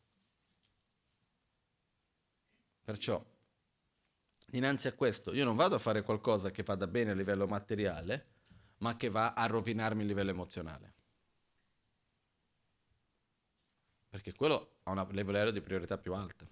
Perciò, 2.83 3.23
dinanzi 4.47 4.87
a 4.87 4.93
questo, 4.93 5.31
io 5.33 5.45
non 5.45 5.55
vado 5.55 5.75
a 5.75 5.79
fare 5.79 6.01
qualcosa 6.01 6.49
che 6.49 6.63
vada 6.63 6.87
bene 6.87 7.11
a 7.11 7.13
livello 7.13 7.45
materiale, 7.45 8.29
ma 8.77 8.97
che 8.97 9.09
va 9.09 9.33
a 9.33 9.45
rovinarmi 9.45 10.01
a 10.01 10.05
livello 10.05 10.31
emozionale. 10.31 10.93
Perché 14.09 14.33
quello 14.33 14.77
ha 14.83 14.91
un 14.91 15.07
livello 15.11 15.51
di 15.51 15.61
priorità 15.61 15.97
più 15.97 16.13
alta. 16.13 16.47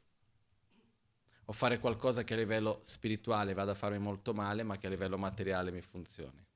O 1.46 1.52
fare 1.52 1.80
qualcosa 1.80 2.24
che 2.24 2.36
a 2.36 2.38
livello 2.38 2.82
spirituale 2.84 3.56
vada 3.56 3.72
a 3.72 3.76
farmi 3.76 3.98
molto 3.98 4.34
male, 4.34 4.62
ma 4.62 4.78
che 4.78 4.86
a 4.86 4.90
livello 4.92 5.18
materiale 5.18 5.72
mi 5.72 5.82
funzioni. 5.82 6.49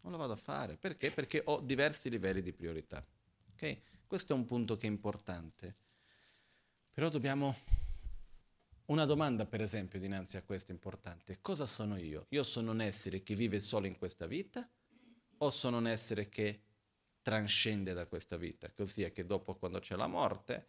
Non 0.00 0.12
lo 0.12 0.18
vado 0.18 0.32
a 0.32 0.36
fare. 0.36 0.76
Perché? 0.76 1.10
Perché 1.10 1.42
ho 1.44 1.60
diversi 1.60 2.08
livelli 2.10 2.42
di 2.42 2.52
priorità. 2.52 3.04
Ok? 3.52 3.80
Questo 4.06 4.32
è 4.32 4.36
un 4.36 4.44
punto 4.44 4.76
che 4.76 4.86
è 4.86 4.90
importante. 4.90 5.74
Però 6.92 7.08
dobbiamo... 7.08 7.56
Una 8.86 9.04
domanda, 9.04 9.44
per 9.44 9.60
esempio, 9.60 9.98
dinanzi 9.98 10.38
a 10.38 10.42
questo 10.42 10.70
è 10.70 10.74
importante. 10.74 11.40
Cosa 11.42 11.66
sono 11.66 11.98
io? 11.98 12.24
Io 12.30 12.42
sono 12.42 12.70
un 12.70 12.80
essere 12.80 13.22
che 13.22 13.34
vive 13.34 13.60
solo 13.60 13.86
in 13.86 13.98
questa 13.98 14.26
vita 14.26 14.66
o 15.38 15.50
sono 15.50 15.76
un 15.76 15.86
essere 15.86 16.28
che 16.30 16.62
trascende 17.20 17.92
da 17.92 18.06
questa 18.06 18.38
vita? 18.38 18.70
Così 18.70 19.02
è 19.02 19.12
che 19.12 19.26
dopo, 19.26 19.56
quando 19.56 19.78
c'è 19.78 19.94
la 19.94 20.06
morte, 20.06 20.68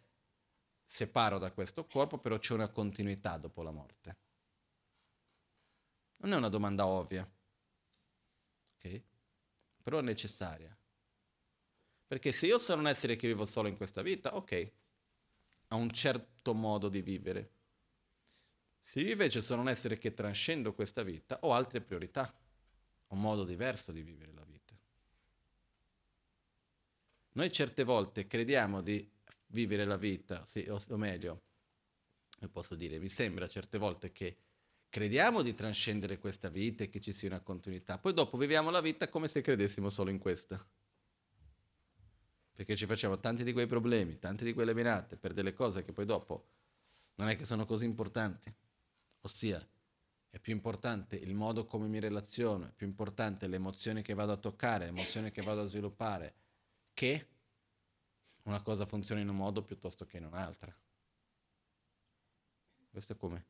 separo 0.84 1.38
da 1.38 1.50
questo 1.52 1.86
corpo, 1.86 2.18
però 2.18 2.38
c'è 2.38 2.52
una 2.52 2.68
continuità 2.68 3.38
dopo 3.38 3.62
la 3.62 3.70
morte. 3.70 4.16
Non 6.16 6.34
è 6.34 6.36
una 6.36 6.50
domanda 6.50 6.86
ovvia, 6.86 7.26
ok? 8.76 9.02
Però 9.82 9.98
è 9.98 10.02
necessaria. 10.02 10.76
Perché 12.06 12.32
se 12.32 12.46
io 12.46 12.58
sono 12.58 12.80
un 12.80 12.88
essere 12.88 13.16
che 13.16 13.28
vivo 13.28 13.44
solo 13.44 13.68
in 13.68 13.76
questa 13.76 14.02
vita, 14.02 14.34
ok, 14.34 14.70
ho 15.68 15.76
un 15.76 15.90
certo 15.90 16.54
modo 16.54 16.88
di 16.88 17.02
vivere. 17.02 17.50
Se 18.82 19.00
io 19.00 19.12
invece 19.12 19.42
sono 19.42 19.62
un 19.62 19.68
essere 19.68 19.98
che 19.98 20.12
trascendo 20.12 20.74
questa 20.74 21.02
vita, 21.02 21.38
ho 21.42 21.52
altre 21.52 21.80
priorità, 21.80 22.32
ho 23.06 23.14
un 23.14 23.20
modo 23.20 23.44
diverso 23.44 23.92
di 23.92 24.02
vivere 24.02 24.32
la 24.32 24.44
vita. 24.44 24.74
Noi 27.32 27.52
certe 27.52 27.84
volte 27.84 28.26
crediamo 28.26 28.80
di 28.80 29.08
vivere 29.46 29.84
la 29.84 29.96
vita, 29.96 30.44
sì, 30.46 30.66
o, 30.68 30.80
o 30.88 30.96
meglio, 30.96 31.42
posso 32.50 32.74
dire, 32.74 32.98
mi 32.98 33.08
sembra 33.08 33.46
certe 33.46 33.78
volte 33.78 34.10
che 34.10 34.36
crediamo 34.90 35.40
di 35.40 35.54
trascendere 35.54 36.18
questa 36.18 36.50
vita 36.50 36.84
e 36.84 36.90
che 36.90 37.00
ci 37.00 37.12
sia 37.12 37.28
una 37.28 37.40
continuità, 37.40 37.96
poi 37.98 38.12
dopo 38.12 38.36
viviamo 38.36 38.70
la 38.70 38.82
vita 38.82 39.08
come 39.08 39.28
se 39.28 39.40
credessimo 39.40 39.88
solo 39.88 40.10
in 40.10 40.18
questa 40.18 40.62
perché 42.60 42.76
ci 42.76 42.84
facciamo 42.84 43.18
tanti 43.18 43.42
di 43.42 43.54
quei 43.54 43.64
problemi, 43.64 44.18
tante 44.18 44.44
di 44.44 44.52
quelle 44.52 44.74
menate 44.74 45.16
per 45.16 45.32
delle 45.32 45.54
cose 45.54 45.82
che 45.82 45.94
poi 45.94 46.04
dopo 46.04 46.48
non 47.14 47.30
è 47.30 47.34
che 47.34 47.46
sono 47.46 47.64
così 47.64 47.86
importanti. 47.86 48.52
Ossia, 49.22 49.66
è 50.28 50.38
più 50.38 50.52
importante 50.52 51.16
il 51.16 51.32
modo 51.32 51.64
come 51.64 51.88
mi 51.88 51.98
relaziono, 51.98 52.66
è 52.66 52.70
più 52.70 52.86
importante 52.86 53.46
le 53.46 53.56
emozioni 53.56 54.02
che 54.02 54.12
vado 54.12 54.32
a 54.32 54.36
toccare, 54.36 54.84
le 54.84 54.90
emozioni 54.90 55.30
che 55.30 55.40
vado 55.40 55.62
a 55.62 55.64
sviluppare, 55.64 56.34
che 56.92 57.28
una 58.42 58.60
cosa 58.60 58.84
funziona 58.84 59.22
in 59.22 59.30
un 59.30 59.36
modo 59.36 59.62
piuttosto 59.62 60.04
che 60.04 60.18
in 60.18 60.26
un'altra. 60.26 60.70
Questo 62.90 63.14
è 63.14 63.16
come 63.16 63.46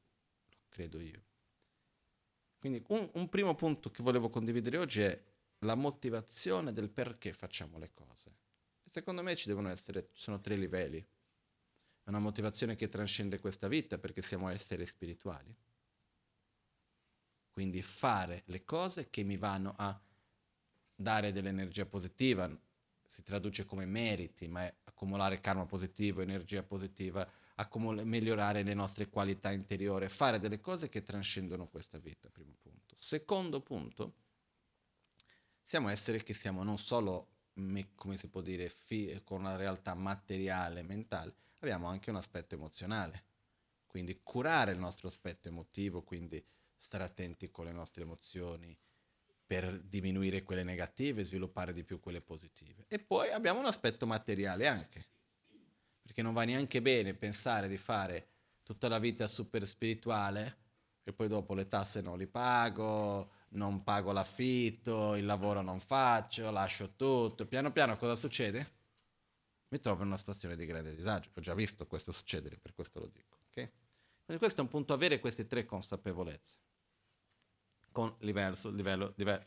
lo 0.50 0.66
credo 0.68 1.00
io. 1.00 1.29
Quindi 2.60 2.84
un, 2.88 3.08
un 3.14 3.28
primo 3.30 3.54
punto 3.54 3.90
che 3.90 4.02
volevo 4.02 4.28
condividere 4.28 4.76
oggi 4.76 5.00
è 5.00 5.24
la 5.60 5.74
motivazione 5.74 6.74
del 6.74 6.90
perché 6.90 7.32
facciamo 7.32 7.78
le 7.78 7.90
cose. 7.94 8.36
Secondo 8.86 9.22
me 9.22 9.34
ci 9.34 9.48
devono 9.48 9.70
essere, 9.70 10.10
sono 10.12 10.40
tre 10.40 10.56
livelli. 10.56 10.98
È 10.98 12.08
una 12.10 12.18
motivazione 12.18 12.74
che 12.74 12.86
trascende 12.86 13.38
questa 13.38 13.66
vita 13.66 13.96
perché 13.96 14.20
siamo 14.20 14.50
esseri 14.50 14.84
spirituali. 14.84 15.56
Quindi 17.50 17.80
fare 17.80 18.42
le 18.46 18.62
cose 18.64 19.08
che 19.08 19.22
mi 19.22 19.38
vanno 19.38 19.74
a 19.78 19.98
dare 20.94 21.32
dell'energia 21.32 21.86
positiva, 21.86 22.50
si 23.06 23.22
traduce 23.22 23.64
come 23.64 23.86
meriti, 23.86 24.48
ma 24.48 24.64
è 24.64 24.74
accumulare 24.84 25.40
karma 25.40 25.64
positivo, 25.64 26.20
energia 26.20 26.62
positiva, 26.62 27.26
accumul- 27.60 28.04
migliorare 28.04 28.62
le 28.62 28.74
nostre 28.74 29.08
qualità 29.08 29.50
interiori, 29.52 30.08
fare 30.08 30.38
delle 30.38 30.60
cose 30.60 30.88
che 30.88 31.02
trascendono 31.02 31.68
questa 31.68 31.98
vita, 31.98 32.28
primo 32.30 32.56
punto. 32.60 32.94
Secondo 32.96 33.60
punto, 33.60 34.14
siamo 35.62 35.88
esseri 35.88 36.22
che 36.22 36.34
siamo 36.34 36.62
non 36.62 36.78
solo 36.78 37.28
me, 37.54 37.94
come 37.94 38.16
si 38.16 38.28
può 38.28 38.40
dire, 38.40 38.68
fi- 38.68 39.20
con 39.24 39.40
una 39.40 39.56
realtà 39.56 39.94
materiale, 39.94 40.82
mentale, 40.82 41.34
abbiamo 41.60 41.86
anche 41.88 42.10
un 42.10 42.16
aspetto 42.16 42.54
emozionale. 42.54 43.24
Quindi 43.86 44.20
curare 44.22 44.72
il 44.72 44.78
nostro 44.78 45.08
aspetto 45.08 45.48
emotivo, 45.48 46.02
quindi 46.02 46.42
stare 46.76 47.04
attenti 47.04 47.50
con 47.50 47.66
le 47.66 47.72
nostre 47.72 48.02
emozioni 48.02 48.76
per 49.44 49.80
diminuire 49.82 50.44
quelle 50.44 50.62
negative 50.62 51.20
e 51.20 51.24
sviluppare 51.24 51.72
di 51.72 51.84
più 51.84 51.98
quelle 51.98 52.20
positive. 52.20 52.84
E 52.88 53.00
poi 53.00 53.30
abbiamo 53.30 53.58
un 53.58 53.66
aspetto 53.66 54.06
materiale 54.06 54.68
anche, 54.68 55.08
perché 56.10 56.22
non 56.22 56.32
va 56.32 56.42
neanche 56.42 56.82
bene 56.82 57.14
pensare 57.14 57.68
di 57.68 57.76
fare 57.76 58.26
tutta 58.64 58.88
la 58.88 58.98
vita 58.98 59.28
super 59.28 59.64
spirituale 59.64 60.56
e 61.04 61.12
poi 61.12 61.28
dopo 61.28 61.54
le 61.54 61.68
tasse 61.68 62.00
non 62.00 62.18
li 62.18 62.26
pago, 62.26 63.30
non 63.50 63.84
pago 63.84 64.10
l'affitto, 64.10 65.14
il 65.14 65.24
lavoro 65.24 65.60
non 65.60 65.78
faccio, 65.78 66.50
lascio 66.50 66.96
tutto. 66.96 67.46
Piano 67.46 67.70
piano 67.70 67.96
cosa 67.96 68.16
succede? 68.16 68.72
Mi 69.68 69.78
trovo 69.78 70.00
in 70.00 70.08
una 70.08 70.16
situazione 70.16 70.56
di 70.56 70.66
grande 70.66 70.96
disagio. 70.96 71.30
Ho 71.32 71.40
già 71.40 71.54
visto 71.54 71.86
questo 71.86 72.10
succedere, 72.10 72.58
per 72.58 72.74
questo 72.74 72.98
lo 72.98 73.06
dico. 73.06 73.36
Okay? 73.50 73.70
Quindi 74.24 74.42
questo 74.42 74.62
è 74.62 74.64
un 74.64 74.68
punto, 74.68 74.92
avere 74.92 75.20
queste 75.20 75.46
tre 75.46 75.64
consapevolezze 75.64 76.56
con 77.92 78.12
livello, 78.18 78.56
livello, 78.70 79.12
livello, 79.14 79.44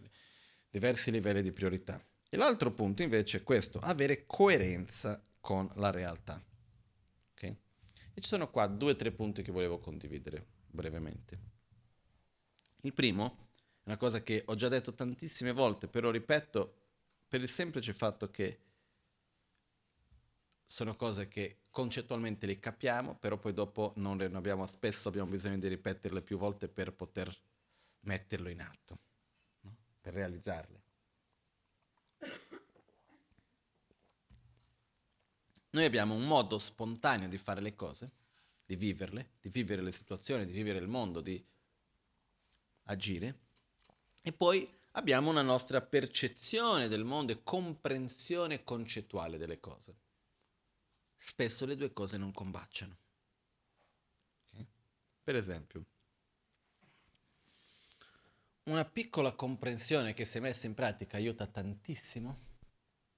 diversi 0.69 1.11
livelli 1.11 1.41
di 1.41 1.51
priorità. 1.51 2.01
E 2.29 2.37
l'altro 2.37 2.71
punto 2.71 3.01
invece 3.01 3.39
è 3.39 3.43
questo, 3.43 3.79
avere 3.79 4.25
coerenza 4.25 5.21
con 5.41 5.69
la 5.75 5.91
realtà. 5.91 6.41
E 8.13 8.21
ci 8.21 8.27
sono 8.27 8.49
qua 8.49 8.67
due 8.67 8.91
o 8.91 8.95
tre 8.95 9.11
punti 9.11 9.41
che 9.41 9.51
volevo 9.51 9.79
condividere 9.79 10.45
brevemente. 10.67 11.39
Il 12.81 12.93
primo 12.93 13.43
una 13.83 13.97
cosa 13.97 14.21
che 14.23 14.43
ho 14.45 14.55
già 14.55 14.69
detto 14.69 14.93
tantissime 14.93 15.51
volte, 15.51 15.87
però 15.87 16.09
ripeto 16.09 16.75
per 17.27 17.41
il 17.41 17.49
semplice 17.49 17.93
fatto 17.93 18.31
che 18.31 18.59
sono 20.65 20.95
cose 20.95 21.27
che 21.27 21.63
concettualmente 21.69 22.45
le 22.45 22.59
capiamo, 22.59 23.15
però 23.15 23.37
poi 23.37 23.53
dopo 23.53 23.93
non 23.97 24.17
le 24.17 24.25
abbiamo, 24.25 24.65
spesso 24.65 25.09
abbiamo 25.09 25.29
bisogno 25.29 25.57
di 25.57 25.67
ripeterle 25.67 26.21
più 26.21 26.37
volte 26.37 26.67
per 26.69 26.93
poter 26.93 27.35
metterlo 28.01 28.49
in 28.49 28.61
atto, 28.61 28.99
no? 29.61 29.75
per 29.99 30.13
realizzarle. 30.13 30.82
Noi 35.73 35.85
abbiamo 35.85 36.13
un 36.13 36.23
modo 36.23 36.59
spontaneo 36.59 37.27
di 37.27 37.37
fare 37.39 37.59
le 37.59 37.75
cose, 37.75 38.11
di 38.63 38.75
viverle, 38.75 39.31
di 39.41 39.49
vivere 39.49 39.81
le 39.81 39.91
situazioni, 39.91 40.45
di 40.45 40.53
vivere 40.53 40.77
il 40.77 40.87
mondo, 40.87 41.19
di 41.19 41.43
agire, 42.83 43.39
e 44.21 44.31
poi 44.31 44.71
abbiamo 44.91 45.31
una 45.31 45.41
nostra 45.41 45.81
percezione 45.81 46.87
del 46.87 47.03
mondo 47.03 47.31
e 47.31 47.43
comprensione 47.43 48.63
concettuale 48.63 49.37
delle 49.37 49.59
cose. 49.59 50.01
spesso 51.15 51.65
le 51.65 51.77
due 51.77 51.93
cose 51.93 52.17
non 52.17 52.33
combaciano. 52.33 52.97
Okay? 54.49 54.67
Per 55.23 55.35
esempio, 55.35 55.85
una 58.63 58.83
piccola 58.83 59.31
comprensione 59.31 60.13
che 60.13 60.25
se 60.25 60.41
messa 60.41 60.67
in 60.67 60.73
pratica 60.73 61.15
aiuta 61.15 61.47
tantissimo 61.47 62.37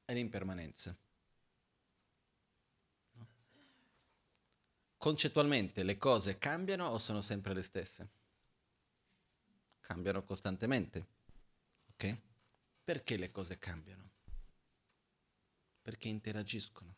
è 0.05 0.13
l'impermanenza. 0.13 0.95
Concettualmente 5.05 5.83
le 5.83 5.99
cose 5.99 6.39
cambiano 6.39 6.87
o 6.87 6.97
sono 6.97 7.21
sempre 7.21 7.53
le 7.53 7.61
stesse? 7.61 8.09
Cambiano 9.79 10.23
costantemente. 10.23 11.05
Ok? 11.91 12.17
Perché 12.83 13.15
le 13.15 13.29
cose 13.29 13.59
cambiano? 13.59 14.09
Perché 15.83 16.07
interagiscono. 16.07 16.95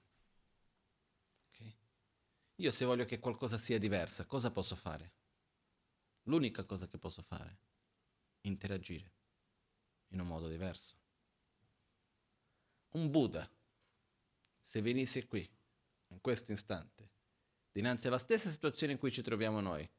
Okay? 1.50 1.76
Io 2.56 2.72
se 2.72 2.86
voglio 2.86 3.04
che 3.04 3.20
qualcosa 3.20 3.58
sia 3.58 3.78
diversa, 3.78 4.26
cosa 4.26 4.52
posso 4.52 4.78
fare? 4.78 5.12
L'unica 6.24 6.64
cosa 6.64 6.88
che 6.88 6.98
posso 6.98 7.22
fare 7.22 7.58
interagire 8.44 9.12
in 10.12 10.22
un 10.22 10.28
modo 10.28 10.48
diverso. 10.48 10.96
Un 12.92 13.12
Buddha, 13.12 13.46
se 14.62 14.82
venisse 14.82 15.28
qui, 15.28 15.46
in 16.08 16.22
questo 16.22 16.54
istante, 16.54 17.16
dinanzi 17.72 18.08
alla 18.08 18.18
stessa 18.18 18.50
situazione 18.50 18.94
in 18.94 19.00
cui 19.00 19.12
ci 19.12 19.22
troviamo 19.22 19.60
noi, 19.60 19.90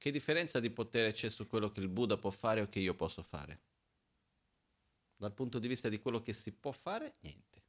che 0.00 0.10
differenza 0.10 0.60
di 0.60 0.70
potere 0.70 1.12
c'è 1.12 1.28
su 1.28 1.46
quello 1.46 1.70
che 1.70 1.80
il 1.80 1.88
Buddha 1.88 2.16
può 2.16 2.30
fare 2.30 2.62
o 2.62 2.68
che 2.68 2.78
io 2.78 2.94
posso 2.94 3.22
fare? 3.22 3.60
Dal 5.14 5.34
punto 5.34 5.58
di 5.58 5.68
vista 5.68 5.90
di 5.90 6.00
quello 6.00 6.22
che 6.22 6.32
si 6.32 6.52
può 6.52 6.72
fare, 6.72 7.16
niente. 7.20 7.62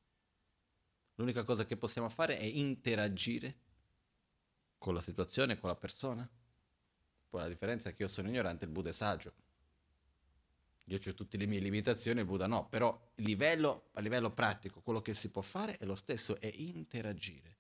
L'unica 1.16 1.43
cosa 1.43 1.66
che 1.66 1.76
possiamo 1.76 2.07
fare 2.07 2.38
è 2.38 2.43
interagire 2.43 3.57
con 4.78 4.93
la 4.93 5.01
situazione, 5.01 5.59
con 5.59 5.68
la 5.68 5.76
persona. 5.76 6.28
Poi 7.30 7.41
la 7.41 7.49
differenza 7.49 7.89
è 7.89 7.93
che 7.93 8.03
io 8.03 8.07
sono 8.07 8.30
ignorante, 8.30 8.64
il 8.64 8.72
Buddha 8.72 8.89
è 8.89 8.93
saggio. 8.93 9.34
Io 10.86 10.99
ho 11.05 11.14
tutte 11.14 11.38
le 11.38 11.45
mie 11.45 11.59
limitazioni, 11.59 12.22
il 12.22 12.26
Buddha 12.26 12.47
no, 12.47 12.68
però 12.68 13.12
livello, 13.16 13.89
a 13.91 13.99
livello 13.99 14.32
pratico 14.32 14.82
quello 14.82 15.01
che 15.01 15.14
si 15.14 15.30
può 15.30 15.41
fare 15.41 15.78
è 15.78 15.86
lo 15.86 15.95
stesso, 15.95 16.39
è 16.39 16.51
interagire. 16.55 17.57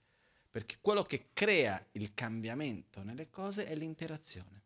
Perché 0.51 0.79
quello 0.81 1.03
che 1.03 1.29
crea 1.31 1.83
il 1.93 2.13
cambiamento 2.13 3.03
nelle 3.03 3.29
cose 3.29 3.65
è 3.65 3.73
l'interazione. 3.73 4.61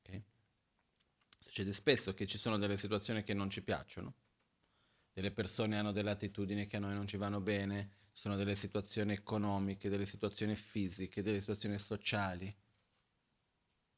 Okay? 0.00 0.22
Succede 1.38 1.72
spesso 1.72 2.12
che 2.12 2.26
ci 2.26 2.36
sono 2.36 2.58
delle 2.58 2.76
situazioni 2.76 3.22
che 3.22 3.32
non 3.32 3.48
ci 3.48 3.62
piacciono, 3.62 4.14
delle 5.14 5.32
persone 5.32 5.78
hanno 5.78 5.92
delle 5.92 6.10
attitudini 6.10 6.66
che 6.66 6.76
a 6.76 6.80
noi 6.80 6.92
non 6.92 7.06
ci 7.06 7.16
vanno 7.16 7.40
bene, 7.40 8.08
sono 8.12 8.36
delle 8.36 8.54
situazioni 8.54 9.14
economiche, 9.14 9.88
delle 9.88 10.04
situazioni 10.04 10.54
fisiche, 10.56 11.22
delle 11.22 11.40
situazioni 11.40 11.78
sociali. 11.78 12.54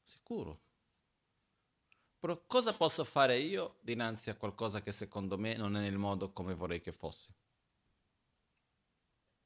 Sicuro, 0.05 0.61
però 2.23 2.41
cosa 2.47 2.73
posso 2.73 3.03
fare 3.03 3.37
io 3.37 3.79
dinanzi 3.81 4.29
a 4.29 4.35
qualcosa 4.35 4.81
che 4.81 4.93
secondo 4.93 5.37
me 5.37 5.57
non 5.57 5.75
è 5.75 5.81
nel 5.81 5.97
modo 5.97 6.31
come 6.31 6.53
vorrei 6.53 6.79
che 6.79 6.93
fosse? 6.93 7.33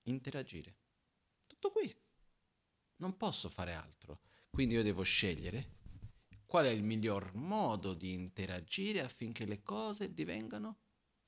Interagire. 0.08 0.76
Tutto 1.48 1.72
qui. 1.72 1.94
Non 2.98 3.16
posso 3.18 3.50
fare 3.50 3.74
altro. 3.74 4.22
Quindi 4.50 4.76
io 4.76 4.84
devo 4.84 5.04
scegliere 5.04 5.76
qual 6.46 6.66
è 6.66 6.70
il 6.70 6.84
miglior 6.84 7.34
modo 7.36 7.94
di 7.94 8.14
interagire 8.14 9.02
affinché 9.02 9.46
le 9.46 9.62
cose 9.62 10.14
divengano 10.14 10.80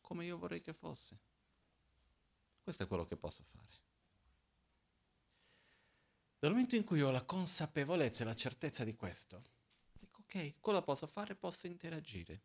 come 0.01 0.25
io 0.25 0.37
vorrei 0.37 0.61
che 0.61 0.73
fosse. 0.73 1.19
Questo 2.61 2.83
è 2.83 2.87
quello 2.87 3.05
che 3.05 3.17
posso 3.17 3.43
fare. 3.43 3.87
Dal 6.39 6.51
momento 6.51 6.75
in 6.75 6.85
cui 6.85 7.01
ho 7.01 7.11
la 7.11 7.25
consapevolezza 7.25 8.23
e 8.23 8.25
la 8.25 8.35
certezza 8.35 8.85
di 8.85 8.95
questo, 8.95 9.43
ok, 10.19 10.55
cosa 10.61 10.81
posso 10.81 11.05
fare? 11.05 11.35
Posso 11.35 11.67
interagire. 11.67 12.41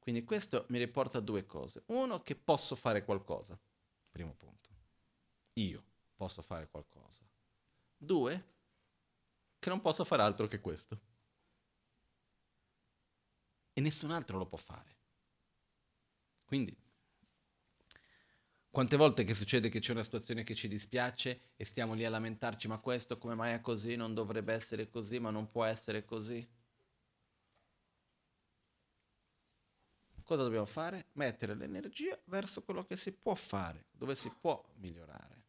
Quindi 0.00 0.24
questo 0.24 0.66
mi 0.70 0.78
riporta 0.78 1.18
a 1.18 1.20
due 1.20 1.46
cose. 1.46 1.84
Uno, 1.86 2.22
che 2.22 2.34
posso 2.34 2.74
fare 2.74 3.04
qualcosa. 3.04 3.58
Primo 4.10 4.34
punto. 4.34 4.73
Io 5.54 5.84
posso 6.16 6.42
fare 6.42 6.68
qualcosa. 6.68 7.20
Due, 7.96 8.44
che 9.58 9.68
non 9.68 9.80
posso 9.80 10.04
fare 10.04 10.22
altro 10.22 10.46
che 10.46 10.60
questo. 10.60 11.00
E 13.72 13.80
nessun 13.80 14.10
altro 14.10 14.38
lo 14.38 14.46
può 14.46 14.58
fare. 14.58 14.96
Quindi, 16.44 16.76
quante 18.70 18.96
volte 18.96 19.24
che 19.24 19.34
succede 19.34 19.68
che 19.68 19.80
c'è 19.80 19.92
una 19.92 20.02
situazione 20.02 20.44
che 20.44 20.54
ci 20.54 20.68
dispiace 20.68 21.52
e 21.56 21.64
stiamo 21.64 21.94
lì 21.94 22.04
a 22.04 22.10
lamentarci, 22.10 22.68
ma 22.68 22.78
questo 22.78 23.18
come 23.18 23.34
mai 23.34 23.52
è 23.52 23.60
così? 23.60 23.96
Non 23.96 24.14
dovrebbe 24.14 24.52
essere 24.52 24.88
così, 24.88 25.18
ma 25.18 25.30
non 25.30 25.50
può 25.50 25.64
essere 25.64 26.04
così? 26.04 26.46
cosa 30.24 30.42
dobbiamo 30.42 30.66
fare? 30.66 31.06
Mettere 31.12 31.54
l'energia 31.54 32.18
verso 32.24 32.62
quello 32.64 32.84
che 32.84 32.96
si 32.96 33.12
può 33.12 33.34
fare, 33.34 33.86
dove 33.92 34.16
si 34.16 34.30
può 34.40 34.62
migliorare. 34.76 35.43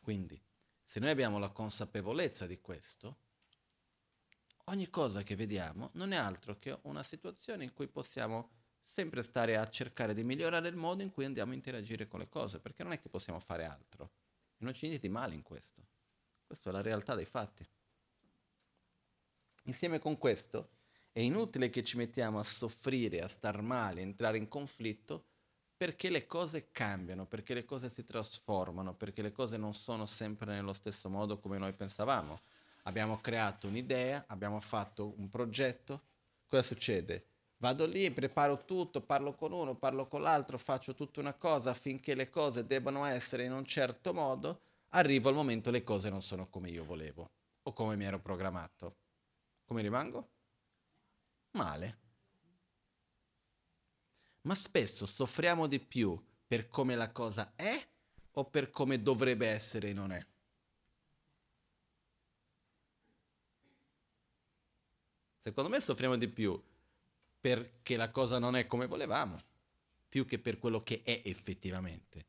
Quindi, 0.00 0.40
se 0.82 1.00
noi 1.00 1.10
abbiamo 1.10 1.38
la 1.38 1.50
consapevolezza 1.50 2.46
di 2.46 2.60
questo, 2.60 3.18
ogni 4.64 4.88
cosa 4.90 5.22
che 5.22 5.36
vediamo 5.36 5.90
non 5.94 6.12
è 6.12 6.16
altro 6.16 6.58
che 6.58 6.78
una 6.82 7.02
situazione 7.02 7.64
in 7.64 7.72
cui 7.72 7.88
possiamo 7.88 8.50
sempre 8.82 9.22
stare 9.22 9.56
a 9.56 9.68
cercare 9.68 10.14
di 10.14 10.24
migliorare 10.24 10.68
il 10.68 10.76
modo 10.76 11.02
in 11.02 11.10
cui 11.10 11.26
andiamo 11.26 11.52
a 11.52 11.54
interagire 11.54 12.08
con 12.08 12.20
le 12.20 12.28
cose, 12.28 12.58
perché 12.58 12.82
non 12.82 12.92
è 12.92 12.98
che 12.98 13.10
possiamo 13.10 13.38
fare 13.38 13.64
altro. 13.64 14.12
Non 14.58 14.72
c'è 14.72 14.86
niente 14.86 15.06
di 15.06 15.12
male 15.12 15.34
in 15.34 15.42
questo. 15.42 15.86
Questa 16.46 16.70
è 16.70 16.72
la 16.72 16.80
realtà 16.80 17.14
dei 17.14 17.26
fatti. 17.26 17.68
Insieme 19.64 19.98
con 19.98 20.16
questo, 20.16 20.70
è 21.12 21.20
inutile 21.20 21.68
che 21.68 21.84
ci 21.84 21.98
mettiamo 21.98 22.38
a 22.38 22.44
soffrire, 22.44 23.20
a 23.20 23.28
star 23.28 23.60
male, 23.60 24.00
a 24.00 24.04
entrare 24.04 24.38
in 24.38 24.48
conflitto, 24.48 25.26
perché 25.78 26.10
le 26.10 26.26
cose 26.26 26.72
cambiano, 26.72 27.24
perché 27.24 27.54
le 27.54 27.64
cose 27.64 27.88
si 27.88 28.04
trasformano, 28.04 28.94
perché 28.94 29.22
le 29.22 29.30
cose 29.30 29.56
non 29.56 29.72
sono 29.72 30.06
sempre 30.06 30.52
nello 30.52 30.72
stesso 30.72 31.08
modo 31.08 31.38
come 31.38 31.56
noi 31.56 31.72
pensavamo. 31.72 32.40
Abbiamo 32.82 33.18
creato 33.18 33.68
un'idea, 33.68 34.24
abbiamo 34.26 34.58
fatto 34.58 35.14
un 35.16 35.30
progetto, 35.30 36.02
cosa 36.48 36.62
succede? 36.62 37.26
Vado 37.58 37.86
lì, 37.86 38.10
preparo 38.10 38.64
tutto, 38.64 39.00
parlo 39.00 39.34
con 39.34 39.52
uno, 39.52 39.76
parlo 39.76 40.08
con 40.08 40.20
l'altro, 40.20 40.58
faccio 40.58 40.94
tutta 40.94 41.20
una 41.20 41.34
cosa 41.34 41.70
affinché 41.70 42.16
le 42.16 42.28
cose 42.28 42.66
debbano 42.66 43.04
essere 43.04 43.44
in 43.44 43.52
un 43.52 43.64
certo 43.64 44.12
modo, 44.12 44.60
arrivo 44.90 45.28
al 45.28 45.34
momento 45.34 45.70
le 45.70 45.84
cose 45.84 46.10
non 46.10 46.22
sono 46.22 46.48
come 46.48 46.70
io 46.70 46.84
volevo 46.84 47.30
o 47.62 47.72
come 47.72 47.94
mi 47.94 48.04
ero 48.04 48.18
programmato. 48.18 48.96
Come 49.64 49.82
rimango? 49.82 50.30
male. 51.52 52.07
Ma 54.48 54.54
spesso 54.54 55.04
soffriamo 55.04 55.66
di 55.66 55.78
più 55.78 56.18
per 56.46 56.68
come 56.68 56.94
la 56.94 57.12
cosa 57.12 57.52
è 57.54 57.86
o 58.32 58.46
per 58.46 58.70
come 58.70 59.02
dovrebbe 59.02 59.46
essere 59.46 59.90
e 59.90 59.92
non 59.92 60.10
è. 60.10 60.26
Secondo 65.38 65.68
me 65.68 65.80
soffriamo 65.80 66.16
di 66.16 66.28
più 66.28 66.58
perché 67.38 67.98
la 67.98 68.10
cosa 68.10 68.38
non 68.38 68.56
è 68.56 68.66
come 68.66 68.86
volevamo, 68.86 69.38
più 70.08 70.24
che 70.24 70.38
per 70.38 70.58
quello 70.58 70.82
che 70.82 71.02
è 71.04 71.20
effettivamente. 71.24 72.24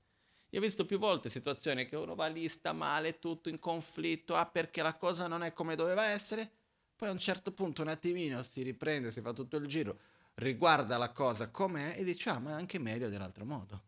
Io 0.50 0.60
ho 0.60 0.62
visto 0.62 0.86
più 0.86 1.00
volte 1.00 1.30
situazioni 1.30 1.88
che 1.88 1.96
uno 1.96 2.16
va 2.16 2.28
lì, 2.28 2.50
sta 2.50 2.74
male, 2.74 3.20
tutto 3.20 3.48
in 3.48 3.60
conflitto, 3.60 4.36
ah 4.36 4.46
perché 4.46 4.82
la 4.82 4.98
cosa 4.98 5.28
non 5.28 5.42
è 5.42 5.54
come 5.54 5.78
doveva 5.78 6.04
essere, 6.08 6.52
poi 6.98 7.08
a 7.08 7.12
un 7.14 7.20
certo 7.20 7.54
punto 7.54 7.82
un 7.82 7.88
attimino 7.88 8.44
si 8.44 8.62
riprende, 8.62 9.10
si 9.10 9.22
fa 9.22 9.32
tutto 9.32 9.56
il 9.56 9.68
giro, 9.68 10.00
riguarda 10.40 10.98
la 10.98 11.12
cosa 11.12 11.50
com'è 11.50 11.96
e 11.98 12.04
dice 12.04 12.30
ah 12.30 12.40
ma 12.40 12.52
è 12.52 12.54
anche 12.54 12.80
meglio 12.80 13.10
dell'altro 13.10 13.46
modo. 13.46 13.84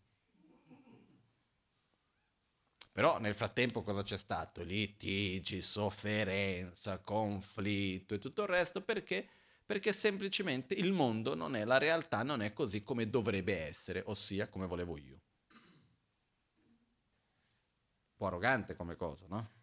Però 2.91 3.19
nel 3.19 3.33
frattempo 3.33 3.83
cosa 3.83 4.03
c'è 4.03 4.17
stato? 4.17 4.63
Litigi, 4.63 5.61
sofferenza, 5.61 6.99
conflitto 6.99 8.15
e 8.15 8.19
tutto 8.19 8.41
il 8.43 8.49
resto 8.49 8.81
perché? 8.81 9.27
Perché 9.65 9.93
semplicemente 9.93 10.73
il 10.73 10.91
mondo 10.91 11.33
non 11.33 11.55
è, 11.55 11.63
la 11.63 11.77
realtà 11.77 12.23
non 12.23 12.41
è 12.41 12.51
così 12.51 12.83
come 12.83 13.09
dovrebbe 13.09 13.57
essere, 13.57 14.03
ossia 14.05 14.49
come 14.49 14.67
volevo 14.67 14.97
io. 14.97 15.21
Un 18.09 18.17
po' 18.17 18.27
arrogante 18.27 18.75
come 18.75 18.95
cosa, 18.95 19.25
no? 19.29 19.59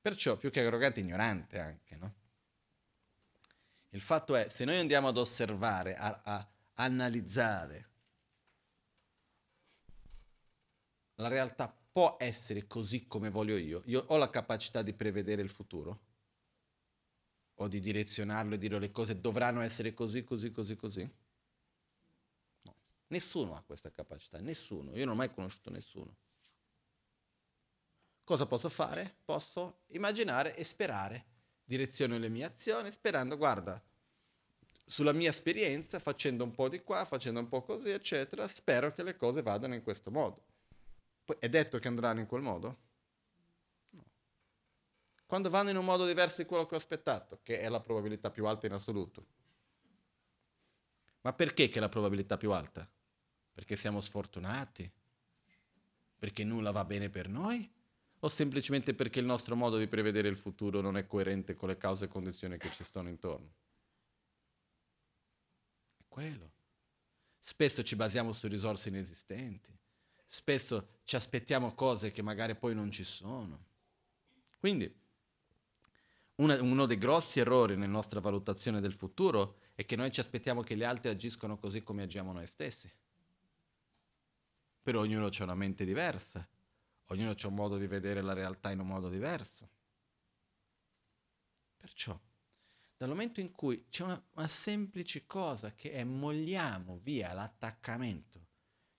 Perciò 0.00 0.38
più 0.38 0.50
che 0.50 0.64
arrogante, 0.64 1.00
ignorante 1.00 1.58
anche, 1.58 1.96
no? 1.96 2.14
Il 3.90 4.00
fatto 4.00 4.36
è, 4.36 4.48
se 4.48 4.64
noi 4.64 4.78
andiamo 4.78 5.08
ad 5.08 5.16
osservare, 5.16 5.96
a, 5.96 6.20
a 6.22 6.48
analizzare, 6.74 7.88
la 11.16 11.28
realtà 11.28 11.68
può 11.92 12.16
essere 12.18 12.66
così 12.66 13.06
come 13.06 13.30
voglio 13.30 13.56
io. 13.56 13.82
Io 13.86 14.04
ho 14.06 14.16
la 14.16 14.30
capacità 14.30 14.82
di 14.82 14.92
prevedere 14.92 15.42
il 15.42 15.50
futuro 15.50 16.08
o 17.54 17.68
di 17.68 17.80
direzionarlo 17.80 18.54
e 18.54 18.58
dire 18.58 18.78
le 18.78 18.90
cose 18.90 19.20
dovranno 19.20 19.60
essere 19.60 19.92
così, 19.92 20.24
così, 20.24 20.50
così, 20.50 20.76
così. 20.76 21.10
No. 22.62 22.74
Nessuno 23.08 23.54
ha 23.54 23.62
questa 23.62 23.90
capacità, 23.90 24.38
nessuno. 24.40 24.96
Io 24.96 25.04
non 25.04 25.14
ho 25.14 25.16
mai 25.16 25.32
conosciuto 25.32 25.70
nessuno. 25.70 26.16
Cosa 28.24 28.46
posso 28.46 28.68
fare? 28.68 29.16
Posso 29.24 29.80
immaginare 29.88 30.54
e 30.56 30.62
sperare. 30.62 31.26
Direziono 31.70 32.18
le 32.18 32.28
mie 32.28 32.42
azioni 32.42 32.90
sperando, 32.90 33.36
guarda, 33.36 33.80
sulla 34.84 35.12
mia 35.12 35.28
esperienza, 35.28 36.00
facendo 36.00 36.42
un 36.42 36.50
po' 36.50 36.68
di 36.68 36.82
qua, 36.82 37.04
facendo 37.04 37.38
un 37.38 37.46
po' 37.46 37.62
così, 37.62 37.90
eccetera, 37.90 38.48
spero 38.48 38.92
che 38.92 39.04
le 39.04 39.16
cose 39.16 39.40
vadano 39.40 39.74
in 39.74 39.82
questo 39.84 40.10
modo. 40.10 40.42
Poi 41.24 41.36
è 41.38 41.48
detto 41.48 41.78
che 41.78 41.86
andranno 41.86 42.18
in 42.18 42.26
quel 42.26 42.42
modo? 42.42 42.78
No. 43.90 44.04
Quando 45.26 45.48
vanno 45.48 45.70
in 45.70 45.76
un 45.76 45.84
modo 45.84 46.04
diverso 46.06 46.42
di 46.42 46.48
quello 46.48 46.66
che 46.66 46.74
ho 46.74 46.76
aspettato, 46.78 47.38
che 47.44 47.60
è 47.60 47.68
la 47.68 47.78
probabilità 47.78 48.32
più 48.32 48.46
alta 48.46 48.66
in 48.66 48.72
assoluto. 48.72 49.24
Ma 51.20 51.32
perché 51.32 51.68
che 51.68 51.78
è 51.78 51.80
la 51.80 51.88
probabilità 51.88 52.36
più 52.36 52.50
alta? 52.50 52.84
Perché 53.52 53.76
siamo 53.76 54.00
sfortunati? 54.00 54.90
Perché 56.18 56.42
nulla 56.42 56.72
va 56.72 56.84
bene 56.84 57.10
per 57.10 57.28
noi? 57.28 57.72
O 58.20 58.28
semplicemente 58.28 58.94
perché 58.94 59.20
il 59.20 59.26
nostro 59.26 59.56
modo 59.56 59.78
di 59.78 59.86
prevedere 59.86 60.28
il 60.28 60.36
futuro 60.36 60.80
non 60.80 60.96
è 60.96 61.06
coerente 61.06 61.54
con 61.54 61.68
le 61.68 61.78
cause 61.78 62.04
e 62.04 62.08
condizioni 62.08 62.58
che 62.58 62.70
ci 62.70 62.84
stanno 62.84 63.08
intorno? 63.08 63.52
È 65.96 66.02
quello. 66.06 66.50
Spesso 67.38 67.82
ci 67.82 67.96
basiamo 67.96 68.32
su 68.32 68.46
risorse 68.46 68.90
inesistenti. 68.90 69.74
Spesso 70.26 70.98
ci 71.04 71.16
aspettiamo 71.16 71.74
cose 71.74 72.10
che 72.10 72.22
magari 72.22 72.54
poi 72.54 72.74
non 72.74 72.90
ci 72.90 73.04
sono. 73.04 73.64
Quindi, 74.58 74.94
una, 76.36 76.62
uno 76.62 76.86
dei 76.86 76.98
grossi 76.98 77.40
errori 77.40 77.74
nella 77.74 77.92
nostra 77.92 78.20
valutazione 78.20 78.80
del 78.80 78.92
futuro 78.92 79.58
è 79.74 79.84
che 79.86 79.96
noi 79.96 80.12
ci 80.12 80.20
aspettiamo 80.20 80.62
che 80.62 80.76
gli 80.76 80.84
altri 80.84 81.10
agiscono 81.10 81.58
così 81.58 81.82
come 81.82 82.02
agiamo 82.02 82.32
noi 82.32 82.46
stessi 82.46 82.90
però 84.82 85.00
ognuno 85.00 85.26
ha 85.26 85.42
una 85.42 85.54
mente 85.54 85.84
diversa, 85.84 86.46
ognuno 87.10 87.30
ha 87.30 87.46
un 87.46 87.54
modo 87.54 87.76
di 87.76 87.86
vedere 87.86 88.20
la 88.22 88.32
realtà 88.32 88.70
in 88.70 88.80
un 88.80 88.86
modo 88.86 89.08
diverso. 89.08 89.68
Perciò, 91.76 92.18
dal 92.96 93.08
momento 93.08 93.40
in 93.40 93.52
cui 93.52 93.88
c'è 93.88 94.04
una, 94.04 94.22
una 94.34 94.48
semplice 94.48 95.26
cosa 95.26 95.74
che 95.74 95.92
è 95.92 96.04
molliamo 96.04 96.98
via 96.98 97.32
l'attaccamento, 97.32 98.48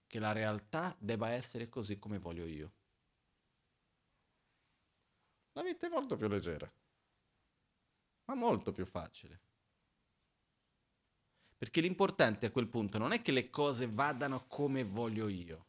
che 0.08 0.20
la 0.20 0.32
realtà 0.32 0.96
debba 1.00 1.30
essere 1.30 1.70
così 1.70 2.00
come 2.00 2.18
voglio 2.18 2.46
io. 2.46 2.74
La 5.54 5.64
vita 5.64 5.88
è 5.88 5.90
molto 5.90 6.16
più 6.16 6.28
leggera, 6.28 6.72
ma 8.26 8.36
molto 8.36 8.72
più 8.72 8.86
facile. 8.86 9.42
Perché 11.58 11.80
l'importante 11.80 12.48
a 12.48 12.52
quel 12.52 12.68
punto 12.68 12.98
non 12.98 13.12
è 13.12 13.22
che 13.22 13.32
le 13.32 13.50
cose 13.50 13.88
vadano 13.88 14.48
come 14.48 14.84
voglio 14.84 15.28
io, 15.28 15.68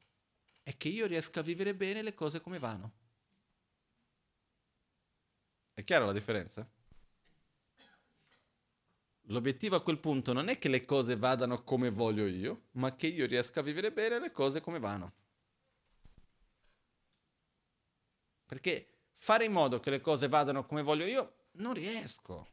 è 0.63 0.77
che 0.77 0.89
io 0.89 1.07
riesca 1.07 1.41
a 1.41 1.43
vivere 1.43 1.75
bene 1.75 2.03
le 2.03 2.15
cose 2.15 2.41
come 2.41 2.59
vanno. 2.59 2.93
È 5.75 5.83
chiara 5.85 6.05
la 6.05 6.13
differenza? 6.13 6.69
L'obiettivo 9.27 9.77
a 9.77 9.83
quel 9.83 9.99
punto 9.99 10.33
non 10.33 10.49
è 10.49 10.59
che 10.59 10.69
le 10.69 10.85
cose 10.85 11.17
vadano 11.17 11.63
come 11.63 11.91
voglio 11.91 12.27
io, 12.27 12.69
ma 12.73 12.95
che 12.95 13.07
io 13.07 13.27
riesca 13.27 13.61
a 13.61 13.63
vivere 13.63 13.93
bene 13.93 14.19
le 14.19 14.33
cose 14.33 14.61
come 14.61 14.79
vanno. 14.79 15.15
Perché 18.45 18.89
fare 19.15 19.45
in 19.45 19.53
modo 19.53 19.81
che 19.81 19.91
le 19.91 20.01
cose 20.01 20.29
vadano 20.29 20.67
come 20.67 20.83
voglio 20.83 21.07
io, 21.07 21.47
non 21.53 21.73
riesco. 21.73 22.51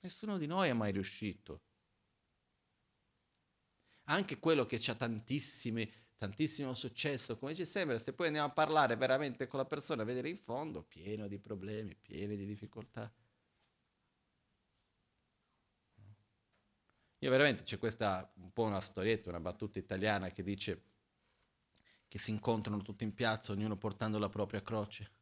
Nessuno 0.00 0.36
di 0.36 0.46
noi 0.46 0.68
è 0.68 0.72
mai 0.72 0.92
riuscito. 0.92 1.62
Anche 4.04 4.38
quello 4.38 4.66
che 4.66 4.80
ha 4.86 4.94
tantissime 4.94 6.05
tantissimo 6.16 6.74
successo, 6.74 7.36
come 7.36 7.54
ci 7.54 7.64
sembra, 7.64 7.98
se 7.98 8.12
poi 8.12 8.26
andiamo 8.28 8.48
a 8.48 8.52
parlare 8.52 8.96
veramente 8.96 9.46
con 9.46 9.58
la 9.58 9.66
persona, 9.66 10.02
a 10.02 10.04
vedere 10.06 10.28
in 10.28 10.38
fondo, 10.38 10.82
pieno 10.82 11.28
di 11.28 11.38
problemi, 11.38 11.94
pieno 11.94 12.34
di 12.34 12.46
difficoltà. 12.46 13.12
Io 17.20 17.30
veramente 17.30 17.62
c'è 17.64 17.78
questa 17.78 18.30
un 18.36 18.52
po' 18.52 18.64
una 18.64 18.80
storietta, 18.80 19.30
una 19.30 19.40
battuta 19.40 19.78
italiana 19.78 20.30
che 20.30 20.42
dice 20.42 20.82
che 22.08 22.18
si 22.18 22.30
incontrano 22.30 22.82
tutti 22.82 23.04
in 23.04 23.14
piazza, 23.14 23.52
ognuno 23.52 23.76
portando 23.76 24.18
la 24.18 24.28
propria 24.28 24.62
croce 24.62 25.12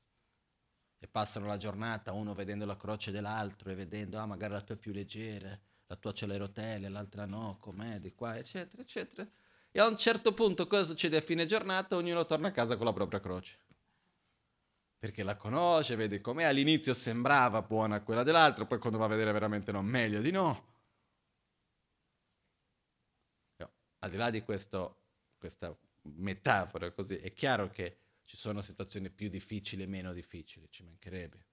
e 0.99 1.09
passano 1.09 1.47
la 1.47 1.57
giornata, 1.57 2.13
uno 2.13 2.35
vedendo 2.35 2.67
la 2.67 2.77
croce 2.77 3.11
dell'altro 3.11 3.71
e 3.71 3.75
vedendo, 3.75 4.19
ah 4.19 4.27
magari 4.27 4.53
la 4.53 4.61
tua 4.61 4.75
è 4.75 4.79
più 4.79 4.93
leggera, 4.93 5.59
la 5.87 5.97
tua 5.97 6.13
c'è 6.13 6.27
le 6.27 6.37
rotelle, 6.37 6.89
l'altra 6.89 7.27
no, 7.27 7.59
com'è, 7.61 8.01
di 8.01 8.13
qua, 8.13 8.37
eccetera, 8.37 8.83
eccetera. 8.83 9.29
E 9.77 9.81
a 9.81 9.89
un 9.89 9.97
certo 9.97 10.33
punto 10.33 10.69
cosa 10.69 10.85
succede 10.85 11.17
a 11.17 11.21
fine 11.21 11.47
giornata? 11.47 11.97
Ognuno 11.97 12.25
torna 12.25 12.47
a 12.47 12.53
casa 12.53 12.77
con 12.77 12.87
la 12.87 12.93
propria 12.93 13.19
croce. 13.19 13.59
Perché 14.97 15.25
la 15.25 15.37
conosce, 15.37 15.97
vede 15.97 16.21
com'è. 16.21 16.45
All'inizio 16.45 16.95
sembrava 16.95 17.61
buona 17.61 18.01
quella 18.01 18.23
dell'altro, 18.23 18.67
poi 18.67 18.79
quando 18.79 18.99
va 18.99 19.07
a 19.07 19.09
vedere 19.09 19.33
veramente 19.33 19.73
no, 19.73 19.83
meglio 19.83 20.21
di 20.21 20.31
no. 20.31 20.45
no 23.57 23.73
al 23.99 24.11
di 24.11 24.17
là 24.17 24.31
di 24.31 24.43
questo, 24.43 25.01
questa 25.39 25.77
metafora 26.03 26.93
così, 26.93 27.17
è 27.17 27.33
chiaro 27.33 27.69
che 27.69 27.99
ci 28.23 28.37
sono 28.37 28.63
situazioni 28.63 29.11
più 29.11 29.29
difficili 29.29 29.83
e 29.83 29.87
meno 29.87 30.13
difficili, 30.13 30.71
ci 30.71 30.85
mancherebbe. 30.85 31.47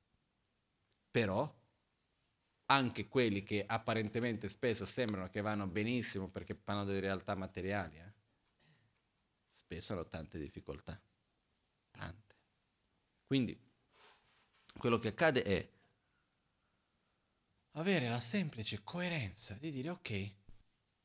Però 1.10 1.60
anche 2.66 3.08
quelli 3.08 3.42
che 3.42 3.66
apparentemente 3.66 4.48
spesso 4.48 4.86
sembrano 4.86 5.28
che 5.28 5.42
vanno 5.42 5.66
benissimo 5.66 6.30
perché 6.30 6.54
parlano 6.54 6.92
di 6.92 7.00
realtà 7.00 7.34
materiali, 7.34 7.98
eh? 7.98 8.11
Spesso 9.62 9.94
hanno 9.94 10.08
tante 10.08 10.40
difficoltà, 10.40 11.00
tante. 11.92 12.36
Quindi 13.26 13.56
quello 14.76 14.98
che 14.98 15.10
accade 15.10 15.44
è 15.44 15.70
avere 17.74 18.10
la 18.10 18.20
semplice 18.20 18.82
coerenza 18.84 19.54
di 19.60 19.70
dire 19.70 19.90
ok, 19.90 20.34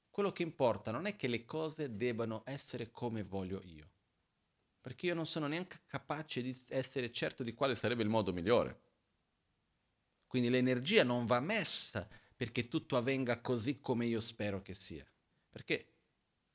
quello 0.09 0.33
che 0.33 0.43
importa 0.43 0.91
non 0.91 1.05
è 1.05 1.17
che 1.17 1.29
le 1.29 1.45
cose 1.45 1.95
debbano 1.95 2.43
essere 2.47 2.91
come 2.91 3.23
voglio 3.23 3.61
io, 3.65 3.91
perché 4.81 5.07
io 5.07 5.15
non 5.15 5.27
sono 5.27 5.47
neanche 5.47 5.81
capace 5.87 6.41
di 6.41 6.59
essere 6.69 7.13
certo 7.13 7.43
di 7.43 7.53
quale 7.53 7.77
sarebbe 7.77 8.03
il 8.03 8.09
modo 8.09 8.33
migliore. 8.33 8.81
Quindi 10.27 10.49
l'energia 10.49 11.05
non 11.05 11.27
va 11.27 11.41
messa 11.41 12.09
perché 12.35 12.69
tutto 12.69 12.97
avvenga 12.97 13.41
così 13.41 13.81
come 13.81 14.07
io 14.07 14.21
spero 14.21 14.63
che 14.63 14.73
sia. 14.73 15.07
Perché, 15.51 15.95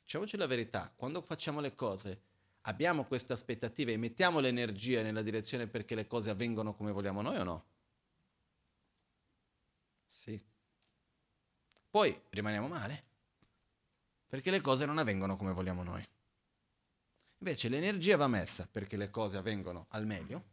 diciamoci 0.04 0.38
la 0.38 0.48
verità, 0.48 0.92
quando 0.96 1.22
facciamo 1.22 1.60
le 1.60 1.76
cose 1.76 2.22
abbiamo 2.62 3.06
queste 3.06 3.34
aspettative 3.34 3.94
e 3.94 3.98
mettiamo 3.98 4.40
l'energia 4.40 5.02
nella 5.02 5.22
direzione 5.22 5.68
perché 5.68 5.96
le 5.96 6.08
cose 6.08 6.30
avvengono 6.30 6.76
come 6.76 6.92
vogliamo 6.92 7.22
noi 7.22 7.38
o 7.38 7.44
no? 7.44 7.66
Sì. 10.08 10.44
Poi 11.90 12.22
rimaniamo 12.30 12.68
male 12.68 13.04
perché 14.28 14.52
le 14.52 14.62
cose 14.62 14.86
non 14.86 14.98
avvengono 14.98 15.36
come 15.36 15.54
vogliamo 15.54 15.84
noi. 15.84 16.08
Invece 17.40 17.70
l'energia 17.70 18.18
va 18.18 18.28
messa 18.28 18.68
perché 18.72 18.98
le 18.98 19.10
cose 19.10 19.38
avvengono 19.38 19.88
al 19.90 20.06
meglio 20.06 20.52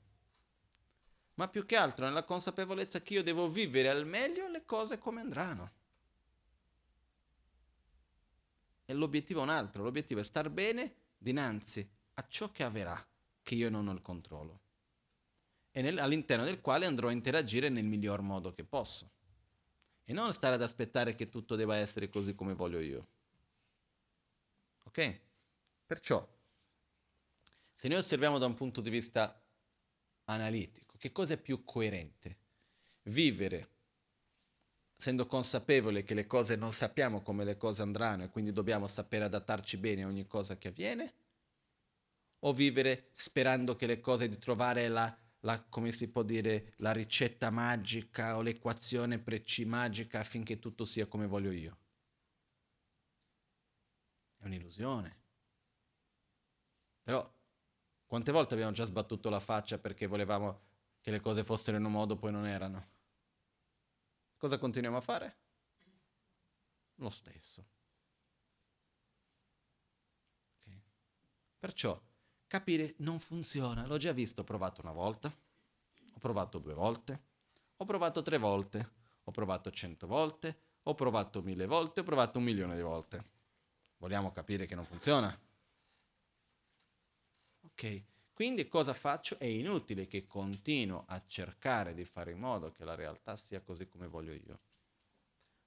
ma 1.38 1.48
più 1.48 1.64
che 1.64 1.76
altro 1.76 2.04
nella 2.04 2.24
consapevolezza 2.24 3.00
che 3.00 3.14
io 3.14 3.22
devo 3.22 3.48
vivere 3.48 3.88
al 3.88 4.06
meglio 4.06 4.48
le 4.48 4.64
cose 4.64 4.98
come 4.98 5.20
andranno. 5.20 5.70
E 8.90 8.94
l'obiettivo 8.94 9.40
è 9.40 9.42
un 9.42 9.50
altro, 9.50 9.82
l'obiettivo 9.82 10.20
è 10.20 10.24
star 10.24 10.48
bene 10.48 10.94
dinanzi 11.18 11.86
a 12.14 12.24
ciò 12.26 12.50
che 12.50 12.62
avverrà, 12.62 13.06
che 13.42 13.54
io 13.54 13.68
non 13.68 13.86
ho 13.86 13.92
il 13.92 14.00
controllo, 14.00 14.60
e 15.70 15.82
nel, 15.82 15.98
all'interno 15.98 16.44
del 16.44 16.62
quale 16.62 16.86
andrò 16.86 17.08
a 17.08 17.12
interagire 17.12 17.68
nel 17.68 17.84
miglior 17.84 18.22
modo 18.22 18.50
che 18.50 18.64
posso. 18.64 19.10
E 20.04 20.14
non 20.14 20.32
stare 20.32 20.54
ad 20.54 20.62
aspettare 20.62 21.14
che 21.14 21.28
tutto 21.28 21.54
debba 21.54 21.76
essere 21.76 22.08
così 22.08 22.34
come 22.34 22.54
voglio 22.54 22.80
io. 22.80 23.08
Ok? 24.84 25.20
Perciò, 25.84 26.26
se 27.74 27.88
noi 27.88 27.98
osserviamo 27.98 28.38
da 28.38 28.46
un 28.46 28.54
punto 28.54 28.80
di 28.80 28.88
vista 28.88 29.38
analitico, 30.24 30.94
che 30.96 31.12
cosa 31.12 31.34
è 31.34 31.36
più 31.38 31.62
coerente? 31.62 32.38
Vivere 33.02 33.68
essendo 34.98 35.26
consapevole 35.26 36.02
che 36.02 36.14
le 36.14 36.26
cose 36.26 36.56
non 36.56 36.72
sappiamo 36.72 37.22
come 37.22 37.44
le 37.44 37.56
cose 37.56 37.82
andranno 37.82 38.24
e 38.24 38.30
quindi 38.30 38.52
dobbiamo 38.52 38.88
sapere 38.88 39.24
adattarci 39.24 39.76
bene 39.76 40.02
a 40.02 40.08
ogni 40.08 40.26
cosa 40.26 40.58
che 40.58 40.68
avviene? 40.68 41.14
O 42.40 42.52
vivere 42.52 43.10
sperando 43.12 43.76
che 43.76 43.86
le 43.86 44.00
cose 44.00 44.28
di 44.28 44.38
trovare 44.38 44.88
la, 44.88 45.16
la 45.40 45.62
come 45.62 45.92
si 45.92 46.08
può 46.10 46.24
dire, 46.24 46.72
la 46.78 46.90
ricetta 46.90 47.50
magica 47.50 48.36
o 48.36 48.42
l'equazione 48.42 49.20
preci 49.20 49.64
magica 49.64 50.18
affinché 50.18 50.58
tutto 50.58 50.84
sia 50.84 51.06
come 51.06 51.28
voglio 51.28 51.52
io? 51.52 51.78
È 54.38 54.46
un'illusione. 54.46 55.16
Però 57.04 57.32
quante 58.04 58.32
volte 58.32 58.54
abbiamo 58.54 58.72
già 58.72 58.84
sbattuto 58.84 59.30
la 59.30 59.40
faccia 59.40 59.78
perché 59.78 60.06
volevamo 60.06 60.60
che 61.00 61.12
le 61.12 61.20
cose 61.20 61.44
fossero 61.44 61.76
in 61.76 61.84
un 61.84 61.92
modo 61.92 62.16
poi 62.16 62.32
non 62.32 62.46
erano. 62.46 62.97
Cosa 64.38 64.56
continuiamo 64.56 64.96
a 64.96 65.02
fare? 65.02 65.36
Lo 66.94 67.10
stesso. 67.10 67.66
Perciò 71.58 72.00
capire 72.46 72.94
non 72.98 73.18
funziona, 73.18 73.84
l'ho 73.84 73.96
già 73.96 74.12
visto, 74.12 74.42
ho 74.42 74.44
provato 74.44 74.80
una 74.80 74.92
volta, 74.92 75.28
ho 75.28 76.18
provato 76.18 76.60
due 76.60 76.72
volte, 76.72 77.22
ho 77.76 77.84
provato 77.84 78.22
tre 78.22 78.38
volte, 78.38 78.90
ho 79.24 79.30
provato 79.32 79.70
cento 79.72 80.06
volte, 80.06 80.60
ho 80.84 80.94
provato 80.94 81.42
mille 81.42 81.66
volte, 81.66 82.00
ho 82.00 82.04
provato 82.04 82.38
un 82.38 82.44
milione 82.44 82.76
di 82.76 82.82
volte. 82.82 83.24
Vogliamo 83.98 84.30
capire 84.30 84.66
che 84.66 84.76
non 84.76 84.84
funziona? 84.84 85.36
Ok, 87.62 88.04
quindi 88.38 88.68
cosa 88.68 88.92
faccio? 88.92 89.36
È 89.36 89.46
inutile 89.46 90.06
che 90.06 90.24
continuo 90.28 91.02
a 91.08 91.20
cercare 91.26 91.92
di 91.92 92.04
fare 92.04 92.30
in 92.30 92.38
modo 92.38 92.70
che 92.70 92.84
la 92.84 92.94
realtà 92.94 93.34
sia 93.34 93.60
così 93.60 93.88
come 93.88 94.06
voglio 94.06 94.32
io. 94.32 94.60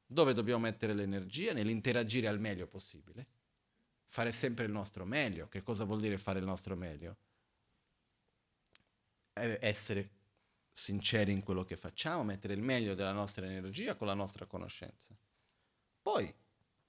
Dove 0.06 0.32
dobbiamo 0.32 0.62
mettere 0.62 0.94
l'energia? 0.94 1.52
Nell'interagire 1.52 2.30
al 2.30 2.40
meglio 2.40 2.68
possibile. 2.68 3.28
Fare 4.06 4.32
sempre 4.32 4.64
il 4.64 4.72
nostro 4.72 5.04
meglio. 5.04 5.50
Che 5.50 5.62
cosa 5.64 5.84
vuol 5.84 6.00
dire 6.00 6.18
fare 6.18 6.40
il 6.40 6.46
nostro 6.46 6.78
meglio? 6.78 7.18
Essere 9.34 10.10
sinceri 10.72 11.34
in 11.34 11.44
quello 11.44 11.66
che 11.66 11.76
facciamo, 11.76 12.24
mettere 12.24 12.54
il 12.54 12.62
meglio 12.62 12.96
della 12.96 13.12
nostra 13.12 13.46
energia 13.46 13.96
con 13.96 14.08
la 14.08 14.14
nostra 14.14 14.46
conoscenza. 14.46 15.14
Poi, 16.02 16.34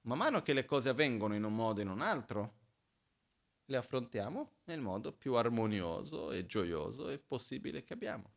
man 0.02 0.18
mano 0.18 0.42
che 0.42 0.52
le 0.52 0.64
cose 0.64 0.90
avvengono 0.90 1.34
in 1.34 1.42
un 1.42 1.56
modo 1.56 1.80
o 1.80 1.82
in 1.82 1.88
un 1.88 2.02
altro, 2.02 2.60
le 3.72 3.78
affrontiamo 3.78 4.58
nel 4.64 4.80
modo 4.80 5.12
più 5.12 5.34
armonioso 5.34 6.30
e 6.30 6.44
gioioso 6.44 7.08
e 7.08 7.18
possibile 7.18 7.82
che 7.82 7.94
abbiamo. 7.94 8.30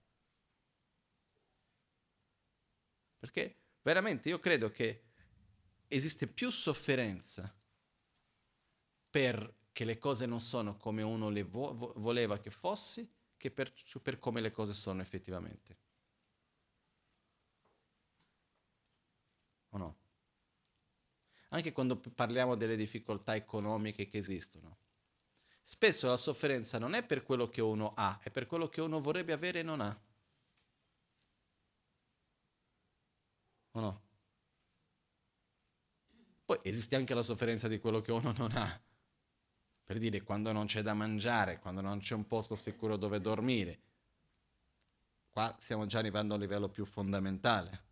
Perché 3.20 3.58
veramente 3.82 4.30
io 4.30 4.40
credo 4.40 4.72
che 4.72 5.04
esiste 5.88 6.28
più 6.28 6.50
sofferenza 6.50 7.54
perché 9.10 9.84
le 9.84 9.98
cose 9.98 10.26
non 10.26 10.40
sono 10.40 10.78
come 10.78 11.02
uno 11.02 11.30
le 11.30 11.44
vo- 11.44 11.94
voleva 11.98 12.40
che 12.40 12.50
fossi 12.50 13.08
che 13.36 13.52
per, 13.52 13.74
per 14.02 14.20
come 14.20 14.40
le 14.40 14.52
cose 14.52 14.74
sono 14.74 15.02
effettivamente. 15.02 15.78
O 19.70 19.78
no? 19.78 19.98
Anche 21.50 21.74
quando 21.74 21.98
parliamo 21.98 22.56
delle 22.56 22.78
difficoltà 22.78 23.36
economiche 23.36 24.08
che 24.08 24.18
esistono 24.18 24.84
Spesso 25.68 26.08
la 26.08 26.16
sofferenza 26.16 26.78
non 26.78 26.94
è 26.94 27.04
per 27.04 27.24
quello 27.24 27.50
che 27.50 27.60
uno 27.60 27.92
ha, 27.96 28.20
è 28.22 28.30
per 28.30 28.46
quello 28.46 28.70
che 28.70 28.82
uno 28.82 29.02
vorrebbe 29.02 29.34
avere 29.34 29.62
e 29.62 29.64
non 29.64 29.82
ha. 29.82 30.00
O 33.72 33.80
no? 33.80 34.02
Poi 36.46 36.60
esiste 36.62 36.96
anche 36.96 37.16
la 37.16 37.24
sofferenza 37.24 37.68
di 37.68 37.80
quello 37.80 38.00
che 38.00 38.12
uno 38.12 38.32
non 38.38 38.52
ha. 38.52 38.80
Per 39.84 39.98
dire, 39.98 40.22
quando 40.22 40.52
non 40.52 40.68
c'è 40.68 40.84
da 40.84 40.94
mangiare, 40.94 41.58
quando 41.58 41.82
non 41.82 41.98
c'è 41.98 42.14
un 42.14 42.28
posto 42.28 42.56
sicuro 42.56 42.96
dove 42.96 43.20
dormire. 43.20 43.80
Qua 45.32 45.58
stiamo 45.60 45.88
già 45.88 45.98
arrivando 45.98 46.34
a 46.34 46.38
un 46.38 46.44
livello 46.44 46.70
più 46.70 46.86
fondamentale. 46.86 47.84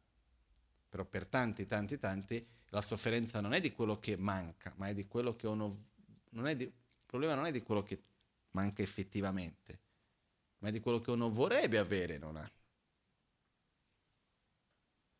Però 0.89 1.05
per 1.05 1.25
tanti, 1.25 1.65
tanti, 1.65 1.97
tanti, 1.97 2.47
la 2.67 2.83
sofferenza 2.83 3.41
non 3.41 3.53
è 3.53 3.59
di 3.59 3.71
quello 3.71 3.97
che 3.97 4.15
manca, 4.15 4.71
ma 4.75 4.89
è 4.89 4.93
di 4.93 5.07
quello 5.07 5.35
che 5.35 5.47
uno... 5.47 5.85
Non 6.29 6.47
è 6.47 6.55
di, 6.55 6.71
problema 7.13 7.35
non 7.35 7.45
è 7.45 7.51
di 7.51 7.61
quello 7.61 7.83
che 7.83 8.01
manca 8.51 8.81
effettivamente, 8.81 9.81
ma 10.57 10.69
è 10.69 10.71
di 10.71 10.79
quello 10.79 10.99
che 10.99 11.11
uno 11.11 11.29
vorrebbe 11.29 11.77
avere 11.77 12.15
e 12.15 12.17
non 12.17 12.37
ha. 12.37 12.51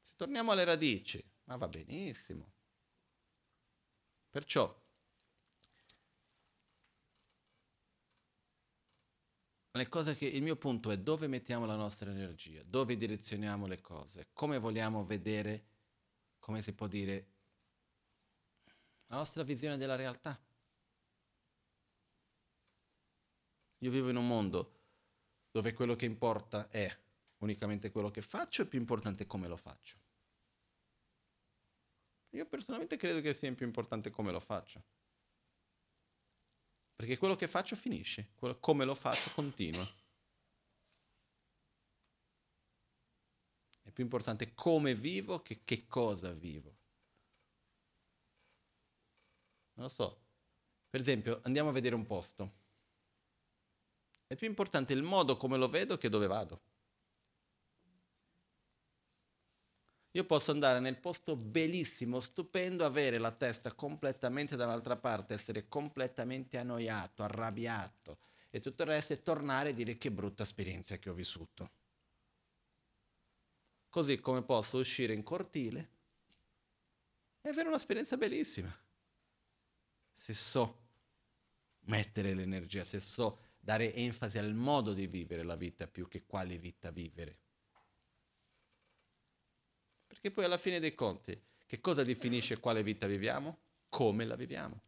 Se 0.02 0.12
torniamo 0.16 0.52
alle 0.52 0.64
radici, 0.64 1.24
ma 1.44 1.56
va 1.56 1.68
benissimo. 1.68 2.52
Perciò, 4.28 4.76
le 9.70 9.88
cose 9.88 10.16
che 10.16 10.26
il 10.26 10.42
mio 10.42 10.56
punto 10.56 10.90
è 10.90 10.98
dove 10.98 11.28
mettiamo 11.28 11.68
la 11.68 11.76
nostra 11.76 12.10
energia, 12.10 12.64
dove 12.64 12.96
direzioniamo 12.96 13.68
le 13.68 13.82
cose, 13.82 14.30
come 14.34 14.58
vogliamo 14.58 15.06
vedere, 15.06 15.68
come 16.40 16.64
si 16.64 16.74
può 16.74 16.88
dire, 16.88 17.28
la 19.06 19.18
nostra 19.18 19.44
visione 19.44 19.78
della 19.78 19.96
realtà. 19.96 20.44
Io 23.84 23.92
vivo 23.92 24.10
in 24.10 24.16
un 24.16 24.26
mondo 24.26 24.80
dove 25.52 25.74
quello 25.74 25.96
che 25.96 26.06
importa 26.06 26.70
è 26.70 26.90
unicamente 27.40 27.92
quello 27.92 28.10
che 28.12 28.22
faccio 28.22 28.62
e 28.62 28.66
più 28.66 28.80
importante 28.80 29.26
come 29.26 29.50
lo 29.50 29.58
faccio. 29.58 29.98
Io 32.30 32.46
personalmente 32.46 32.96
credo 32.96 33.20
che 33.20 33.34
sia 33.34 33.54
più 33.54 33.66
importante 33.66 34.10
come 34.10 34.32
lo 34.32 34.40
faccio. 34.40 34.82
Perché 36.96 37.18
quello 37.18 37.36
che 37.36 37.50
faccio 37.50 37.76
finisce, 37.76 38.30
quello, 38.36 38.58
come 38.58 38.86
lo 38.86 38.96
faccio 38.96 39.30
continua. 39.32 39.86
È 43.82 43.92
più 43.92 44.04
importante 44.06 44.54
come 44.54 44.96
vivo 44.96 45.42
che 45.42 45.66
che 45.66 45.88
cosa 45.88 46.32
vivo. 46.32 46.78
Non 49.74 49.86
lo 49.86 49.90
so. 49.90 50.22
Per 50.90 51.02
esempio, 51.02 51.42
andiamo 51.44 51.68
a 51.68 51.74
vedere 51.74 51.96
un 51.96 52.06
posto. 52.06 52.62
È 54.34 54.36
più 54.36 54.48
importante 54.48 54.94
il 54.94 55.04
modo 55.04 55.38
come 55.38 55.58
lo 55.58 55.70
vedo 55.70 55.96
che 55.96 56.10
dove 56.10 56.26
vado. 56.26 56.62
Io 60.10 60.26
posso 60.26 60.50
andare 60.50 60.80
nel 60.80 60.98
posto 60.98 61.36
bellissimo, 61.36 62.20
stupendo, 62.20 62.84
avere 62.84 63.20
la 63.20 63.32
testa 63.32 63.74
completamente 63.74 64.56
dall'altra 64.56 64.98
parte, 64.98 65.36
essere 65.36 65.68
completamente 65.68 66.58
annoiato, 66.58 67.22
arrabbiato 67.22 68.18
e 68.50 68.60
tutto 68.60 68.82
il 68.82 68.90
resto 68.90 69.14
e 69.14 69.22
tornare 69.22 69.70
e 69.70 69.74
dire 69.76 70.00
che 70.00 70.12
brutta 70.12 70.42
esperienza 70.42 70.98
che 70.98 71.12
ho 71.12 71.14
vissuto. 71.14 71.72
Così 73.88 74.20
come 74.20 74.42
posso 74.42 74.80
uscire 74.80 75.14
in 75.14 75.22
cortile 75.22 75.90
e 77.40 77.50
avere 77.50 77.68
un'esperienza 77.68 78.18
bellissima. 78.18 78.76
Se 80.12 80.34
so 80.34 80.82
mettere 81.82 82.34
l'energia, 82.34 82.84
se 82.84 83.00
so 83.00 83.43
dare 83.64 83.94
enfasi 83.94 84.38
al 84.38 84.54
modo 84.54 84.92
di 84.92 85.08
vivere 85.08 85.42
la 85.42 85.56
vita 85.56 85.88
più 85.88 86.10
che 86.10 86.26
quale 86.26 86.58
vita 86.58 86.92
vivere. 86.92 87.40
Perché 90.06 90.32
poi 90.32 90.44
alla 90.44 90.58
fine 90.58 90.82
dei 90.82 90.94
conti, 90.94 91.42
che 91.66 91.80
cosa 91.80 92.04
definisce 92.04 92.60
quale 92.60 92.84
vita 92.84 93.08
viviamo? 93.08 93.58
Come 93.88 94.26
la 94.26 94.36
viviamo. 94.36 94.82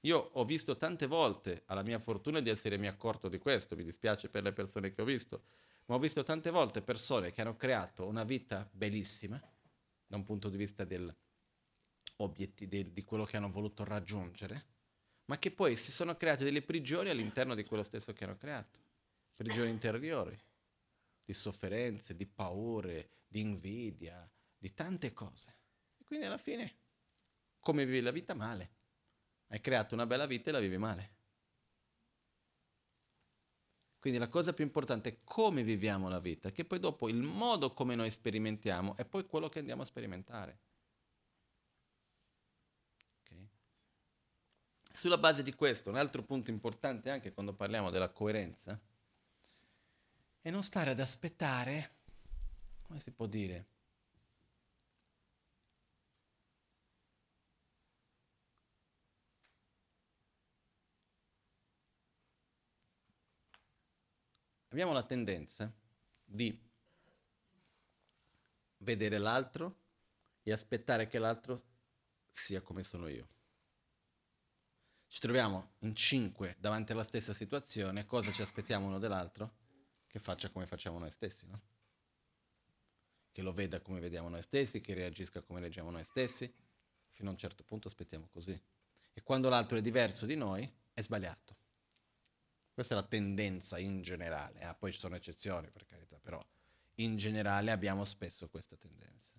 Io 0.00 0.18
ho 0.18 0.44
visto 0.44 0.76
tante 0.76 1.06
volte, 1.06 1.62
alla 1.66 1.82
mia 1.82 1.98
fortuna 1.98 2.40
di 2.40 2.50
essermi 2.50 2.86
accorto 2.86 3.30
di 3.30 3.38
questo, 3.38 3.74
mi 3.74 3.84
dispiace 3.84 4.28
per 4.28 4.42
le 4.42 4.52
persone 4.52 4.90
che 4.90 5.00
ho 5.00 5.06
visto, 5.06 5.44
ma 5.86 5.94
ho 5.94 5.98
visto 5.98 6.22
tante 6.22 6.50
volte 6.50 6.82
persone 6.82 7.30
che 7.30 7.40
hanno 7.40 7.56
creato 7.56 8.04
una 8.04 8.24
vita 8.24 8.68
bellissima, 8.70 9.40
da 10.06 10.16
un 10.16 10.24
punto 10.24 10.50
di 10.50 10.58
vista 10.58 10.84
del, 10.84 11.10
obiettivi, 12.16 12.92
di 12.92 13.04
quello 13.04 13.24
che 13.24 13.36
hanno 13.36 13.50
voluto 13.50 13.84
raggiungere, 13.84 14.66
ma 15.26 15.38
che 15.38 15.50
poi 15.50 15.76
si 15.76 15.90
sono 15.90 16.16
create 16.16 16.44
delle 16.44 16.62
prigioni 16.62 17.08
all'interno 17.08 17.54
di 17.54 17.64
quello 17.64 17.82
stesso 17.82 18.12
che 18.12 18.24
hanno 18.24 18.36
creato, 18.36 18.78
prigioni 19.34 19.70
interiori, 19.70 20.38
di 21.24 21.32
sofferenze, 21.32 22.14
di 22.14 22.26
paure, 22.26 23.10
di 23.26 23.40
invidia, 23.40 24.30
di 24.56 24.72
tante 24.74 25.12
cose. 25.12 25.56
E 25.96 26.04
quindi 26.04 26.26
alla 26.26 26.38
fine, 26.38 26.76
come 27.60 27.86
vivi 27.86 28.00
la 28.00 28.10
vita 28.10 28.34
male? 28.34 28.72
Hai 29.48 29.60
creato 29.60 29.94
una 29.94 30.06
bella 30.06 30.26
vita 30.26 30.50
e 30.50 30.52
la 30.52 30.60
vivi 30.60 30.76
male. 30.76 31.12
Quindi 33.98 34.18
la 34.18 34.28
cosa 34.28 34.52
più 34.52 34.64
importante 34.64 35.08
è 35.08 35.18
come 35.24 35.62
viviamo 35.62 36.10
la 36.10 36.18
vita, 36.18 36.52
che 36.52 36.66
poi 36.66 36.78
dopo 36.78 37.08
il 37.08 37.22
modo 37.22 37.72
come 37.72 37.94
noi 37.94 38.10
sperimentiamo 38.10 38.96
è 38.96 39.06
poi 39.06 39.24
quello 39.24 39.48
che 39.48 39.60
andiamo 39.60 39.80
a 39.80 39.86
sperimentare. 39.86 40.58
Sulla 44.96 45.18
base 45.18 45.42
di 45.42 45.52
questo, 45.52 45.90
un 45.90 45.96
altro 45.96 46.22
punto 46.22 46.50
importante 46.50 47.10
anche 47.10 47.32
quando 47.32 47.52
parliamo 47.52 47.90
della 47.90 48.10
coerenza 48.10 48.80
è 50.40 50.50
non 50.50 50.62
stare 50.62 50.90
ad 50.90 51.00
aspettare, 51.00 51.96
come 52.82 53.00
si 53.00 53.10
può 53.10 53.26
dire, 53.26 53.66
abbiamo 64.68 64.92
la 64.92 65.02
tendenza 65.02 65.72
di 66.24 66.56
vedere 68.78 69.18
l'altro 69.18 69.76
e 70.44 70.52
aspettare 70.52 71.08
che 71.08 71.18
l'altro 71.18 71.60
sia 72.30 72.62
come 72.62 72.84
sono 72.84 73.08
io 73.08 73.33
ci 75.14 75.20
troviamo 75.20 75.74
in 75.82 75.94
cinque 75.94 76.56
davanti 76.58 76.90
alla 76.90 77.04
stessa 77.04 77.32
situazione, 77.32 78.04
cosa 78.04 78.32
ci 78.32 78.42
aspettiamo 78.42 78.86
uno 78.86 78.98
dell'altro? 78.98 79.54
Che 80.08 80.18
faccia 80.18 80.50
come 80.50 80.66
facciamo 80.66 80.98
noi 80.98 81.12
stessi, 81.12 81.46
no? 81.46 81.60
Che 83.30 83.40
lo 83.40 83.52
veda 83.52 83.80
come 83.80 84.00
vediamo 84.00 84.28
noi 84.28 84.42
stessi, 84.42 84.80
che 84.80 84.92
reagisca 84.92 85.40
come 85.40 85.60
reagiamo 85.60 85.92
noi 85.92 86.02
stessi. 86.02 86.52
fino 87.10 87.28
a 87.28 87.30
un 87.30 87.38
certo 87.38 87.62
punto 87.62 87.86
aspettiamo 87.86 88.26
così. 88.26 88.60
E 89.12 89.22
quando 89.22 89.48
l'altro 89.48 89.78
è 89.78 89.80
diverso 89.80 90.26
di 90.26 90.34
noi, 90.34 90.68
è 90.92 91.00
sbagliato. 91.00 91.58
Questa 92.72 92.94
è 92.94 92.96
la 92.96 93.06
tendenza 93.06 93.78
in 93.78 94.02
generale, 94.02 94.62
ah, 94.62 94.74
poi 94.74 94.90
ci 94.90 94.98
sono 94.98 95.14
eccezioni 95.14 95.70
per 95.70 95.86
carità, 95.86 96.18
però 96.18 96.44
in 96.94 97.16
generale 97.16 97.70
abbiamo 97.70 98.04
spesso 98.04 98.48
questa 98.48 98.74
tendenza. 98.74 99.34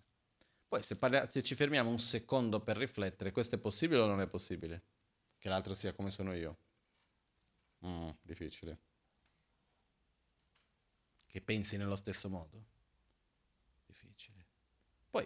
Poi 0.69 0.81
se, 0.81 0.95
parla- 0.95 1.29
se 1.29 1.43
ci 1.43 1.53
fermiamo 1.53 1.89
un 1.89 1.99
secondo 1.99 2.61
per 2.61 2.77
riflettere, 2.77 3.31
questo 3.31 3.55
è 3.55 3.57
possibile 3.57 3.99
o 3.99 4.07
non 4.07 4.21
è 4.21 4.27
possibile? 4.29 4.94
Che 5.37 5.49
l'altro 5.49 5.73
sia 5.73 5.93
come 5.93 6.11
sono 6.11 6.33
io? 6.33 6.57
Mm, 7.85 8.09
difficile. 8.21 8.79
Che 11.27 11.41
pensi 11.41 11.77
nello 11.77 11.95
stesso 11.95 12.29
modo? 12.29 12.63
Difficile. 13.85 14.45
Poi 15.09 15.25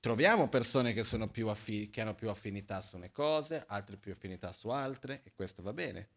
troviamo 0.00 0.48
persone 0.48 0.92
che, 0.92 1.00
affi- 1.00 1.90
che 1.90 2.00
hanno 2.00 2.14
più 2.14 2.28
affinità 2.28 2.80
su 2.80 2.96
una 2.96 3.10
cose, 3.10 3.64
altre 3.68 3.96
più 3.96 4.12
affinità 4.12 4.52
su 4.52 4.68
altre, 4.70 5.22
e 5.24 5.32
questo 5.32 5.62
va 5.62 5.72
bene. 5.72 6.08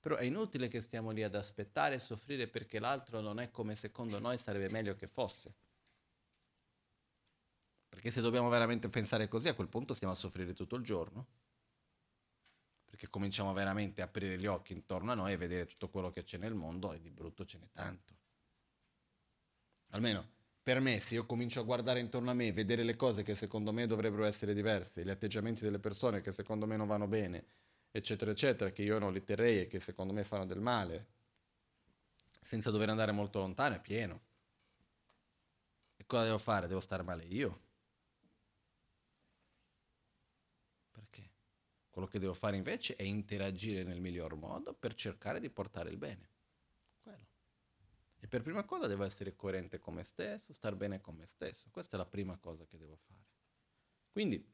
Però 0.00 0.16
è 0.16 0.24
inutile 0.24 0.68
che 0.68 0.80
stiamo 0.80 1.10
lì 1.10 1.22
ad 1.22 1.34
aspettare 1.34 1.96
e 1.96 1.98
soffrire 1.98 2.46
perché 2.46 2.78
l'altro 2.78 3.20
non 3.20 3.40
è 3.40 3.50
come 3.50 3.74
secondo 3.74 4.18
noi 4.18 4.38
sarebbe 4.38 4.68
meglio 4.70 4.94
che 4.94 5.06
fosse. 5.06 5.54
Perché 7.88 8.10
se 8.10 8.20
dobbiamo 8.20 8.48
veramente 8.48 8.88
pensare 8.88 9.26
così, 9.28 9.48
a 9.48 9.54
quel 9.54 9.68
punto 9.68 9.94
stiamo 9.94 10.12
a 10.12 10.16
soffrire 10.16 10.52
tutto 10.52 10.76
il 10.76 10.84
giorno. 10.84 11.26
Perché 12.96 13.10
cominciamo 13.10 13.52
veramente 13.52 14.00
a 14.00 14.06
aprire 14.06 14.38
gli 14.38 14.46
occhi 14.46 14.72
intorno 14.72 15.12
a 15.12 15.14
noi 15.14 15.32
e 15.32 15.36
vedere 15.36 15.66
tutto 15.66 15.90
quello 15.90 16.10
che 16.10 16.22
c'è 16.22 16.38
nel 16.38 16.54
mondo 16.54 16.94
e 16.94 16.98
di 16.98 17.10
brutto 17.10 17.44
ce 17.44 17.58
n'è 17.58 17.68
tanto. 17.70 18.16
Almeno 19.90 20.26
per 20.62 20.80
me, 20.80 20.98
se 20.98 21.12
io 21.12 21.26
comincio 21.26 21.60
a 21.60 21.64
guardare 21.64 22.00
intorno 22.00 22.30
a 22.30 22.34
me, 22.34 22.50
vedere 22.52 22.84
le 22.84 22.96
cose 22.96 23.22
che 23.22 23.34
secondo 23.34 23.70
me 23.70 23.86
dovrebbero 23.86 24.24
essere 24.24 24.54
diverse, 24.54 25.04
gli 25.04 25.10
atteggiamenti 25.10 25.62
delle 25.62 25.78
persone 25.78 26.22
che 26.22 26.32
secondo 26.32 26.66
me 26.66 26.76
non 26.78 26.86
vanno 26.86 27.06
bene, 27.06 27.44
eccetera, 27.90 28.30
eccetera, 28.30 28.70
che 28.70 28.82
io 28.82 28.98
non 28.98 29.12
li 29.12 29.22
terrei 29.22 29.60
e 29.60 29.66
che 29.66 29.78
secondo 29.78 30.14
me 30.14 30.24
fanno 30.24 30.46
del 30.46 30.60
male, 30.60 31.06
senza 32.40 32.70
dover 32.70 32.88
andare 32.88 33.12
molto 33.12 33.40
lontano, 33.40 33.74
è 33.74 33.80
pieno. 33.80 34.22
E 35.96 36.06
cosa 36.06 36.24
devo 36.24 36.38
fare? 36.38 36.66
Devo 36.66 36.80
stare 36.80 37.02
male 37.02 37.24
io? 37.26 37.65
Quello 41.96 42.10
che 42.10 42.18
devo 42.18 42.34
fare 42.34 42.58
invece 42.58 42.94
è 42.94 43.04
interagire 43.04 43.82
nel 43.82 44.02
miglior 44.02 44.34
modo 44.34 44.74
per 44.74 44.92
cercare 44.92 45.40
di 45.40 45.48
portare 45.48 45.88
il 45.88 45.96
bene. 45.96 46.28
Quello. 47.00 47.26
E 48.20 48.28
per 48.28 48.42
prima 48.42 48.64
cosa 48.64 48.86
devo 48.86 49.02
essere 49.02 49.34
coerente 49.34 49.78
con 49.78 49.94
me 49.94 50.02
stesso, 50.02 50.52
star 50.52 50.74
bene 50.74 51.00
con 51.00 51.14
me 51.14 51.24
stesso. 51.24 51.70
Questa 51.70 51.96
è 51.96 51.98
la 51.98 52.04
prima 52.04 52.36
cosa 52.36 52.66
che 52.66 52.76
devo 52.76 52.96
fare. 52.96 53.24
Quindi, 54.12 54.46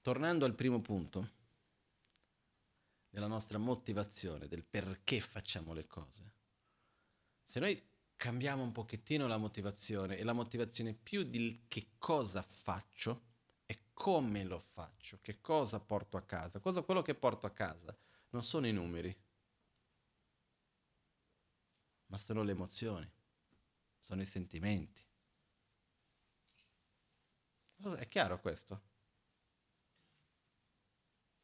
tornando 0.00 0.46
al 0.46 0.56
primo 0.56 0.80
punto 0.80 1.30
della 3.08 3.28
nostra 3.28 3.58
motivazione, 3.58 4.48
del 4.48 4.64
perché 4.64 5.20
facciamo 5.20 5.72
le 5.74 5.86
cose, 5.86 6.32
se 7.44 7.60
noi 7.60 7.80
cambiamo 8.16 8.64
un 8.64 8.72
pochettino 8.72 9.28
la 9.28 9.36
motivazione 9.36 10.18
e 10.18 10.24
la 10.24 10.32
motivazione 10.32 10.92
più 10.92 11.22
di 11.22 11.66
che 11.68 11.90
cosa 11.98 12.42
faccio, 12.42 13.30
come 14.02 14.42
lo 14.42 14.58
faccio, 14.58 15.20
che 15.20 15.40
cosa 15.40 15.78
porto 15.78 16.16
a 16.16 16.22
casa. 16.22 16.58
Cosa, 16.58 16.82
quello 16.82 17.02
che 17.02 17.14
porto 17.14 17.46
a 17.46 17.52
casa 17.52 17.96
non 18.30 18.42
sono 18.42 18.66
i 18.66 18.72
numeri, 18.72 19.16
ma 22.06 22.18
sono 22.18 22.42
le 22.42 22.50
emozioni, 22.50 23.08
sono 24.00 24.20
i 24.20 24.26
sentimenti. 24.26 25.04
È 27.96 28.08
chiaro 28.08 28.40
questo? 28.40 28.80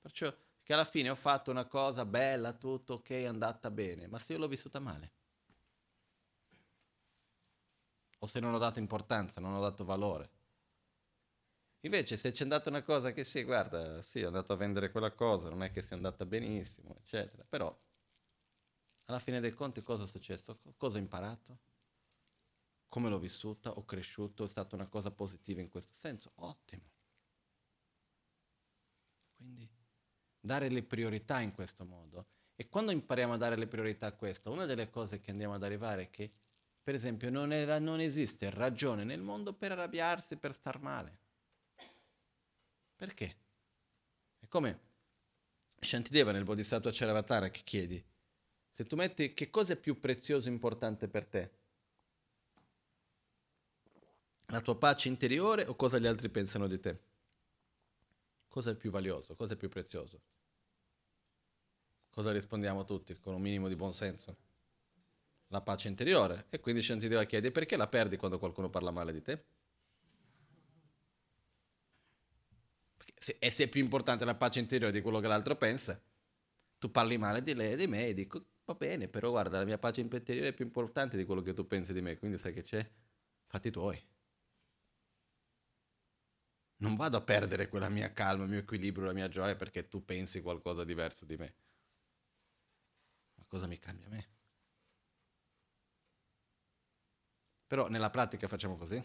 Perciò 0.00 0.34
che 0.64 0.72
alla 0.72 0.84
fine 0.84 1.10
ho 1.10 1.14
fatto 1.14 1.52
una 1.52 1.66
cosa 1.66 2.04
bella, 2.04 2.54
tutto 2.54 2.94
ok, 2.94 3.08
è 3.10 3.26
andata 3.26 3.70
bene, 3.70 4.08
ma 4.08 4.18
se 4.18 4.32
io 4.32 4.40
l'ho 4.40 4.48
vissuta 4.48 4.80
male, 4.80 5.12
o 8.18 8.26
se 8.26 8.40
non 8.40 8.52
ho 8.52 8.58
dato 8.58 8.80
importanza, 8.80 9.40
non 9.40 9.54
ho 9.54 9.60
dato 9.60 9.84
valore, 9.84 10.37
Invece 11.82 12.16
se 12.16 12.32
c'è 12.32 12.42
andata 12.42 12.68
una 12.70 12.82
cosa 12.82 13.12
che 13.12 13.24
sì, 13.24 13.44
guarda, 13.44 14.02
sì, 14.02 14.20
è 14.20 14.24
andato 14.24 14.52
a 14.52 14.56
vendere 14.56 14.90
quella 14.90 15.12
cosa, 15.12 15.48
non 15.48 15.62
è 15.62 15.70
che 15.70 15.80
sia 15.80 15.94
andata 15.94 16.26
benissimo, 16.26 16.96
eccetera, 16.98 17.44
però 17.48 17.76
alla 19.06 19.20
fine 19.20 19.40
dei 19.40 19.52
conti 19.52 19.82
cosa 19.82 20.04
è 20.04 20.06
successo? 20.06 20.58
Cosa 20.76 20.96
ho 20.96 21.00
imparato? 21.00 21.60
Come 22.88 23.08
l'ho 23.08 23.18
vissuta? 23.18 23.70
Ho 23.70 23.84
cresciuto? 23.84 24.44
È 24.44 24.48
stata 24.48 24.74
una 24.74 24.86
cosa 24.86 25.10
positiva 25.10 25.60
in 25.60 25.68
questo 25.68 25.92
senso? 25.94 26.32
Ottimo. 26.36 26.82
Quindi 29.36 29.68
dare 30.40 30.68
le 30.68 30.82
priorità 30.82 31.40
in 31.40 31.52
questo 31.52 31.84
modo. 31.84 32.26
E 32.54 32.68
quando 32.68 32.90
impariamo 32.90 33.34
a 33.34 33.36
dare 33.36 33.56
le 33.56 33.68
priorità 33.68 34.08
a 34.08 34.12
questo, 34.12 34.50
una 34.50 34.64
delle 34.64 34.90
cose 34.90 35.20
che 35.20 35.30
andiamo 35.30 35.54
ad 35.54 35.62
arrivare 35.62 36.02
è 36.02 36.10
che, 36.10 36.32
per 36.82 36.94
esempio, 36.94 37.30
non, 37.30 37.52
era, 37.52 37.78
non 37.78 38.00
esiste 38.00 38.50
ragione 38.50 39.04
nel 39.04 39.20
mondo 39.20 39.52
per 39.52 39.72
arrabbiarsi, 39.72 40.36
per 40.36 40.52
star 40.52 40.80
male. 40.80 41.20
Perché? 42.98 43.36
È 44.40 44.48
come 44.48 44.80
Shantideva 45.78 46.32
nel 46.32 46.42
Bodhisattva 46.42 46.90
Charavatara 46.92 47.48
che 47.48 47.60
chiedi, 47.62 48.04
se 48.72 48.84
tu 48.86 48.96
metti 48.96 49.34
che 49.34 49.50
cosa 49.50 49.74
è 49.74 49.76
più 49.76 50.00
prezioso 50.00 50.48
e 50.48 50.52
importante 50.52 51.06
per 51.06 51.24
te? 51.24 51.50
La 54.46 54.60
tua 54.60 54.76
pace 54.76 55.06
interiore 55.06 55.64
o 55.66 55.76
cosa 55.76 55.98
gli 55.98 56.08
altri 56.08 56.28
pensano 56.28 56.66
di 56.66 56.80
te? 56.80 57.00
Cosa 58.48 58.72
è 58.72 58.74
più 58.74 58.90
valioso? 58.90 59.36
Cosa 59.36 59.54
è 59.54 59.56
più 59.56 59.68
prezioso? 59.68 60.20
Cosa 62.10 62.32
rispondiamo 62.32 62.84
tutti 62.84 63.16
con 63.20 63.32
un 63.32 63.40
minimo 63.40 63.68
di 63.68 63.76
buonsenso? 63.76 64.36
La 65.48 65.60
pace 65.60 65.86
interiore. 65.86 66.46
E 66.50 66.58
quindi 66.58 66.82
Shantideva 66.82 67.22
chiede 67.22 67.52
perché 67.52 67.76
la 67.76 67.86
perdi 67.86 68.16
quando 68.16 68.40
qualcuno 68.40 68.68
parla 68.68 68.90
male 68.90 69.12
di 69.12 69.22
te? 69.22 69.44
E 73.38 73.50
se 73.50 73.64
è 73.64 73.68
più 73.68 73.82
importante 73.82 74.24
la 74.24 74.34
pace 74.34 74.58
interiore 74.60 74.92
di 74.92 75.00
quello 75.00 75.20
che 75.20 75.26
l'altro 75.28 75.56
pensa, 75.56 76.00
tu 76.78 76.90
parli 76.90 77.18
male 77.18 77.42
di 77.42 77.54
lei 77.54 77.72
e 77.72 77.76
di 77.76 77.86
me 77.86 78.08
e 78.08 78.14
dico 78.14 78.44
va 78.64 78.74
bene, 78.74 79.08
però 79.08 79.30
guarda, 79.30 79.58
la 79.58 79.64
mia 79.64 79.78
pace 79.78 80.00
interiore 80.00 80.48
è 80.48 80.52
più 80.54 80.64
importante 80.64 81.16
di 81.16 81.24
quello 81.24 81.42
che 81.42 81.54
tu 81.54 81.66
pensi 81.66 81.92
di 81.92 82.00
me, 82.02 82.18
quindi 82.18 82.38
sai 82.38 82.52
che 82.52 82.62
c'è? 82.62 82.88
Fatti 83.46 83.70
tuoi. 83.70 84.00
Non 86.78 86.96
vado 86.96 87.16
a 87.16 87.20
perdere 87.20 87.68
quella 87.68 87.88
mia 87.88 88.12
calma, 88.12 88.42
il 88.44 88.50
mio 88.50 88.58
equilibrio, 88.58 89.06
la 89.06 89.12
mia 89.12 89.28
gioia 89.28 89.54
perché 89.54 89.86
tu 89.88 90.04
pensi 90.04 90.40
qualcosa 90.42 90.82
diverso 90.84 91.24
di 91.24 91.36
me. 91.36 91.54
Ma 93.36 93.44
cosa 93.46 93.66
mi 93.66 93.78
cambia 93.78 94.06
a 94.06 94.10
me? 94.10 94.28
Però 97.68 97.86
nella 97.88 98.10
pratica 98.10 98.48
facciamo 98.48 98.76
così. 98.76 99.00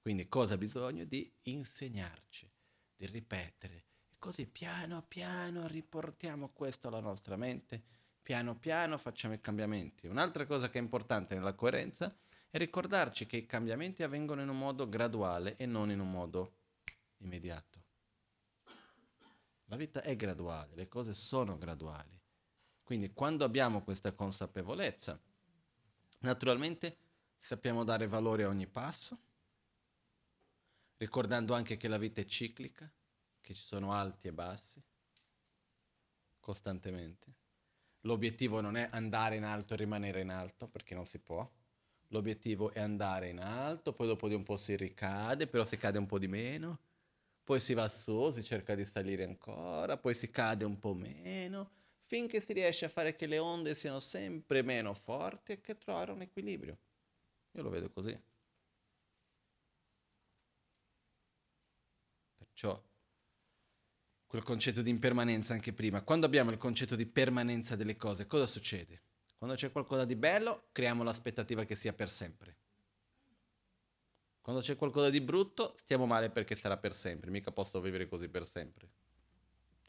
Quindi 0.00 0.28
cosa 0.28 0.54
ha 0.54 0.58
bisogno? 0.58 1.04
Di 1.04 1.30
insegnarci, 1.42 2.50
di 2.96 3.06
ripetere. 3.06 3.84
E 4.08 4.16
così 4.18 4.46
piano 4.46 5.04
piano 5.06 5.66
riportiamo 5.66 6.50
questo 6.50 6.88
alla 6.88 7.00
nostra 7.00 7.36
mente, 7.36 7.82
piano 8.22 8.58
piano 8.58 8.96
facciamo 8.96 9.34
i 9.34 9.40
cambiamenti. 9.40 10.06
Un'altra 10.06 10.46
cosa 10.46 10.70
che 10.70 10.78
è 10.78 10.82
importante 10.82 11.34
nella 11.34 11.54
coerenza 11.54 12.16
è 12.48 12.58
ricordarci 12.58 13.26
che 13.26 13.36
i 13.36 13.46
cambiamenti 13.46 14.02
avvengono 14.02 14.42
in 14.42 14.48
un 14.48 14.58
modo 14.58 14.88
graduale 14.88 15.56
e 15.56 15.66
non 15.66 15.90
in 15.90 16.00
un 16.00 16.10
modo 16.10 16.56
immediato. 17.18 17.78
La 19.66 19.76
vita 19.76 20.02
è 20.02 20.16
graduale, 20.16 20.74
le 20.74 20.88
cose 20.88 21.14
sono 21.14 21.56
graduali. 21.56 22.18
Quindi 22.82 23.12
quando 23.12 23.44
abbiamo 23.44 23.84
questa 23.84 24.12
consapevolezza, 24.12 25.20
naturalmente 26.20 26.96
sappiamo 27.38 27.84
dare 27.84 28.08
valore 28.08 28.42
a 28.42 28.48
ogni 28.48 28.66
passo, 28.66 29.28
ricordando 31.00 31.54
anche 31.54 31.78
che 31.78 31.88
la 31.88 31.96
vita 31.96 32.20
è 32.20 32.26
ciclica, 32.26 32.90
che 33.40 33.54
ci 33.54 33.62
sono 33.62 33.94
alti 33.94 34.28
e 34.28 34.32
bassi, 34.34 34.82
costantemente. 36.38 37.34
L'obiettivo 38.02 38.60
non 38.60 38.76
è 38.76 38.86
andare 38.92 39.36
in 39.36 39.44
alto 39.44 39.72
e 39.72 39.78
rimanere 39.78 40.20
in 40.20 40.28
alto, 40.28 40.68
perché 40.68 40.94
non 40.94 41.06
si 41.06 41.18
può. 41.18 41.48
L'obiettivo 42.08 42.70
è 42.70 42.80
andare 42.80 43.30
in 43.30 43.40
alto, 43.40 43.94
poi 43.94 44.08
dopo 44.08 44.28
di 44.28 44.34
un 44.34 44.42
po' 44.42 44.58
si 44.58 44.76
ricade, 44.76 45.46
però 45.46 45.64
si 45.64 45.78
cade 45.78 45.96
un 45.96 46.04
po' 46.04 46.18
di 46.18 46.28
meno, 46.28 46.78
poi 47.44 47.60
si 47.60 47.72
va 47.72 47.88
su, 47.88 48.30
si 48.30 48.42
cerca 48.42 48.74
di 48.74 48.84
salire 48.84 49.24
ancora, 49.24 49.96
poi 49.96 50.14
si 50.14 50.30
cade 50.30 50.66
un 50.66 50.78
po' 50.78 50.92
meno, 50.92 51.70
finché 52.02 52.42
si 52.42 52.52
riesce 52.52 52.84
a 52.84 52.90
fare 52.90 53.14
che 53.14 53.26
le 53.26 53.38
onde 53.38 53.74
siano 53.74 54.00
sempre 54.00 54.60
meno 54.60 54.92
forti 54.92 55.52
e 55.52 55.60
che 55.62 55.78
trovare 55.78 56.12
un 56.12 56.20
equilibrio. 56.20 56.76
Io 57.52 57.62
lo 57.62 57.70
vedo 57.70 57.88
così. 57.88 58.29
Perciò 62.60 62.82
quel 64.26 64.42
concetto 64.42 64.82
di 64.82 64.90
impermanenza 64.90 65.54
anche 65.54 65.72
prima. 65.72 66.02
Quando 66.02 66.26
abbiamo 66.26 66.50
il 66.50 66.58
concetto 66.58 66.94
di 66.94 67.06
permanenza 67.06 67.74
delle 67.74 67.96
cose, 67.96 68.26
cosa 68.26 68.46
succede? 68.46 69.00
Quando 69.38 69.56
c'è 69.56 69.72
qualcosa 69.72 70.04
di 70.04 70.14
bello, 70.14 70.68
creiamo 70.70 71.02
l'aspettativa 71.02 71.64
che 71.64 71.74
sia 71.74 71.94
per 71.94 72.10
sempre. 72.10 72.56
Quando 74.42 74.60
c'è 74.60 74.76
qualcosa 74.76 75.08
di 75.08 75.22
brutto, 75.22 75.74
stiamo 75.78 76.04
male 76.04 76.28
perché 76.28 76.54
sarà 76.54 76.76
per 76.76 76.94
sempre, 76.94 77.30
mica 77.30 77.50
posso 77.50 77.80
vivere 77.80 78.06
così 78.06 78.28
per 78.28 78.44
sempre. 78.44 78.88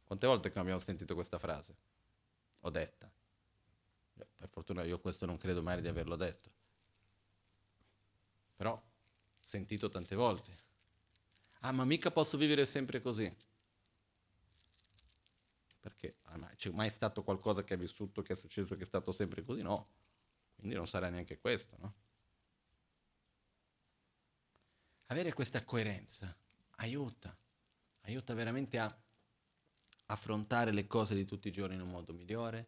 Quante 0.05 0.26
volte 0.26 0.47
abbiamo 0.55 0.80
sentito 0.80 1.13
questa 1.13 1.39
frase? 1.39 1.76
Ho 2.61 2.69
detta. 2.69 3.11
Per 4.38 4.47
fortuna 4.47 4.84
io 4.84 4.97
questo 4.99 5.26
non 5.26 5.38
credo 5.38 5.61
mai 5.61 5.82
di 5.82 5.89
averlo 5.89 6.15
detto. 6.15 6.49
Però, 8.55 8.82
sentito 9.39 9.89
tante 9.89 10.15
volte. 10.15 10.69
Ah, 11.62 11.72
ma 11.72 11.86
mica 11.86 12.12
posso 12.12 12.38
vivere 12.38 12.66
sempre 12.66 13.01
così. 13.01 13.34
Perché 15.80 16.18
ah, 16.24 16.38
c'è 16.55 16.70
mai 16.72 16.89
stato 16.89 17.24
qualcosa 17.24 17.64
che 17.64 17.74
hai 17.74 17.80
vissuto, 17.80 18.22
che 18.22 18.34
è 18.34 18.36
successo, 18.36 18.76
che 18.76 18.84
è 18.84 18.86
stato 18.86 19.12
sempre 19.12 19.43
così? 19.43 19.62
No. 19.62 19.88
Quindi 20.55 20.76
non 20.76 20.88
sarà 20.88 21.09
neanche 21.09 21.39
questo, 21.39 21.76
no? 21.80 21.93
Avere 25.07 25.34
questa 25.34 25.64
coerenza 25.66 26.36
aiuta, 26.78 27.36
aiuta 28.01 28.34
veramente 28.34 28.80
a 28.80 29.01
affrontare 30.07 30.72
le 30.72 30.88
cose 30.88 31.16
di 31.16 31.26
tutti 31.26 31.47
i 31.47 31.51
giorni 31.51 31.76
in 31.76 31.82
un 31.82 31.89
modo 31.89 32.14
migliore, 32.14 32.68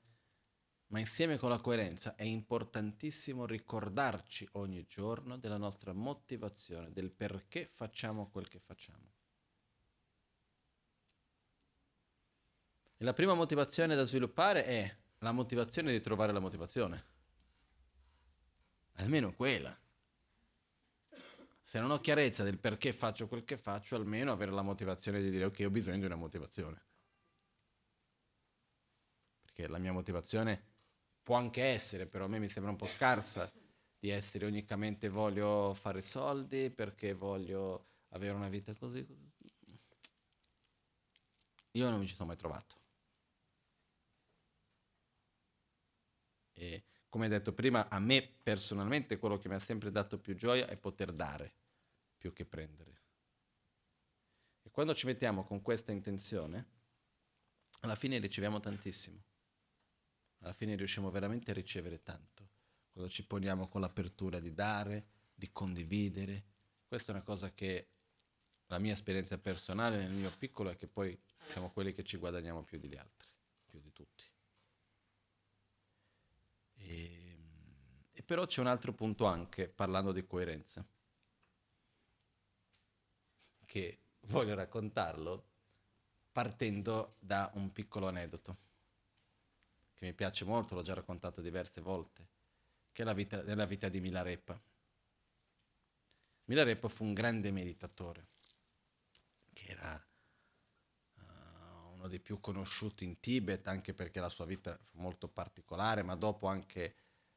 ma 0.93 0.99
insieme 0.99 1.37
con 1.37 1.49
la 1.49 1.59
coerenza 1.59 2.13
è 2.13 2.21
importantissimo 2.21 3.47
ricordarci 3.47 4.47
ogni 4.53 4.85
giorno 4.87 5.39
della 5.39 5.57
nostra 5.57 5.91
motivazione, 5.91 6.93
del 6.93 7.11
perché 7.11 7.65
facciamo 7.65 8.29
quel 8.29 8.47
che 8.47 8.59
facciamo. 8.59 9.11
E 12.95 13.03
la 13.03 13.13
prima 13.13 13.33
motivazione 13.33 13.95
da 13.95 14.03
sviluppare 14.03 14.65
è 14.65 14.95
la 15.17 15.31
motivazione 15.31 15.91
di 15.91 15.99
trovare 15.99 16.31
la 16.31 16.39
motivazione. 16.39 17.05
Almeno 18.97 19.33
quella. 19.33 19.75
Se 21.63 21.79
non 21.79 21.89
ho 21.89 21.99
chiarezza 21.99 22.43
del 22.43 22.59
perché 22.59 22.93
faccio 22.93 23.27
quel 23.27 23.43
che 23.45 23.57
faccio, 23.57 23.95
almeno 23.95 24.31
avere 24.31 24.51
la 24.51 24.61
motivazione 24.61 25.23
di 25.23 25.31
dire 25.31 25.45
ok, 25.45 25.63
ho 25.65 25.71
bisogno 25.71 25.97
di 25.97 26.05
una 26.05 26.15
motivazione 26.17 26.91
perché 29.53 29.67
la 29.67 29.77
mia 29.77 29.93
motivazione 29.93 30.72
può 31.23 31.37
anche 31.37 31.63
essere, 31.63 32.05
però 32.05 32.25
a 32.25 32.27
me 32.27 32.39
mi 32.39 32.49
sembra 32.49 32.71
un 32.71 32.77
po' 32.77 32.85
scarsa 32.85 33.51
di 33.97 34.09
essere 34.09 34.45
unicamente 34.45 35.07
voglio 35.07 35.73
fare 35.73 36.01
soldi 36.01 36.69
perché 36.69 37.13
voglio 37.13 37.87
avere 38.09 38.35
una 38.35 38.49
vita 38.49 38.75
così. 38.75 39.05
Io 41.71 41.89
non 41.89 41.99
mi 41.99 42.07
ci 42.07 42.13
sono 42.13 42.27
mai 42.27 42.37
trovato. 42.37 42.81
E 46.51 46.83
come 47.07 47.29
detto 47.29 47.53
prima, 47.53 47.87
a 47.89 47.99
me 47.99 48.21
personalmente 48.43 49.17
quello 49.17 49.37
che 49.37 49.47
mi 49.47 49.55
ha 49.55 49.59
sempre 49.59 49.89
dato 49.89 50.19
più 50.19 50.35
gioia 50.35 50.67
è 50.67 50.75
poter 50.75 51.13
dare 51.13 51.55
più 52.17 52.33
che 52.33 52.45
prendere. 52.45 53.01
E 54.61 54.69
quando 54.69 54.93
ci 54.93 55.05
mettiamo 55.05 55.45
con 55.45 55.61
questa 55.61 55.91
intenzione, 55.91 56.67
alla 57.79 57.95
fine 57.95 58.17
riceviamo 58.19 58.59
tantissimo 58.59 59.23
alla 60.43 60.53
fine 60.53 60.75
riusciamo 60.75 61.09
veramente 61.09 61.51
a 61.51 61.53
ricevere 61.53 62.03
tanto, 62.03 62.49
quando 62.91 63.09
ci 63.09 63.25
poniamo 63.25 63.69
con 63.69 63.81
l'apertura 63.81 64.39
di 64.39 64.53
dare, 64.53 65.07
di 65.33 65.49
condividere. 65.51 66.43
Questa 66.85 67.11
è 67.11 67.15
una 67.15 67.23
cosa 67.23 67.53
che 67.53 67.87
la 68.67 68.77
mia 68.77 68.93
esperienza 68.93 69.37
personale 69.37 69.97
nel 69.97 70.11
mio 70.11 70.31
piccolo 70.37 70.69
è 70.69 70.75
che 70.75 70.87
poi 70.87 71.17
siamo 71.45 71.71
quelli 71.71 71.93
che 71.93 72.03
ci 72.03 72.17
guadagniamo 72.17 72.63
più 72.63 72.77
degli 72.77 72.97
altri, 72.97 73.29
più 73.65 73.79
di 73.79 73.91
tutti. 73.93 74.23
E, 76.75 77.37
e 78.11 78.23
però 78.23 78.45
c'è 78.45 78.59
un 78.59 78.67
altro 78.67 78.93
punto 78.93 79.25
anche, 79.25 79.69
parlando 79.69 80.11
di 80.11 80.25
coerenza, 80.25 80.85
che 83.65 83.99
voglio 84.27 84.55
raccontarlo 84.55 85.51
partendo 86.33 87.15
da 87.19 87.49
un 87.53 87.71
piccolo 87.71 88.07
aneddoto 88.07 88.71
che 90.03 90.09
mi 90.09 90.13
piace 90.13 90.43
molto, 90.43 90.75
l'ho 90.75 90.81
già 90.81 90.93
raccontato 90.93 91.41
diverse 91.41 91.79
volte, 91.79 92.27
che 92.91 93.03
è 93.03 93.05
la 93.05 93.13
vita, 93.13 93.41
è 93.43 93.55
la 93.55 93.65
vita 93.65 93.87
di 93.87 94.01
Milarepa. 94.01 94.61
Milarepa 96.45 96.89
fu 96.89 97.05
un 97.05 97.13
grande 97.13 97.51
meditatore, 97.51 98.27
che 99.53 99.71
era 99.71 100.05
uh, 101.15 101.93
uno 101.93 102.07
dei 102.09 102.19
più 102.19 102.41
conosciuti 102.41 103.05
in 103.05 103.21
Tibet, 103.21 103.67
anche 103.67 103.93
perché 103.93 104.19
la 104.19 104.27
sua 104.27 104.45
vita 104.45 104.77
fu 104.77 104.99
molto 104.99 105.29
particolare, 105.29 106.03
ma 106.03 106.15
dopo 106.15 106.47
anche 106.47 106.95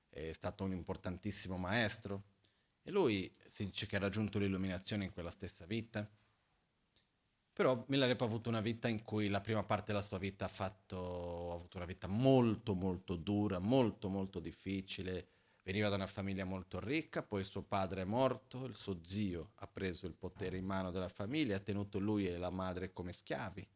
è 0.09 0.33
stato 0.33 0.65
un 0.65 0.73
importantissimo 0.73 1.57
maestro. 1.57 2.35
E 2.83 2.91
lui 2.91 3.33
si 3.49 3.67
dice 3.67 3.87
che 3.87 3.97
ha 3.97 4.01
raggiunto 4.01 4.39
l'illuminazione 4.39 5.05
in 5.05 5.13
quella 5.13 5.31
stessa 5.31 5.67
vita 5.67 6.09
però 7.57 7.83
Milarepa 7.89 8.25
ha 8.25 8.27
avuto 8.27 8.51
una 8.51 8.61
vita 8.61 8.87
in 8.87 9.03
cui 9.03 9.29
la 9.29 9.41
prima 9.41 9.65
parte 9.65 9.93
della 9.93 10.05
sua 10.05 10.19
vita 10.19 10.45
ha, 10.45 10.49
fatto, 10.49 11.53
ha 11.53 11.55
avuto 11.55 11.79
una 11.79 11.87
vita 11.87 12.07
molto 12.07 12.75
molto 12.75 13.17
dura, 13.17 13.59
molto 13.59 14.11
molto 14.11 14.41
difficile. 14.41 15.29
Veniva 15.63 15.89
da 15.89 15.95
una 15.95 16.07
famiglia 16.07 16.45
molto 16.45 16.79
ricca, 16.81 17.23
poi 17.23 17.45
suo 17.45 17.63
padre 17.63 18.03
è 18.03 18.05
morto, 18.05 18.67
il 18.67 18.77
suo 18.77 19.01
zio 19.03 19.53
ha 19.55 19.67
preso 19.69 20.07
il 20.07 20.13
potere 20.13 20.59
in 20.59 20.67
mano 20.67 20.91
della 20.91 21.09
famiglia, 21.09 21.57
ha 21.57 21.61
tenuto 21.61 21.99
lui 21.99 22.29
e 22.29 22.37
la 22.37 22.51
madre 22.51 22.93
come 22.93 23.15
schiavi. 23.15 23.67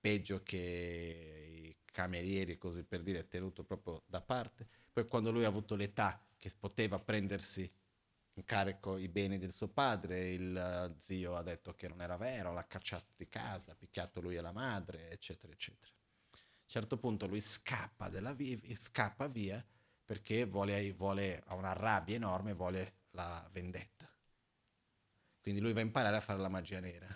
Peggio 0.00 0.42
che 0.42 0.56
i 0.56 1.76
camerieri, 1.92 2.56
così 2.56 2.84
per 2.84 3.02
dire, 3.02 3.28
tenuto 3.28 3.64
proprio 3.64 4.02
da 4.06 4.22
parte. 4.22 4.66
Poi 4.90 5.06
quando 5.06 5.30
lui 5.30 5.44
ha 5.44 5.48
avuto 5.48 5.76
l'età 5.76 6.24
che 6.38 6.50
poteva 6.58 6.98
prendersi 6.98 7.70
in 8.38 8.44
carico 8.44 8.96
i 8.96 9.08
beni 9.08 9.36
del 9.36 9.52
suo 9.52 9.66
padre, 9.66 10.30
il 10.30 10.88
uh, 10.90 10.96
zio 11.00 11.36
ha 11.36 11.42
detto 11.42 11.74
che 11.74 11.88
non 11.88 12.00
era 12.00 12.16
vero, 12.16 12.52
l'ha 12.52 12.66
cacciato 12.66 13.12
di 13.16 13.28
casa, 13.28 13.72
ha 13.72 13.74
picchiato 13.74 14.20
lui 14.20 14.36
e 14.36 14.40
la 14.40 14.52
madre, 14.52 15.10
eccetera, 15.10 15.52
eccetera. 15.52 15.90
A 15.90 16.36
un 16.36 16.68
certo 16.68 16.98
punto 16.98 17.26
lui 17.26 17.40
scappa, 17.40 18.08
via, 18.08 18.58
scappa 18.76 19.26
via 19.26 19.64
perché 20.04 20.44
vuole, 20.44 20.92
vuole, 20.92 21.42
ha 21.46 21.54
una 21.54 21.72
rabbia 21.72 22.14
enorme, 22.14 22.52
vuole 22.52 23.00
la 23.10 23.46
vendetta. 23.50 24.08
Quindi 25.40 25.60
lui 25.60 25.72
va 25.72 25.80
a 25.80 25.84
imparare 25.84 26.16
a 26.16 26.20
fare 26.20 26.38
la 26.38 26.48
magia 26.48 26.78
nera. 26.78 27.08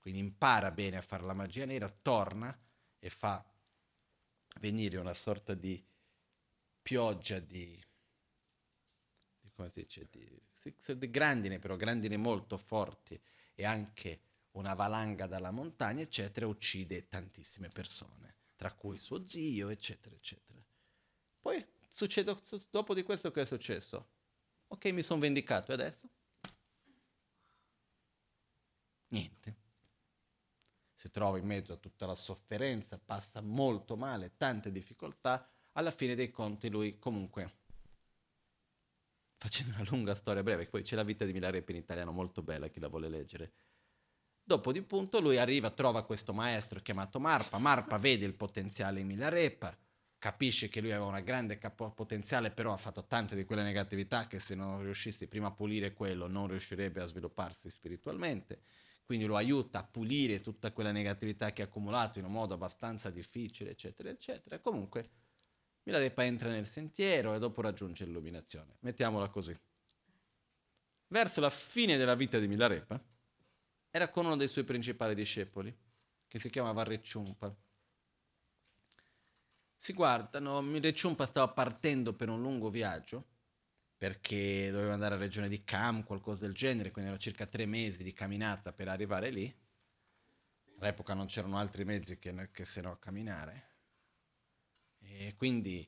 Quindi 0.00 0.18
impara 0.18 0.72
bene 0.72 0.96
a 0.96 1.02
fare 1.02 1.22
la 1.22 1.34
magia 1.34 1.66
nera, 1.66 1.88
torna 1.88 2.58
e 2.98 3.10
fa 3.10 3.44
venire 4.58 4.98
una 4.98 5.14
sorta 5.14 5.54
di 5.54 5.82
pioggia 6.82 7.38
di 7.38 7.80
come 9.60 9.68
si 9.68 9.82
dice, 9.82 10.08
di, 10.10 10.96
di 10.96 11.10
grandine, 11.10 11.58
però 11.58 11.76
grandine 11.76 12.16
molto 12.16 12.56
forti 12.56 13.20
e 13.54 13.64
anche 13.66 14.20
una 14.52 14.72
valanga 14.72 15.26
dalla 15.26 15.50
montagna, 15.50 16.00
eccetera, 16.00 16.46
uccide 16.46 17.08
tantissime 17.08 17.68
persone, 17.68 18.36
tra 18.56 18.72
cui 18.72 18.98
suo 18.98 19.26
zio, 19.26 19.68
eccetera, 19.68 20.14
eccetera. 20.14 20.58
Poi 21.40 21.64
succede, 21.90 22.34
dopo 22.70 22.94
di 22.94 23.02
questo 23.02 23.30
che 23.30 23.42
è 23.42 23.44
successo? 23.44 24.08
Ok, 24.68 24.86
mi 24.86 25.02
sono 25.02 25.20
vendicato 25.20 25.72
e 25.72 25.74
adesso? 25.74 26.08
Niente. 29.08 29.56
Si 30.94 31.10
trova 31.10 31.38
in 31.38 31.44
mezzo 31.44 31.74
a 31.74 31.76
tutta 31.76 32.06
la 32.06 32.14
sofferenza, 32.14 32.98
passa 32.98 33.42
molto 33.42 33.96
male, 33.96 34.36
tante 34.36 34.72
difficoltà, 34.72 35.50
alla 35.72 35.90
fine 35.90 36.14
dei 36.14 36.30
conti 36.30 36.68
lui 36.70 36.98
comunque 36.98 37.59
facendo 39.40 39.74
una 39.74 39.88
lunga 39.88 40.14
storia 40.14 40.42
breve, 40.42 40.66
poi 40.66 40.82
c'è 40.82 40.94
la 40.94 41.02
vita 41.02 41.24
di 41.24 41.32
Milarepa 41.32 41.72
in 41.72 41.78
italiano 41.78 42.12
molto 42.12 42.42
bella, 42.42 42.68
chi 42.68 42.78
la 42.78 42.88
vuole 42.88 43.08
leggere. 43.08 43.52
Dopo 44.42 44.70
di 44.70 44.82
punto 44.82 45.18
lui 45.18 45.38
arriva, 45.38 45.70
trova 45.70 46.04
questo 46.04 46.34
maestro 46.34 46.80
chiamato 46.80 47.18
Marpa, 47.18 47.56
Marpa 47.56 47.96
vede 47.96 48.26
il 48.26 48.34
potenziale 48.34 49.00
in 49.00 49.06
Milarepa, 49.06 49.74
capisce 50.18 50.68
che 50.68 50.82
lui 50.82 50.90
aveva 50.90 51.06
una 51.06 51.20
grande 51.20 51.56
capo- 51.56 51.90
potenziale, 51.92 52.50
però 52.50 52.74
ha 52.74 52.76
fatto 52.76 53.06
tante 53.06 53.34
di 53.34 53.44
quelle 53.44 53.62
negatività 53.62 54.26
che 54.26 54.40
se 54.40 54.54
non 54.54 54.82
riuscissi 54.82 55.26
prima 55.26 55.46
a 55.46 55.52
pulire 55.52 55.94
quello 55.94 56.26
non 56.26 56.46
riuscirebbe 56.46 57.00
a 57.00 57.06
svilupparsi 57.06 57.70
spiritualmente. 57.70 58.60
Quindi 59.06 59.24
lo 59.24 59.36
aiuta 59.36 59.78
a 59.78 59.84
pulire 59.84 60.42
tutta 60.42 60.70
quella 60.70 60.92
negatività 60.92 61.50
che 61.54 61.62
ha 61.62 61.64
accumulato 61.64 62.18
in 62.18 62.26
un 62.26 62.32
modo 62.32 62.52
abbastanza 62.52 63.08
difficile, 63.10 63.70
eccetera, 63.70 64.10
eccetera. 64.10 64.56
E 64.56 64.60
comunque 65.90 65.98
Milarepa 65.98 66.24
entra 66.24 66.50
nel 66.50 66.66
sentiero 66.66 67.34
e 67.34 67.38
dopo 67.38 67.60
raggiunge 67.60 68.04
l'illuminazione. 68.04 68.76
Mettiamola 68.80 69.28
così. 69.28 69.56
Verso 71.08 71.40
la 71.40 71.50
fine 71.50 71.96
della 71.96 72.14
vita 72.14 72.38
di 72.38 72.46
Milarepa, 72.46 73.02
era 73.90 74.08
con 74.08 74.26
uno 74.26 74.36
dei 74.36 74.46
suoi 74.46 74.64
principali 74.64 75.14
discepoli, 75.14 75.76
che 76.28 76.38
si 76.38 76.48
chiamava 76.48 76.84
Recciumpa. 76.84 77.52
Si 79.76 79.92
guardano, 79.92 80.60
Recciumpa 80.78 81.26
stava 81.26 81.52
partendo 81.52 82.14
per 82.14 82.28
un 82.28 82.40
lungo 82.40 82.70
viaggio, 82.70 83.26
perché 83.96 84.70
doveva 84.70 84.92
andare 84.92 85.14
alla 85.14 85.24
regione 85.24 85.48
di 85.48 85.64
Cam, 85.64 86.04
qualcosa 86.04 86.44
del 86.44 86.54
genere, 86.54 86.90
quindi 86.90 87.10
erano 87.10 87.22
circa 87.22 87.46
tre 87.46 87.66
mesi 87.66 88.04
di 88.04 88.12
camminata 88.12 88.72
per 88.72 88.88
arrivare 88.88 89.30
lì. 89.30 89.52
All'epoca 90.78 91.12
non 91.12 91.26
c'erano 91.26 91.58
altri 91.58 91.84
mezzi 91.84 92.18
che, 92.18 92.50
che 92.52 92.64
se 92.64 92.80
no 92.80 92.96
camminare. 92.98 93.69
E 95.20 95.34
quindi 95.36 95.86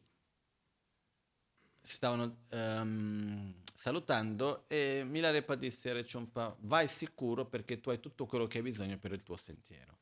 stavano, 1.80 2.44
um, 2.50 3.54
salutando 3.72 4.68
e 4.68 5.04
Milarepa 5.06 5.54
disse 5.54 5.88
a 5.88 5.94
Reciumpa 5.94 6.54
vai 6.60 6.86
sicuro 6.86 7.46
perché 7.46 7.80
tu 7.80 7.88
hai 7.88 7.98
tutto 7.98 8.26
quello 8.26 8.46
che 8.46 8.58
hai 8.58 8.62
bisogno 8.62 8.98
per 8.98 9.12
il 9.12 9.22
tuo 9.22 9.38
sentiero. 9.38 10.00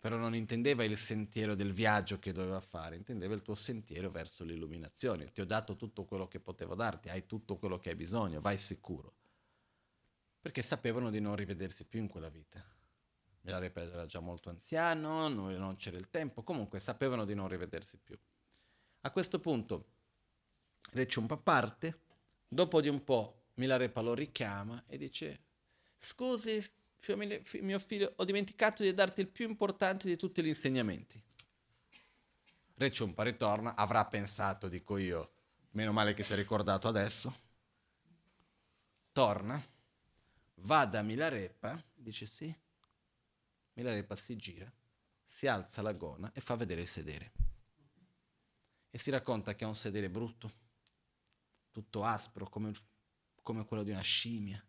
Però 0.00 0.16
non 0.16 0.34
intendeva 0.34 0.82
il 0.82 0.96
sentiero 0.96 1.54
del 1.54 1.72
viaggio 1.72 2.18
che 2.18 2.32
doveva 2.32 2.60
fare, 2.60 2.96
intendeva 2.96 3.34
il 3.34 3.42
tuo 3.42 3.54
sentiero 3.54 4.10
verso 4.10 4.42
l'illuminazione. 4.42 5.30
Ti 5.30 5.40
ho 5.40 5.46
dato 5.46 5.76
tutto 5.76 6.04
quello 6.04 6.26
che 6.26 6.40
potevo 6.40 6.74
darti, 6.74 7.10
hai 7.10 7.26
tutto 7.26 7.56
quello 7.56 7.78
che 7.78 7.90
hai 7.90 7.96
bisogno, 7.96 8.40
vai 8.40 8.58
sicuro. 8.58 9.14
Perché 10.40 10.60
sapevano 10.60 11.08
di 11.10 11.20
non 11.20 11.36
rivedersi 11.36 11.84
più 11.84 12.00
in 12.00 12.08
quella 12.08 12.30
vita. 12.30 12.73
Milarepa 13.44 13.82
era 13.82 14.06
già 14.06 14.20
molto 14.20 14.48
anziano, 14.48 15.28
non 15.28 15.76
c'era 15.76 15.96
il 15.96 16.08
tempo, 16.10 16.42
comunque 16.42 16.80
sapevano 16.80 17.24
di 17.24 17.34
non 17.34 17.48
rivedersi 17.48 17.98
più. 17.98 18.18
A 19.02 19.10
questo 19.10 19.38
punto 19.38 19.92
Reciumpa 20.90 21.36
parte 21.36 22.00
Dopo 22.48 22.80
di 22.80 22.88
un 22.88 23.02
po' 23.02 23.46
Milarepa 23.54 24.00
lo 24.00 24.14
richiama 24.14 24.82
e 24.86 24.96
dice 24.96 25.42
scusi 25.98 26.64
mio 27.60 27.78
figlio, 27.80 28.12
ho 28.16 28.24
dimenticato 28.24 28.82
di 28.82 28.94
darti 28.94 29.20
il 29.20 29.28
più 29.28 29.48
importante 29.48 30.06
di 30.06 30.16
tutti 30.16 30.42
gli 30.42 30.46
insegnamenti. 30.46 31.20
Re 32.76 32.92
Ciumpa 32.92 33.22
ritorna, 33.24 33.76
avrà 33.76 34.04
pensato, 34.06 34.68
dico 34.68 34.96
io, 34.96 35.32
meno 35.72 35.92
male 35.92 36.14
che 36.14 36.22
si 36.22 36.32
è 36.32 36.36
ricordato 36.36 36.88
adesso. 36.88 37.34
Torna, 39.12 39.62
va 40.56 40.86
da 40.86 41.02
Milarepa, 41.02 41.82
dice 41.92 42.24
sì. 42.24 42.54
Milarepa 43.74 44.16
si 44.16 44.36
gira, 44.36 44.72
si 45.26 45.46
alza 45.46 45.82
la 45.82 45.92
gonna 45.92 46.32
e 46.32 46.40
fa 46.40 46.56
vedere 46.56 46.82
il 46.82 46.88
sedere. 46.88 47.32
E 48.90 48.98
si 48.98 49.10
racconta 49.10 49.54
che 49.54 49.64
ha 49.64 49.68
un 49.68 49.74
sedere 49.74 50.08
brutto 50.08 50.62
tutto 51.74 52.04
aspro 52.04 52.48
come, 52.48 52.72
come 53.42 53.64
quello 53.64 53.82
di 53.82 53.90
una 53.90 54.00
scimmia. 54.00 54.64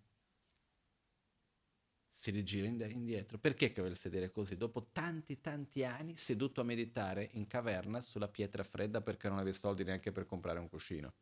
Si 2.10 2.32
rigira 2.32 2.66
indietro. 2.66 3.38
Perché 3.38 3.72
che 3.72 3.82
vuole 3.82 3.94
sedere 3.94 4.32
così? 4.32 4.58
Dopo 4.58 4.88
tanti 4.92 5.40
tanti 5.40 5.84
anni 5.84 6.18
seduto 6.18 6.62
a 6.62 6.64
meditare 6.64 7.30
in 7.34 7.46
caverna 7.46 8.02
sulla 8.02 8.28
pietra 8.28 8.64
fredda 8.64 9.02
perché 9.02 9.30
non 9.30 9.38
aveva 9.38 9.56
soldi 9.56 9.84
neanche 9.84 10.12
per 10.12 10.26
comprare 10.26 10.58
un 10.58 10.68
cuscino. 10.68 11.14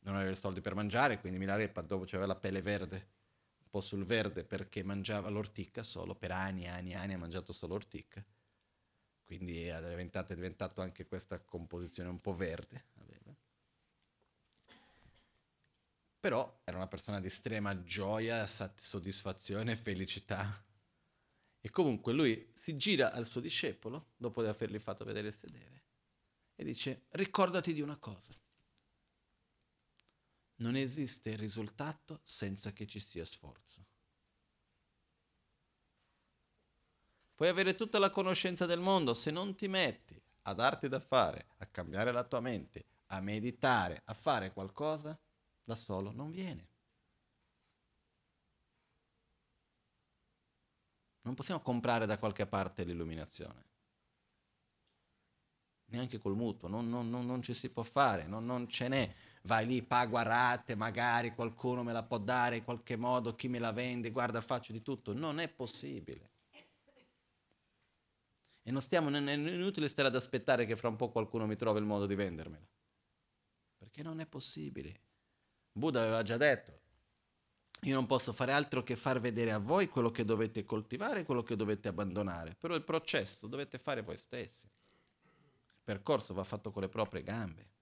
Non 0.00 0.14
aveva 0.14 0.34
soldi 0.36 0.60
per 0.60 0.74
mangiare, 0.74 1.18
quindi 1.18 1.38
Milarepa 1.38 1.80
dopo 1.80 2.04
c'aveva 2.04 2.26
la 2.26 2.36
pelle 2.36 2.62
verde, 2.62 3.08
po' 3.74 3.80
sul 3.80 4.04
verde 4.04 4.44
perché 4.44 4.84
mangiava 4.84 5.28
l'ortica 5.30 5.82
solo, 5.82 6.14
per 6.14 6.30
anni 6.30 6.64
e 6.64 6.68
anni 6.68 6.92
e 6.92 6.94
anni 6.94 7.14
ha 7.14 7.18
mangiato 7.18 7.52
solo 7.52 7.74
ortica. 7.74 8.24
Quindi 9.24 9.64
è 9.64 9.80
diventato, 9.88 10.32
è 10.32 10.36
diventato 10.36 10.80
anche 10.80 11.06
questa 11.06 11.40
composizione 11.40 12.08
un 12.08 12.20
po' 12.20 12.34
verde 12.34 12.92
però 16.24 16.62
era 16.64 16.78
una 16.78 16.86
persona 16.88 17.20
di 17.20 17.26
estrema 17.26 17.82
gioia, 17.82 18.46
soddisfazione 18.46 19.76
felicità. 19.76 20.64
E 21.60 21.68
comunque 21.68 22.14
lui 22.14 22.50
si 22.54 22.78
gira 22.78 23.12
al 23.12 23.26
suo 23.26 23.42
discepolo, 23.42 24.12
dopo 24.16 24.40
avergli 24.40 24.78
fatto 24.78 25.04
vedere 25.04 25.30
sedere, 25.30 25.82
e 26.54 26.64
dice, 26.64 27.02
ricordati 27.10 27.74
di 27.74 27.82
una 27.82 27.98
cosa. 27.98 28.34
Non 30.64 30.76
esiste 30.76 31.36
risultato 31.36 32.20
senza 32.24 32.72
che 32.72 32.86
ci 32.86 32.98
sia 32.98 33.26
sforzo. 33.26 33.84
Puoi 37.34 37.50
avere 37.50 37.74
tutta 37.74 37.98
la 37.98 38.08
conoscenza 38.08 38.64
del 38.64 38.80
mondo, 38.80 39.12
se 39.12 39.30
non 39.30 39.54
ti 39.56 39.68
metti 39.68 40.18
a 40.46 40.54
darti 40.54 40.88
da 40.88 41.00
fare, 41.00 41.48
a 41.58 41.66
cambiare 41.66 42.12
la 42.12 42.24
tua 42.24 42.40
mente, 42.40 42.86
a 43.08 43.20
meditare, 43.20 44.00
a 44.06 44.14
fare 44.14 44.54
qualcosa, 44.54 45.18
da 45.62 45.74
solo 45.74 46.12
non 46.12 46.30
viene. 46.30 46.68
Non 51.22 51.34
possiamo 51.34 51.60
comprare 51.60 52.06
da 52.06 52.16
qualche 52.16 52.46
parte 52.46 52.84
l'illuminazione. 52.84 53.72
Neanche 55.86 56.16
col 56.16 56.36
mutuo, 56.36 56.68
non, 56.68 56.88
non, 56.88 57.10
non, 57.10 57.26
non 57.26 57.42
ci 57.42 57.52
si 57.52 57.68
può 57.68 57.82
fare, 57.82 58.26
non, 58.26 58.66
ce 58.66 58.88
n'è. 58.88 59.14
Vai 59.46 59.66
lì, 59.66 59.82
pago 59.82 60.16
a 60.16 60.22
rate, 60.22 60.74
magari 60.74 61.34
qualcuno 61.34 61.82
me 61.82 61.92
la 61.92 62.02
può 62.02 62.18
dare 62.18 62.56
in 62.56 62.64
qualche 62.64 62.96
modo, 62.96 63.34
chi 63.34 63.48
me 63.48 63.58
la 63.58 63.72
vende, 63.72 64.10
guarda, 64.10 64.40
faccio 64.40 64.72
di 64.72 64.80
tutto. 64.80 65.12
Non 65.12 65.38
è 65.38 65.48
possibile. 65.48 66.30
E 68.62 68.70
non 68.70 68.80
stiamo, 68.80 69.10
è 69.10 69.32
inutile 69.32 69.88
stare 69.88 70.08
ad 70.08 70.16
aspettare 70.16 70.64
che 70.64 70.76
fra 70.76 70.88
un 70.88 70.96
po' 70.96 71.10
qualcuno 71.10 71.46
mi 71.46 71.56
trovi 71.56 71.78
il 71.78 71.84
modo 71.84 72.06
di 72.06 72.14
vendermela. 72.14 72.66
Perché 73.76 74.02
non 74.02 74.20
è 74.20 74.26
possibile. 74.26 74.98
Buddha 75.70 76.00
aveva 76.00 76.22
già 76.22 76.38
detto, 76.38 76.80
io 77.82 77.94
non 77.94 78.06
posso 78.06 78.32
fare 78.32 78.52
altro 78.52 78.82
che 78.82 78.96
far 78.96 79.20
vedere 79.20 79.52
a 79.52 79.58
voi 79.58 79.88
quello 79.88 80.10
che 80.10 80.24
dovete 80.24 80.64
coltivare 80.64 81.20
e 81.20 81.24
quello 81.24 81.42
che 81.42 81.54
dovete 81.54 81.88
abbandonare, 81.88 82.56
però 82.58 82.74
il 82.74 82.82
processo 82.82 83.46
dovete 83.46 83.76
fare 83.76 84.00
voi 84.00 84.16
stessi. 84.16 84.64
Il 84.64 85.82
percorso 85.84 86.32
va 86.32 86.44
fatto 86.44 86.70
con 86.70 86.80
le 86.80 86.88
proprie 86.88 87.22
gambe. 87.22 87.72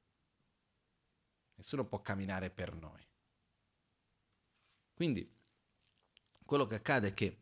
Nessuno 1.63 1.85
può 1.85 2.03
camminare 2.03 2.51
per 2.51 2.75
noi. 2.75 3.01
Quindi 4.95 5.33
quello 6.45 6.67
che 6.67 6.75
accade 6.75 7.07
è 7.07 7.15
che 7.15 7.39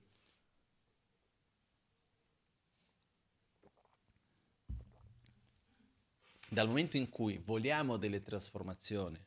dal 6.50 6.66
momento 6.68 6.98
in 6.98 7.08
cui 7.08 7.38
vogliamo 7.38 7.96
delle 7.96 8.20
trasformazioni, 8.20 9.26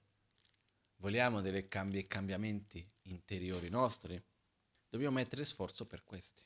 vogliamo 0.97 1.41
dei 1.41 1.67
cambi, 1.67 2.05
cambiamenti 2.05 2.87
interiori 3.05 3.69
nostri, 3.69 4.23
dobbiamo 4.87 5.15
mettere 5.15 5.43
sforzo 5.43 5.87
per 5.87 6.03
questi. 6.03 6.45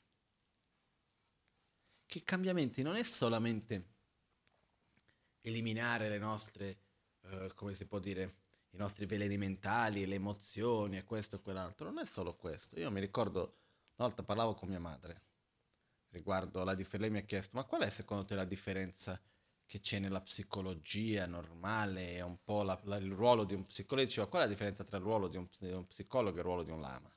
Che 2.05 2.23
cambiamenti 2.23 2.81
non 2.81 2.95
è 2.95 3.03
solamente 3.03 3.95
eliminare 5.41 6.07
le 6.07 6.17
nostre, 6.17 6.85
uh, 7.31 7.53
come 7.55 7.73
si 7.73 7.85
può 7.85 7.99
dire, 7.99 8.35
i 8.71 8.77
nostri 8.77 9.05
veleni 9.05 9.37
mentali, 9.37 10.05
le 10.05 10.15
emozioni 10.15 10.97
e 10.97 11.03
questo 11.03 11.37
e 11.37 11.41
quell'altro, 11.41 11.89
non 11.89 11.99
è 11.99 12.05
solo 12.05 12.35
questo. 12.35 12.79
Io 12.79 12.91
mi 12.91 12.99
ricordo, 12.99 13.39
una 13.95 14.07
volta 14.07 14.23
parlavo 14.23 14.53
con 14.53 14.69
mia 14.69 14.79
madre 14.79 15.23
riguardo 16.09 16.63
la 16.63 16.73
differenza, 16.73 17.07
lei 17.07 17.09
mi 17.09 17.23
ha 17.23 17.27
chiesto, 17.27 17.57
ma 17.57 17.63
qual 17.63 17.81
è 17.81 17.89
secondo 17.89 18.25
te 18.25 18.35
la 18.35 18.45
differenza 18.45 19.21
che 19.65 19.79
c'è 19.81 19.99
nella 19.99 20.21
psicologia 20.21 21.25
normale, 21.25 22.15
è 22.15 22.21
un 22.21 22.41
po' 22.41 22.63
la, 22.63 22.79
la, 22.83 22.95
il 22.97 23.11
ruolo 23.11 23.43
di 23.43 23.53
un 23.53 23.65
psicologo. 23.65 24.07
Diceva, 24.07 24.27
qual 24.27 24.43
è 24.43 24.45
la 24.45 24.51
differenza 24.51 24.83
tra 24.83 24.97
il 24.97 25.03
ruolo 25.03 25.27
di 25.27 25.37
un, 25.37 25.47
di 25.59 25.71
un 25.71 25.85
psicologo 25.85 26.37
e 26.37 26.39
il 26.39 26.45
ruolo 26.45 26.63
di 26.63 26.71
un 26.71 26.79
lama? 26.79 27.13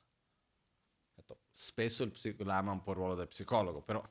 Detto, 1.13 1.39
spesso 1.49 2.03
il 2.03 2.11
psico- 2.11 2.43
lama 2.43 2.71
ha 2.71 2.73
un 2.73 2.83
po' 2.83 2.91
il 2.91 2.97
ruolo 2.97 3.15
del 3.15 3.29
psicologo, 3.29 3.81
però 3.81 4.05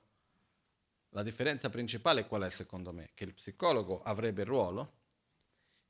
la 1.11 1.23
differenza 1.23 1.69
principale 1.69 2.27
qual 2.27 2.43
è 2.43 2.51
secondo 2.51 2.93
me? 2.93 3.11
Che 3.15 3.25
il 3.25 3.35
psicologo 3.35 4.01
avrebbe 4.03 4.43
il 4.43 4.49
ruolo 4.49 5.00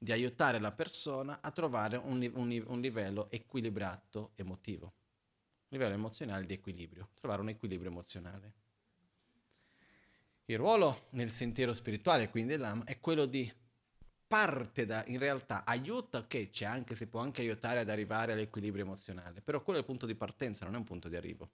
di 0.03 0.13
aiutare 0.13 0.59
la 0.59 0.73
persona 0.73 1.41
a 1.43 1.51
trovare 1.51 1.99
un, 1.99 2.27
un, 2.35 2.65
un 2.69 2.81
livello 2.81 3.31
equilibrato 3.31 4.33
emotivo, 4.37 4.87
un 4.87 4.93
livello 5.69 5.93
emozionale 5.93 6.47
di 6.47 6.55
equilibrio, 6.55 7.11
trovare 7.13 7.43
un 7.43 7.51
equilibrio 7.51 7.91
emozionale. 7.91 8.55
Il 10.47 10.57
ruolo 10.57 11.09
nel 11.11 11.29
sentiero 11.29 11.75
spirituale, 11.75 12.31
quindi 12.31 12.55
dell'ama, 12.55 12.85
è 12.85 12.99
quello 12.99 13.27
di 13.27 13.53
parte 14.27 14.87
da, 14.87 15.05
in 15.07 15.19
realtà, 15.19 15.67
aiuta, 15.67 16.27
che 16.27 16.49
c'è 16.49 16.65
anche, 16.65 16.97
si 16.97 17.07
può 17.07 17.21
anche 17.21 17.43
aiutare 17.43 17.81
ad 17.81 17.91
arrivare 17.91 18.33
all'equilibrio 18.33 18.85
emozionale, 18.85 19.43
però 19.43 19.63
quello 19.63 19.81
è 19.81 19.83
il 19.83 19.87
punto 19.87 20.07
di 20.07 20.15
partenza, 20.15 20.65
non 20.65 20.77
è 20.77 20.79
un 20.79 20.85
punto 20.85 21.11
di 21.11 21.17
arrivo. 21.17 21.51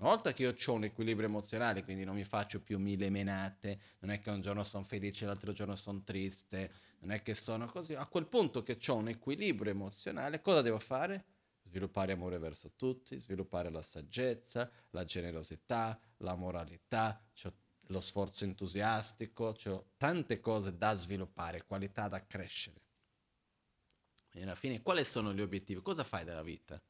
Una 0.00 0.10
volta 0.10 0.32
che 0.32 0.42
io 0.44 0.54
ho 0.66 0.72
un 0.72 0.84
equilibrio 0.84 1.28
emozionale, 1.28 1.84
quindi 1.84 2.04
non 2.04 2.14
mi 2.14 2.24
faccio 2.24 2.62
più 2.62 2.78
mille 2.78 3.10
menate, 3.10 3.80
non 3.98 4.10
è 4.10 4.18
che 4.18 4.30
un 4.30 4.40
giorno 4.40 4.64
sono 4.64 4.82
felice, 4.82 5.26
l'altro 5.26 5.52
giorno 5.52 5.76
sono 5.76 6.02
triste, 6.02 6.72
non 7.00 7.10
è 7.12 7.20
che 7.20 7.34
sono 7.34 7.66
così, 7.66 7.92
a 7.94 8.06
quel 8.06 8.26
punto 8.26 8.62
che 8.62 8.78
ho 8.86 8.94
un 8.94 9.08
equilibrio 9.08 9.72
emozionale, 9.72 10.40
cosa 10.40 10.62
devo 10.62 10.78
fare? 10.78 11.24
sviluppare 11.70 12.12
amore 12.12 12.38
verso 12.38 12.72
tutti, 12.74 13.20
sviluppare 13.20 13.70
la 13.70 13.82
saggezza, 13.82 14.68
la 14.90 15.04
generosità, 15.04 16.00
la 16.18 16.34
moralità, 16.34 17.22
c'ho 17.32 17.52
lo 17.90 18.00
sforzo 18.00 18.44
entusiastico, 18.44 19.54
ho 19.64 19.90
tante 19.96 20.40
cose 20.40 20.76
da 20.76 20.94
sviluppare, 20.94 21.64
qualità 21.64 22.08
da 22.08 22.24
crescere. 22.24 22.80
E 24.32 24.42
alla 24.42 24.54
fine 24.54 24.80
quali 24.80 25.04
sono 25.04 25.34
gli 25.34 25.40
obiettivi? 25.40 25.82
Cosa 25.82 26.04
fai 26.04 26.24
della 26.24 26.42
vita? 26.42 26.80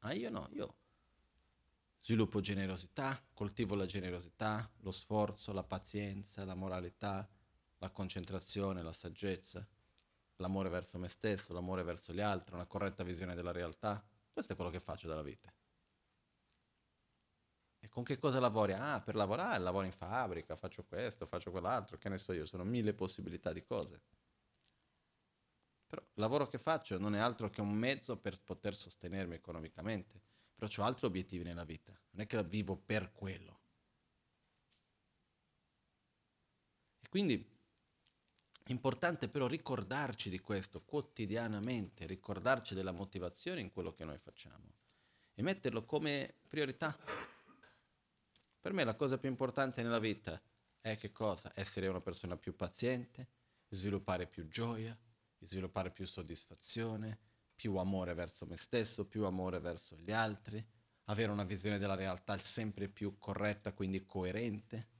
Ah, 0.00 0.12
io 0.12 0.30
no, 0.30 0.48
io 0.52 0.76
sviluppo 2.06 2.38
generosità, 2.38 3.20
coltivo 3.32 3.74
la 3.74 3.84
generosità, 3.84 4.70
lo 4.82 4.92
sforzo, 4.92 5.52
la 5.52 5.64
pazienza, 5.64 6.44
la 6.44 6.54
moralità, 6.54 7.28
la 7.78 7.90
concentrazione, 7.90 8.80
la 8.80 8.92
saggezza, 8.92 9.66
l'amore 10.36 10.68
verso 10.68 10.98
me 10.98 11.08
stesso, 11.08 11.52
l'amore 11.52 11.82
verso 11.82 12.12
gli 12.12 12.20
altri, 12.20 12.54
una 12.54 12.66
corretta 12.66 13.02
visione 13.02 13.34
della 13.34 13.50
realtà. 13.50 14.06
Questo 14.32 14.52
è 14.52 14.54
quello 14.54 14.70
che 14.70 14.78
faccio 14.78 15.08
dalla 15.08 15.22
vita. 15.22 15.52
E 17.80 17.88
Con 17.88 18.04
che 18.04 18.18
cosa 18.18 18.38
lavori? 18.38 18.72
Ah, 18.72 19.02
per 19.04 19.16
lavorare, 19.16 19.60
lavoro 19.60 19.84
in 19.84 19.90
fabbrica, 19.90 20.54
faccio 20.54 20.84
questo, 20.84 21.26
faccio 21.26 21.50
quell'altro, 21.50 21.98
che 21.98 22.08
ne 22.08 22.18
so 22.18 22.32
io, 22.32 22.46
sono 22.46 22.62
mille 22.62 22.94
possibilità 22.94 23.52
di 23.52 23.64
cose. 23.64 24.00
Però 25.88 26.02
il 26.02 26.20
lavoro 26.20 26.46
che 26.46 26.58
faccio 26.58 27.00
non 27.00 27.16
è 27.16 27.18
altro 27.18 27.48
che 27.48 27.60
un 27.60 27.72
mezzo 27.72 28.16
per 28.16 28.40
poter 28.40 28.76
sostenermi 28.76 29.34
economicamente, 29.34 30.34
però 30.56 30.68
ho 30.76 30.82
altri 30.82 31.06
obiettivi 31.06 31.44
nella 31.44 31.64
vita, 31.64 31.92
non 32.10 32.24
è 32.24 32.26
che 32.26 32.42
vivo 32.44 32.76
per 32.76 33.12
quello. 33.12 33.60
E 37.00 37.08
quindi 37.08 37.54
è 38.62 38.72
importante 38.72 39.28
però 39.28 39.46
ricordarci 39.46 40.30
di 40.30 40.40
questo 40.40 40.82
quotidianamente, 40.82 42.06
ricordarci 42.06 42.74
della 42.74 42.90
motivazione 42.90 43.60
in 43.60 43.70
quello 43.70 43.92
che 43.92 44.04
noi 44.04 44.18
facciamo 44.18 44.74
e 45.34 45.42
metterlo 45.42 45.84
come 45.84 46.34
priorità. 46.48 46.96
Per 48.58 48.72
me 48.72 48.82
la 48.82 48.96
cosa 48.96 49.18
più 49.18 49.28
importante 49.28 49.82
nella 49.82 50.00
vita 50.00 50.40
è 50.80 50.96
che 50.96 51.12
cosa? 51.12 51.52
Essere 51.54 51.86
una 51.86 52.00
persona 52.00 52.36
più 52.36 52.56
paziente, 52.56 53.28
sviluppare 53.68 54.26
più 54.26 54.48
gioia, 54.48 54.98
sviluppare 55.38 55.90
più 55.90 56.06
soddisfazione, 56.06 57.18
più 57.56 57.76
amore 57.76 58.14
verso 58.14 58.46
me 58.46 58.56
stesso, 58.56 59.06
più 59.06 59.24
amore 59.24 59.58
verso 59.58 59.96
gli 59.96 60.12
altri, 60.12 60.64
avere 61.04 61.32
una 61.32 61.44
visione 61.44 61.78
della 61.78 61.94
realtà 61.94 62.36
sempre 62.38 62.88
più 62.88 63.18
corretta, 63.18 63.72
quindi 63.72 64.04
coerente. 64.04 64.94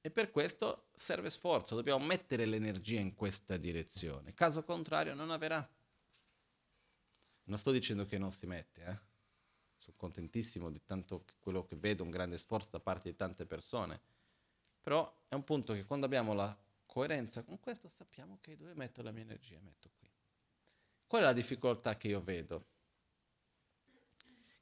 E 0.00 0.10
per 0.10 0.30
questo 0.30 0.88
serve 0.94 1.30
sforzo, 1.30 1.74
dobbiamo 1.74 2.04
mettere 2.04 2.46
l'energia 2.46 3.00
in 3.00 3.14
questa 3.14 3.56
direzione, 3.56 4.34
caso 4.34 4.64
contrario 4.64 5.14
non 5.14 5.30
avverrà. 5.30 5.68
Non 7.44 7.58
sto 7.58 7.70
dicendo 7.70 8.06
che 8.06 8.18
non 8.18 8.32
si 8.32 8.46
mette, 8.46 8.82
eh? 8.82 8.98
sono 9.76 9.96
contentissimo 9.96 10.70
di 10.70 10.82
tanto 10.84 11.24
quello 11.38 11.64
che 11.64 11.76
vedo, 11.76 12.02
un 12.02 12.10
grande 12.10 12.38
sforzo 12.38 12.70
da 12.72 12.80
parte 12.80 13.10
di 13.10 13.16
tante 13.16 13.46
persone, 13.46 14.00
però 14.80 15.24
è 15.28 15.34
un 15.34 15.44
punto 15.44 15.72
che 15.72 15.84
quando 15.84 16.06
abbiamo 16.06 16.32
la 16.32 16.56
coerenza 16.96 17.42
con 17.42 17.60
questo 17.60 17.90
sappiamo 17.90 18.38
che 18.40 18.56
dove 18.56 18.72
metto 18.72 19.02
la 19.02 19.10
mia 19.12 19.20
energia, 19.20 19.60
metto 19.60 19.90
qui. 19.98 20.08
Qual 21.06 21.20
è 21.20 21.24
la 21.26 21.34
difficoltà 21.34 21.94
che 21.98 22.08
io 22.08 22.22
vedo? 22.22 22.64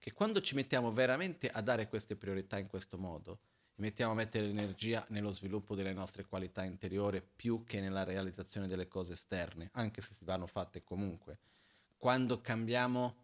Che 0.01 0.12
quando 0.12 0.41
ci 0.41 0.57
mettiamo 0.57 0.93
veramente 0.93 1.49
a 1.49 1.61
dare 1.61 1.87
queste 1.87 2.16
priorità 2.16 2.59
in 2.59 2.66
questo 2.66 2.99
modo, 2.99 3.39
mettiamo 3.76 4.11
a 4.11 4.16
mettere 4.16 4.47
l'energia 4.47 5.07
nello 5.11 5.30
sviluppo 5.30 5.76
delle 5.76 5.93
nostre 5.93 6.24
qualità 6.24 6.64
interiori 6.64 7.22
più 7.22 7.62
che 7.62 7.80
nella 7.80 8.03
realizzazione 8.03 8.66
delle 8.66 8.89
cose 8.89 9.12
esterne, 9.12 9.70
anche 9.74 10.01
se 10.01 10.12
si 10.12 10.24
vanno 10.24 10.49
fatte 10.49 10.82
comunque. 10.82 11.39
Quando 11.97 12.41
cambiamo 12.41 13.14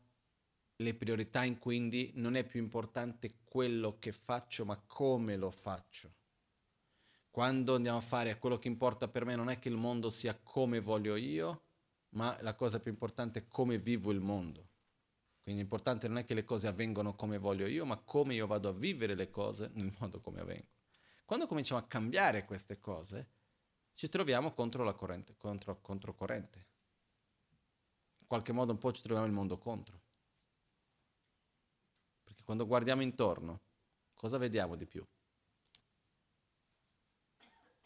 le 0.77 0.95
priorità 0.95 1.43
in 1.43 1.59
quindi 1.59 2.13
non 2.15 2.37
è 2.37 2.45
più 2.45 2.61
importante 2.61 3.39
quello 3.43 3.99
che 3.99 4.13
faccio, 4.13 4.65
ma 4.65 4.81
come 4.87 5.35
lo 5.35 5.51
faccio. 5.51 6.19
Quando 7.31 7.77
andiamo 7.77 7.99
a 7.99 8.03
fare 8.03 8.39
quello 8.39 8.59
che 8.59 8.67
importa 8.67 9.07
per 9.07 9.25
me 9.25 9.37
non 9.37 9.51
è 9.51 9.59
che 9.61 9.69
il 9.69 9.77
mondo 9.77 10.11
sia 10.11 10.37
come 10.37 10.81
voglio 10.81 11.15
io, 11.15 11.63
ma 12.11 12.37
la 12.41 12.55
cosa 12.55 12.81
più 12.81 12.91
importante 12.91 13.39
è 13.39 13.49
come 13.49 13.79
vivo 13.79 14.11
il 14.11 14.21
mondo. 14.21 14.69
Quindi 15.41 15.61
l'importante 15.61 16.09
non 16.09 16.19
è 16.19 16.25
che 16.25 16.35
le 16.35 16.45
cose 16.45 16.67
avvengono 16.67 17.15
come 17.15 17.39
voglio 17.39 17.67
io, 17.67 17.87
ma 17.87 17.97
come 17.97 18.35
io 18.35 18.49
vado 18.49 18.69
a 18.69 18.73
vivere 18.73 19.15
le 19.15 19.31
cose 19.31 19.71
nel 19.75 19.95
modo 19.99 20.21
come 20.21 20.41
avvengono. 20.41 20.79
Quando 21.25 21.47
cominciamo 21.47 21.81
a 21.81 21.87
cambiare 21.87 22.45
queste 22.45 22.81
cose, 22.81 23.29
ci 23.95 24.09
troviamo 24.09 24.53
contro 24.53 24.83
la 24.83 24.95
corrente, 24.95 25.37
contro, 25.37 25.81
contro 25.81 26.15
corrente. 26.15 26.67
In 28.19 28.27
qualche 28.27 28.53
modo 28.53 28.73
un 28.73 28.79
po' 28.79 28.93
ci 28.93 29.03
troviamo 29.03 29.27
il 29.27 29.33
mondo 29.33 29.57
contro. 29.57 30.01
Perché 32.25 32.43
quando 32.43 32.67
guardiamo 32.67 33.03
intorno, 33.03 33.61
cosa 34.15 34.37
vediamo 34.39 34.75
di 34.75 34.87
più? 34.87 35.07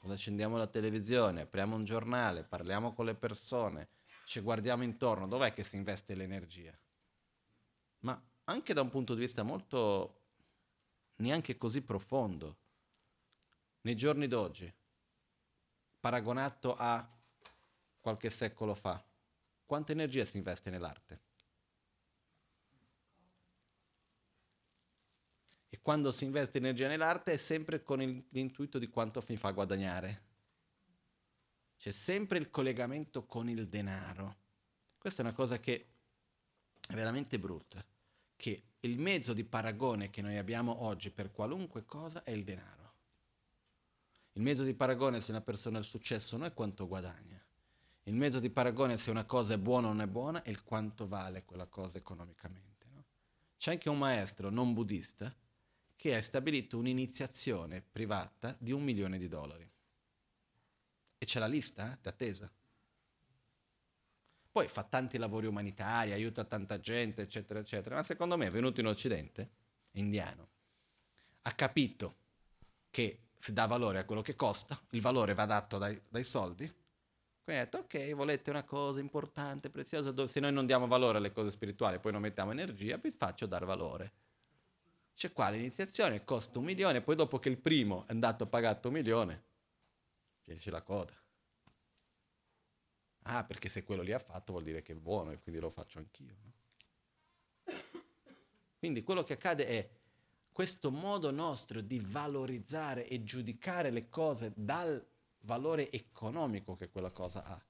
Quando 0.05 0.21
accendiamo 0.21 0.59
la 0.59 0.67
televisione, 0.67 1.41
apriamo 1.41 1.77
un 1.77 1.85
giornale, 1.85 2.45
parliamo 2.45 2.93
con 2.93 3.07
le 3.07 3.15
persone, 3.15 3.89
ci 4.27 4.41
guardiamo 4.41 4.83
intorno, 4.83 5.27
dov'è 5.27 5.55
che 5.55 5.65
si 5.65 5.77
investe 5.77 6.15
l'energia? 6.15 6.79
Ma 8.01 8.23
anche 8.45 8.75
da 8.75 8.83
un 8.83 8.91
punto 8.91 9.15
di 9.15 9.21
vista 9.21 9.43
molto 9.43 10.25
neanche 11.17 11.57
così 11.57 11.81
profondo, 11.81 12.59
nei 13.81 13.97
giorni 13.97 14.27
d'oggi, 14.27 14.71
paragonato 16.01 16.77
a 16.77 17.11
qualche 17.99 18.29
secolo 18.29 18.75
fa, 18.75 19.03
quanta 19.65 19.93
energia 19.93 20.27
si 20.27 20.37
investe 20.37 20.69
nell'arte? 20.69 21.23
E 25.75 25.81
quando 25.83 26.13
si 26.13 26.23
investe 26.23 26.59
energia 26.59 26.87
nell'arte 26.87 27.33
è 27.33 27.37
sempre 27.37 27.83
con 27.83 28.01
il, 28.01 28.25
l'intuito 28.29 28.79
di 28.79 28.87
quanto 28.87 29.25
mi 29.27 29.37
fa 29.37 29.51
guadagnare. 29.51 30.23
C'è 31.77 31.91
sempre 31.91 32.39
il 32.39 32.49
collegamento 32.49 33.27
con 33.27 33.49
il 33.49 33.67
denaro. 33.67 34.37
Questa 34.97 35.23
è 35.23 35.25
una 35.25 35.35
cosa 35.35 35.59
che 35.59 35.87
è 36.87 36.95
veramente 36.95 37.41
brutta, 37.41 37.85
che 38.37 38.63
il 38.79 39.01
mezzo 39.01 39.33
di 39.33 39.43
paragone 39.43 40.11
che 40.11 40.23
noi 40.23 40.37
abbiamo 40.37 40.85
oggi 40.85 41.11
per 41.11 41.33
qualunque 41.33 41.85
cosa 41.85 42.23
è 42.23 42.31
il 42.31 42.45
denaro. 42.45 42.93
Il 44.35 44.43
mezzo 44.43 44.63
di 44.63 44.75
paragone 44.75 45.21
se 45.21 45.33
una 45.33 45.41
persona 45.41 45.79
ha 45.79 45.81
il 45.81 45.87
successo 45.87 46.37
non 46.37 46.47
è 46.47 46.55
quanto 46.55 46.87
guadagna. 46.87 47.45
Il 48.05 48.15
mezzo 48.15 48.39
di 48.39 48.49
paragone 48.49 48.97
se 48.97 49.11
una 49.11 49.25
cosa 49.25 49.55
è 49.55 49.59
buona 49.59 49.89
o 49.89 49.91
non 49.91 50.03
è 50.03 50.07
buona 50.07 50.45
è 50.45 50.51
il 50.51 50.63
quanto 50.63 51.09
vale 51.09 51.45
quella 51.45 51.67
cosa 51.67 51.99
economicamente. 51.99 52.87
No? 52.93 53.05
C'è 53.59 53.73
anche 53.73 53.89
un 53.89 53.99
maestro 53.99 54.51
non 54.51 54.73
buddista 54.73 55.35
che 56.05 56.15
ha 56.15 56.21
stabilito 56.21 56.77
un'iniziazione 56.77 57.81
privata 57.81 58.55
di 58.59 58.73
un 58.73 58.83
milione 58.83 59.17
di 59.17 59.27
dollari. 59.27 59.67
E 61.17 61.25
c'è 61.25 61.39
la 61.39 61.47
lista 61.47 61.95
eh, 61.95 61.99
d'attesa. 62.03 62.53
Poi 64.53 64.69
fa 64.69 64.83
tanti 64.83 65.17
lavori 65.17 65.47
umanitari, 65.47 66.13
aiuta 66.13 66.45
tanta 66.45 66.79
gente, 66.79 67.23
eccetera, 67.23 67.59
eccetera, 67.59 67.95
ma 67.95 68.03
secondo 68.03 68.37
me 68.37 68.49
è 68.49 68.51
venuto 68.51 68.81
in 68.81 68.87
Occidente, 68.87 69.49
indiano, 69.93 70.49
ha 71.41 71.53
capito 71.53 72.17
che 72.91 73.29
si 73.35 73.55
dà 73.55 73.65
valore 73.65 73.99
a 73.99 74.05
quello 74.05 74.21
che 74.21 74.37
costa, 74.37 74.79
il 74.91 75.01
valore 75.01 75.33
va 75.33 75.47
dato 75.47 75.79
dai, 75.79 75.99
dai 76.07 76.25
soldi, 76.25 76.67
quindi 77.43 77.63
ha 77.63 77.65
detto, 77.65 77.79
ok, 77.79 78.13
volete 78.13 78.51
una 78.51 78.65
cosa 78.65 79.01
importante, 79.01 79.71
preziosa, 79.71 80.27
se 80.27 80.39
noi 80.39 80.53
non 80.53 80.67
diamo 80.67 80.87
valore 80.87 81.17
alle 81.17 81.33
cose 81.33 81.51
spirituali, 81.51 81.99
poi 81.99 82.13
non 82.13 82.21
mettiamo 82.21 82.51
energia, 82.51 82.99
vi 82.99 83.11
faccio 83.11 83.47
dar 83.47 83.65
valore 83.65 84.13
c'è 85.15 85.33
qua 85.33 85.49
l'iniziazione, 85.51 86.25
costa 86.25 86.59
un 86.59 86.65
milione, 86.65 87.01
poi 87.01 87.15
dopo 87.15 87.39
che 87.39 87.49
il 87.49 87.59
primo 87.59 88.07
è 88.07 88.13
andato 88.13 88.47
pagato 88.47 88.89
un 88.89 88.95
milione, 88.95 89.43
esce 90.45 90.71
la 90.71 90.83
coda. 90.83 91.13
Ah, 93.27 93.45
perché 93.45 93.69
se 93.69 93.85
quello 93.85 94.03
lì 94.03 94.13
ha 94.13 94.19
fatto 94.19 94.53
vuol 94.53 94.65
dire 94.65 94.83
che 94.83 94.93
è 94.93 94.97
buono 94.97 95.31
e 95.31 95.39
quindi 95.41 95.61
lo 95.61 95.71
faccio 95.71 95.99
anch'io. 95.99 96.37
No? 96.43 96.53
Quindi 98.79 99.03
quello 99.03 99.23
che 99.23 99.33
accade 99.33 99.67
è 99.67 99.91
questo 100.53 100.91
modo 100.91 101.31
nostro 101.31 101.81
di 101.81 102.01
valorizzare 102.01 103.09
e 103.09 103.25
giudicare 103.25 103.91
le 103.91 104.09
cose 104.09 104.53
dal 104.55 105.05
valore 105.41 105.91
economico 105.91 106.77
che 106.77 106.91
quella 106.91 107.11
cosa 107.11 107.45
ha. 107.45 107.65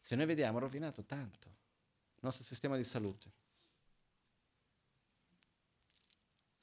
Se 0.00 0.16
noi 0.16 0.24
vediamo, 0.24 0.56
ha 0.56 0.60
rovinato 0.60 1.04
tanto 1.04 1.48
il 2.14 2.20
nostro 2.20 2.42
sistema 2.42 2.76
di 2.76 2.84
salute. 2.84 3.32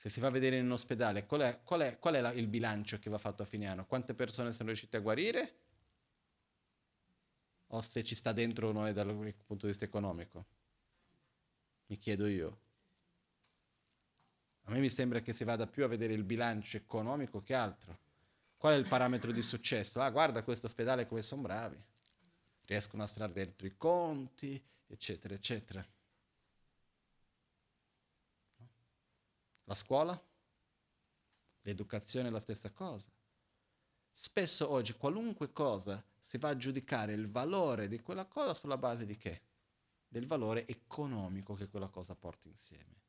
Se 0.04 0.10
si 0.10 0.20
va 0.20 0.28
a 0.28 0.32
vedere 0.32 0.58
in 0.58 0.70
ospedale, 0.70 1.26
qual 1.26 1.40
è, 1.40 1.62
qual 1.64 1.80
è, 1.80 1.98
qual 1.98 2.16
è 2.16 2.20
la, 2.20 2.34
il 2.34 2.48
bilancio 2.48 3.00
che 3.00 3.10
va 3.10 3.18
fatto 3.18 3.44
a 3.44 3.46
fine 3.46 3.68
anno? 3.68 3.86
Quante 3.86 4.14
persone 4.14 4.52
sono 4.52 4.68
riuscite 4.68 4.98
a 4.98 5.00
guarire? 5.00 5.56
O 7.68 7.80
se 7.80 8.04
ci 8.04 8.14
sta 8.14 8.34
dentro 8.34 8.74
noi 8.74 8.92
dal 8.92 9.08
punto 9.16 9.66
di 9.66 9.68
vista 9.68 9.86
economico? 9.86 10.46
Mi 11.86 11.98
chiedo 11.98 12.28
io. 12.28 12.60
A 14.64 14.72
me 14.72 14.80
mi 14.80 14.90
sembra 14.90 15.22
che 15.22 15.32
si 15.32 15.46
vada 15.46 15.68
più 15.68 15.86
a 15.86 15.88
vedere 15.88 16.12
il 16.12 16.26
bilancio 16.26 16.76
economico 16.76 17.42
che 17.42 17.54
altro. 17.54 17.98
Qual 18.58 18.74
è 18.74 18.78
il 18.78 18.90
parametro 18.90 19.32
di 19.32 19.42
successo? 19.42 20.02
Ah, 20.02 20.10
guarda 20.10 20.44
questo 20.44 20.66
ospedale 20.66 21.08
come 21.08 21.22
sono 21.22 21.44
bravi. 21.44 21.82
Riescono 22.66 23.04
a 23.04 23.08
stare 23.08 23.32
dentro 23.32 23.66
i 23.66 23.78
conti, 23.78 24.62
eccetera, 24.86 25.34
eccetera. 25.34 25.93
La 29.74 29.80
scuola? 29.80 30.24
L'educazione 31.62 32.28
è 32.28 32.32
la 32.32 32.40
stessa 32.40 32.70
cosa. 32.70 33.10
Spesso 34.12 34.70
oggi 34.70 34.94
qualunque 34.94 35.52
cosa 35.52 36.06
si 36.22 36.38
va 36.38 36.50
a 36.50 36.56
giudicare 36.56 37.14
il 37.14 37.28
valore 37.28 37.88
di 37.88 38.00
quella 38.00 38.26
cosa 38.26 38.54
sulla 38.54 38.78
base 38.78 39.08
di 39.08 39.18
che? 39.18 39.42
Del 40.08 40.28
valore 40.28 40.68
economico 40.68 41.56
che 41.56 41.70
quella 41.70 41.88
cosa 41.88 42.14
porta 42.14 42.48
insieme. 42.48 43.02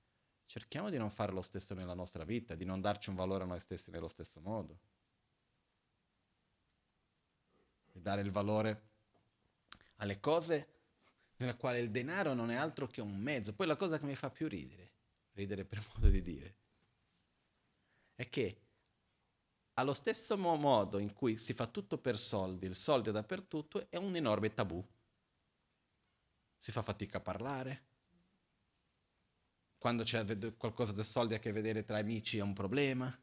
Cerchiamo 0.47 0.89
di 0.89 0.97
non 0.97 1.11
fare 1.11 1.33
lo 1.33 1.43
stesso 1.43 1.75
nella 1.75 1.93
nostra 1.93 2.25
vita, 2.25 2.55
di 2.55 2.65
non 2.65 2.81
darci 2.81 3.11
un 3.11 3.17
valore 3.17 3.45
a 3.45 3.47
noi 3.47 3.61
stessi 3.61 3.91
nello 3.91 4.09
stesso 4.09 4.41
modo. 4.41 4.79
Di 7.93 8.01
dare 8.01 8.23
il 8.23 8.31
valore 8.31 8.89
alle 9.97 10.19
cose 10.19 10.69
nella 11.37 11.57
quale 11.57 11.81
il 11.81 11.91
denaro 11.91 12.33
non 12.33 12.51
è 12.51 12.55
altro 12.55 12.87
che 12.87 13.03
un 13.03 13.19
mezzo. 13.19 13.53
Poi 13.53 13.67
la 13.67 13.77
cosa 13.77 13.99
che 13.99 14.07
mi 14.07 14.15
fa 14.15 14.31
più 14.31 14.49
ridere 14.49 14.93
ridere 15.35 15.65
per 15.65 15.85
modo 15.95 16.09
di 16.09 16.23
dire, 16.23 16.57
è 18.15 18.29
che 18.29 18.59
allo 19.75 19.93
stesso 19.93 20.37
modo 20.37 20.99
in 20.99 21.13
cui 21.13 21.37
si 21.37 21.53
fa 21.53 21.67
tutto 21.67 21.99
per 21.99 22.19
soldi, 22.19 22.67
il 22.67 22.77
soldo 22.77 23.11
è 23.11 23.13
dappertutto, 23.13 23.91
è 23.91 23.97
un 23.97 24.15
enorme 24.15 24.55
tabù. 24.55 24.85
Si 26.59 26.71
fa 26.71 26.83
fatica 26.83 27.19
a 27.19 27.21
parlare. 27.21 27.83
Quando 29.77 30.05
c'è 30.05 30.25
qualcosa 30.57 30.93
di 30.93 31.05
soldi 31.05 31.35
a 31.35 31.39
che 31.39 31.53
vedere 31.53 31.85
tra 31.85 31.99
amici 31.99 32.39
è 32.39 32.43
un 32.43 32.55
problema. 32.55 33.19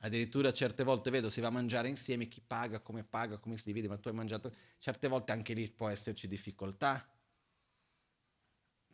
Addirittura 0.00 0.52
certe 0.52 0.84
volte 0.84 1.10
vedo 1.10 1.30
si 1.30 1.40
va 1.40 1.48
a 1.48 1.50
mangiare 1.50 1.88
insieme, 1.88 2.28
chi 2.28 2.42
paga, 2.46 2.80
come 2.80 3.02
paga, 3.02 3.38
come 3.38 3.56
si 3.56 3.64
divide, 3.64 3.88
ma 3.88 3.96
tu 3.96 4.08
hai 4.08 4.14
mangiato. 4.14 4.54
Certe 4.78 5.08
volte 5.08 5.32
anche 5.32 5.54
lì 5.54 5.68
può 5.70 5.88
esserci 5.88 6.28
difficoltà. 6.28 7.04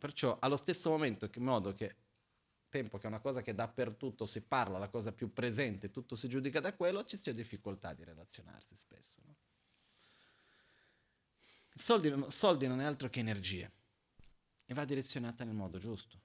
Perciò 0.03 0.37
allo 0.41 0.57
stesso 0.57 0.89
momento, 0.89 1.29
in 1.33 1.43
modo 1.43 1.71
che 1.71 1.95
tempo 2.67 2.97
che 2.97 3.05
è 3.05 3.07
una 3.07 3.21
cosa 3.21 3.41
che 3.41 3.55
dappertutto 3.55 4.25
si 4.25 4.41
parla, 4.41 4.77
la 4.77 4.89
cosa 4.89 5.13
più 5.13 5.31
presente, 5.31 5.91
tutto 5.91 6.17
si 6.17 6.27
giudica 6.27 6.59
da 6.59 6.75
quello, 6.75 7.05
ci 7.05 7.15
sia 7.15 7.33
difficoltà 7.33 7.93
di 7.93 8.03
relazionarsi 8.03 8.75
spesso. 8.75 9.21
No? 9.25 9.35
Soldi, 11.73 12.13
soldi 12.31 12.67
non 12.67 12.81
è 12.81 12.83
altro 12.83 13.07
che 13.07 13.21
energie 13.21 13.71
e 14.65 14.73
va 14.73 14.83
direzionata 14.83 15.45
nel 15.45 15.55
modo 15.55 15.77
giusto. 15.77 16.19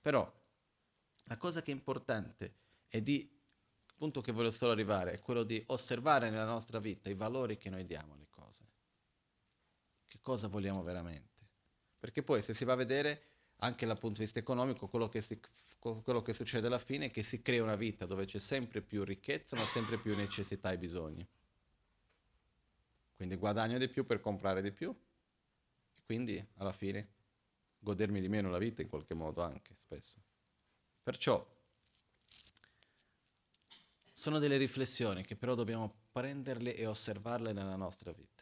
Però 0.00 0.28
la 1.22 1.36
cosa 1.36 1.62
che 1.62 1.70
è 1.70 1.74
importante 1.74 2.54
e 2.88 3.00
di 3.00 3.18
il 3.20 3.94
punto 3.94 4.20
che 4.20 4.32
voglio 4.32 4.50
solo 4.50 4.72
arrivare 4.72 5.12
è 5.12 5.20
quello 5.20 5.44
di 5.44 5.62
osservare 5.68 6.30
nella 6.30 6.46
nostra 6.46 6.80
vita 6.80 7.08
i 7.08 7.14
valori 7.14 7.56
che 7.56 7.70
noi 7.70 7.86
diamo 7.86 8.14
alle 8.14 8.26
cose. 8.28 8.66
Che 10.08 10.18
cosa 10.20 10.48
vogliamo 10.48 10.82
veramente? 10.82 11.35
Perché 12.06 12.22
poi 12.22 12.40
se 12.40 12.54
si 12.54 12.64
va 12.64 12.74
a 12.74 12.76
vedere 12.76 13.22
anche 13.56 13.84
dal 13.84 13.98
punto 13.98 14.18
di 14.18 14.26
vista 14.26 14.38
economico 14.38 14.86
quello 14.86 15.08
che, 15.08 15.20
si, 15.20 15.40
quello 15.80 16.22
che 16.22 16.34
succede 16.34 16.68
alla 16.68 16.78
fine 16.78 17.06
è 17.06 17.10
che 17.10 17.24
si 17.24 17.42
crea 17.42 17.64
una 17.64 17.74
vita 17.74 18.06
dove 18.06 18.26
c'è 18.26 18.38
sempre 18.38 18.80
più 18.80 19.02
ricchezza 19.02 19.56
ma 19.56 19.64
sempre 19.64 19.98
più 19.98 20.14
necessità 20.14 20.70
e 20.70 20.78
bisogni. 20.78 21.26
Quindi 23.16 23.34
guadagno 23.34 23.76
di 23.76 23.88
più 23.88 24.06
per 24.06 24.20
comprare 24.20 24.62
di 24.62 24.70
più 24.70 24.88
e 24.90 26.00
quindi 26.04 26.40
alla 26.58 26.70
fine 26.70 27.08
godermi 27.80 28.20
di 28.20 28.28
meno 28.28 28.50
la 28.50 28.58
vita 28.58 28.82
in 28.82 28.88
qualche 28.88 29.14
modo 29.14 29.42
anche 29.42 29.74
spesso. 29.76 30.20
Perciò 31.02 31.44
sono 34.12 34.38
delle 34.38 34.58
riflessioni 34.58 35.24
che 35.24 35.34
però 35.34 35.56
dobbiamo 35.56 35.92
prenderle 36.12 36.72
e 36.76 36.86
osservarle 36.86 37.52
nella 37.52 37.74
nostra 37.74 38.12
vita. 38.12 38.35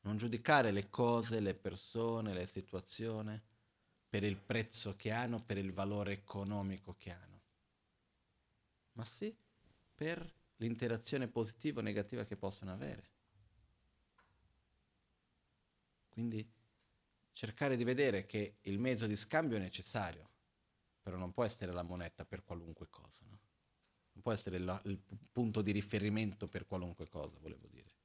Non 0.00 0.16
giudicare 0.16 0.70
le 0.70 0.88
cose, 0.88 1.40
le 1.40 1.54
persone, 1.54 2.32
le 2.32 2.46
situazioni 2.46 3.40
per 4.08 4.24
il 4.24 4.36
prezzo 4.36 4.96
che 4.96 5.10
hanno, 5.10 5.42
per 5.42 5.58
il 5.58 5.72
valore 5.72 6.12
economico 6.12 6.94
che 6.96 7.10
hanno, 7.10 7.42
ma 8.92 9.04
sì 9.04 9.36
per 9.94 10.32
l'interazione 10.56 11.28
positiva 11.28 11.80
o 11.80 11.82
negativa 11.82 12.24
che 12.24 12.36
possono 12.36 12.72
avere. 12.72 13.10
Quindi 16.08 16.48
cercare 17.32 17.76
di 17.76 17.84
vedere 17.84 18.26
che 18.26 18.56
il 18.62 18.78
mezzo 18.78 19.06
di 19.06 19.16
scambio 19.16 19.56
è 19.56 19.60
necessario, 19.60 20.28
però 21.00 21.16
non 21.16 21.32
può 21.32 21.44
essere 21.44 21.72
la 21.72 21.82
moneta 21.82 22.24
per 22.24 22.42
qualunque 22.44 22.88
cosa, 22.88 23.24
no? 23.28 23.40
Non 24.12 24.22
può 24.22 24.32
essere 24.32 24.58
la, 24.58 24.80
il 24.86 24.98
punto 25.30 25.62
di 25.62 25.70
riferimento 25.70 26.48
per 26.48 26.66
qualunque 26.66 27.08
cosa, 27.08 27.38
volevo 27.38 27.68
dire. 27.68 27.97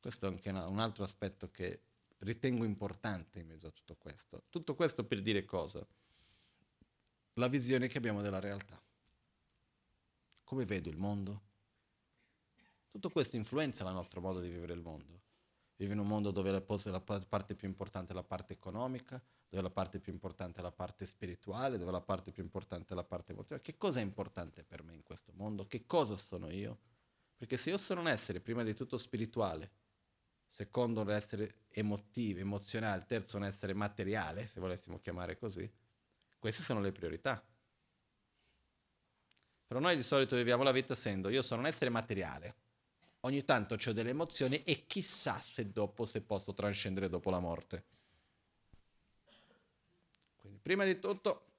Questo 0.00 0.26
è 0.26 0.28
anche 0.28 0.48
un 0.48 0.78
altro 0.78 1.04
aspetto 1.04 1.50
che 1.50 1.82
ritengo 2.18 2.64
importante 2.64 3.38
in 3.38 3.46
mezzo 3.46 3.66
a 3.66 3.70
tutto 3.70 3.96
questo. 3.96 4.44
Tutto 4.48 4.74
questo 4.74 5.04
per 5.04 5.20
dire 5.20 5.44
cosa? 5.44 5.86
La 7.34 7.48
visione 7.48 7.86
che 7.86 7.98
abbiamo 7.98 8.22
della 8.22 8.40
realtà. 8.40 8.80
Come 10.44 10.64
vedo 10.64 10.88
il 10.88 10.96
mondo? 10.96 11.42
Tutto 12.90 13.08
questo 13.10 13.36
influenza 13.36 13.86
il 13.86 13.94
nostro 13.94 14.20
modo 14.20 14.40
di 14.40 14.48
vivere 14.48 14.72
il 14.72 14.80
mondo. 14.80 15.20
Vivi 15.76 15.92
in 15.92 15.98
un 15.98 16.06
mondo 16.06 16.30
dove 16.30 16.50
la 16.50 16.60
parte 16.60 17.54
più 17.54 17.68
importante 17.68 18.12
è 18.12 18.14
la 18.14 18.22
parte 18.22 18.54
economica, 18.54 19.22
dove 19.48 19.62
la 19.62 19.70
parte 19.70 20.00
più 20.00 20.12
importante 20.12 20.60
è 20.60 20.62
la 20.62 20.72
parte 20.72 21.06
spirituale, 21.06 21.78
dove 21.78 21.90
la 21.90 22.00
parte 22.00 22.32
più 22.32 22.42
importante 22.42 22.92
è 22.92 22.96
la 22.96 23.04
parte 23.04 23.32
emotiva. 23.32 23.60
Che 23.60 23.76
cosa 23.76 24.00
è 24.00 24.02
importante 24.02 24.64
per 24.64 24.82
me 24.82 24.94
in 24.94 25.02
questo 25.02 25.32
mondo? 25.36 25.66
Che 25.66 25.86
cosa 25.86 26.16
sono 26.16 26.50
io? 26.50 26.78
Perché 27.36 27.56
se 27.56 27.70
io 27.70 27.78
sono 27.78 28.00
un 28.00 28.08
essere 28.08 28.40
prima 28.40 28.62
di 28.62 28.74
tutto 28.74 28.98
spirituale, 28.98 29.70
secondo 30.50 31.02
un 31.02 31.10
essere 31.10 31.60
emotivo, 31.70 32.40
emozionale, 32.40 33.04
terzo 33.06 33.36
un 33.36 33.44
essere 33.44 33.72
materiale, 33.72 34.48
se 34.48 34.58
volessimo 34.58 34.98
chiamare 34.98 35.38
così, 35.38 35.70
queste 36.40 36.64
sono 36.64 36.80
le 36.80 36.90
priorità. 36.90 37.40
Però 39.68 39.78
noi 39.78 39.94
di 39.94 40.02
solito 40.02 40.34
viviamo 40.34 40.64
la 40.64 40.72
vita 40.72 40.94
essendo 40.94 41.28
io 41.28 41.42
sono 41.42 41.60
un 41.60 41.68
essere 41.68 41.88
materiale, 41.88 42.54
ogni 43.20 43.44
tanto 43.44 43.74
ho 43.74 43.92
delle 43.92 44.10
emozioni 44.10 44.60
e 44.64 44.86
chissà 44.88 45.40
se 45.40 45.70
dopo 45.70 46.04
se 46.04 46.20
posso 46.20 46.52
trascendere 46.52 47.08
dopo 47.08 47.30
la 47.30 47.38
morte. 47.38 47.84
Prima 50.60 50.84
di 50.84 50.98
tutto, 50.98 51.49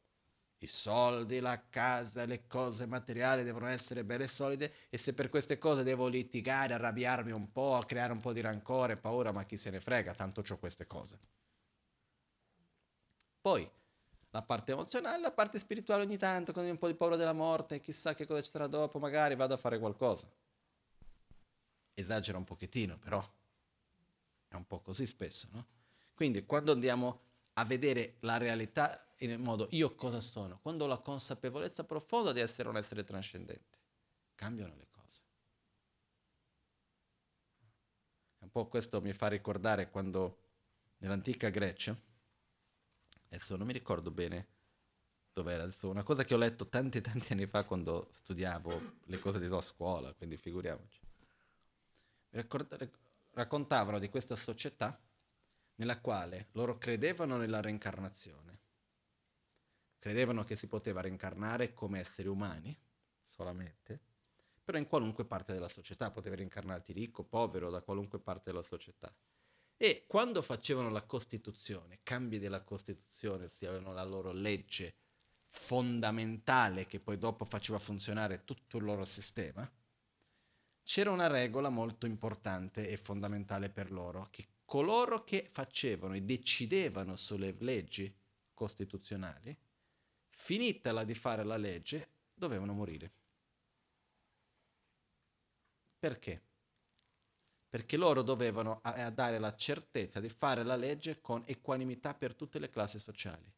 i 0.64 0.68
soldi, 0.68 1.40
la 1.40 1.60
casa, 1.70 2.26
le 2.26 2.46
cose 2.46 2.86
materiali 2.86 3.44
devono 3.44 3.66
essere 3.68 4.04
belle 4.04 4.26
e 4.26 4.28
solide 4.28 4.74
e 4.90 4.98
se 5.00 5.14
per 5.14 5.28
queste 5.28 5.58
cose 5.58 5.82
devo 5.82 6.08
litigare, 6.08 6.76
arrabbiarmi 6.76 7.32
un 7.32 7.52
po', 7.52 7.84
creare 7.88 8.12
un 8.12 8.20
po' 8.20 8.32
di 8.32 8.42
rancore, 8.42 8.96
paura, 8.96 9.32
ma 9.32 9.44
chi 9.44 9.58
se 9.58 9.72
ne 9.72 9.82
frega, 9.82 10.14
tanto 10.14 10.44
ho 10.48 10.58
queste 10.58 10.86
cose. 10.86 11.18
Poi, 13.42 13.68
la 14.30 14.44
parte 14.44 14.74
emozionale, 14.74 15.20
la 15.20 15.32
parte 15.32 15.58
spirituale 15.58 16.04
ogni 16.04 16.18
tanto, 16.18 16.54
con 16.54 16.64
un 16.64 16.78
po' 16.78 16.88
di 16.88 16.94
paura 16.94 17.16
della 17.16 17.34
morte, 17.34 17.82
chissà 17.82 18.14
che 18.14 18.28
cosa 18.28 18.44
ci 18.44 18.52
sarà 18.52 18.68
dopo, 18.68 19.00
magari 19.00 19.36
vado 19.36 19.56
a 19.56 19.58
fare 19.58 19.80
qualcosa. 19.80 20.32
Esagero 21.96 22.38
un 22.38 22.44
pochettino, 22.44 23.00
però 23.00 23.20
è 24.48 24.54
un 24.54 24.68
po' 24.68 24.80
così 24.82 25.08
spesso, 25.08 25.48
no? 25.54 25.66
Quindi 26.14 26.46
quando 26.46 26.72
andiamo 26.72 27.22
a 27.54 27.66
vedere 27.66 28.18
la 28.20 28.38
realtà 28.38 29.11
in 29.24 29.42
modo 29.42 29.68
io 29.72 29.94
cosa 29.96 30.22
sono, 30.22 30.60
quando 30.62 30.86
ho 30.86 30.88
la 30.88 30.98
consapevolezza 30.98 31.84
profonda 31.84 32.32
di 32.32 32.40
essere 32.40 32.70
un 32.70 32.78
essere 32.78 33.04
trascendente, 33.04 33.78
cambiano 34.36 34.76
le 34.76 34.88
cose. 34.90 35.22
Un 38.40 38.50
po' 38.50 38.68
questo 38.68 39.02
mi 39.02 39.14
fa 39.14 39.28
ricordare 39.28 39.90
quando 39.90 40.40
nell'antica 40.98 41.50
Grecia, 41.50 41.96
adesso 43.28 43.56
non 43.56 43.68
mi 43.68 43.74
ricordo 43.74 44.12
bene 44.12 44.48
dove 45.34 45.54
era, 45.54 45.64
adesso 45.64 45.90
una 45.90 46.04
cosa 46.04 46.24
che 46.24 46.34
ho 46.34 46.38
letto 46.38 46.68
tanti 46.68 47.00
tanti 47.00 47.32
anni 47.32 47.46
fa 47.46 47.64
quando 47.64 48.10
studiavo 48.12 48.98
le 49.06 49.20
cose 49.20 49.40
di 49.40 49.46
a 49.46 49.62
scuola, 49.62 50.14
quindi 50.14 50.36
figuriamoci. 50.38 51.00
Raccontavano 53.34 54.00
di 54.00 54.10
questa 54.10 54.36
società 54.36 55.00
nella 55.76 56.00
quale 56.00 56.48
loro 56.52 56.78
credevano 56.78 57.38
nella 57.38 57.62
reincarnazione, 57.62 58.60
credevano 60.02 60.44
che 60.44 60.56
si 60.56 60.66
poteva 60.66 61.00
reincarnare 61.00 61.74
come 61.74 62.00
esseri 62.00 62.28
umani 62.28 62.76
solamente, 63.30 64.00
però 64.64 64.80
in 64.80 64.88
qualunque 64.88 65.26
parte 65.26 65.54
della 65.54 65.70
società, 65.70 66.10
potevi 66.10 66.38
reincarnarti 66.38 66.92
ricco, 66.92 67.24
povero, 67.24 67.70
da 67.70 67.82
qualunque 67.82 68.18
parte 68.18 68.50
della 68.50 68.64
società. 68.64 69.14
E 69.78 70.06
quando 70.08 70.42
facevano 70.42 70.90
la 70.90 71.04
Costituzione, 71.04 72.00
cambi 72.02 72.40
della 72.40 72.64
Costituzione, 72.64 73.46
ossia 73.46 73.70
avevano 73.70 73.94
la 73.94 74.04
loro 74.04 74.32
legge 74.32 74.96
fondamentale 75.46 76.88
che 76.88 77.00
poi 77.00 77.20
dopo 77.20 77.46
faceva 77.46 77.78
funzionare 77.78 78.44
tutto 78.44 78.78
il 78.78 78.84
loro 78.84 79.06
sistema, 79.06 79.72
c'era 80.84 81.12
una 81.12 81.28
regola 81.28 81.70
molto 81.70 82.08
importante 82.08 82.90
e 82.90 82.98
fondamentale 82.98 83.70
per 83.70 83.92
loro, 83.92 84.28
che 84.32 84.48
coloro 84.66 85.24
che 85.24 85.48
facevano 85.48 86.16
e 86.16 86.24
decidevano 86.24 87.16
sulle 87.16 87.56
leggi 87.60 88.12
costituzionali, 88.52 89.56
finitala 90.42 91.04
di 91.04 91.14
fare 91.14 91.44
la 91.44 91.56
legge, 91.56 92.10
dovevano 92.34 92.74
morire. 92.74 93.12
Perché? 96.00 96.42
Perché 97.70 97.96
loro 97.96 98.24
dovevano 98.24 98.82
dare 99.14 99.38
la 99.38 99.56
certezza 99.56 100.20
di 100.20 100.30
fare 100.30 100.64
la 100.64 100.76
legge 100.76 101.22
con 101.22 101.44
equanimità 101.46 102.16
per 102.16 102.34
tutte 102.34 102.58
le 102.58 102.72
classi 102.72 102.98
sociali. 102.98 103.50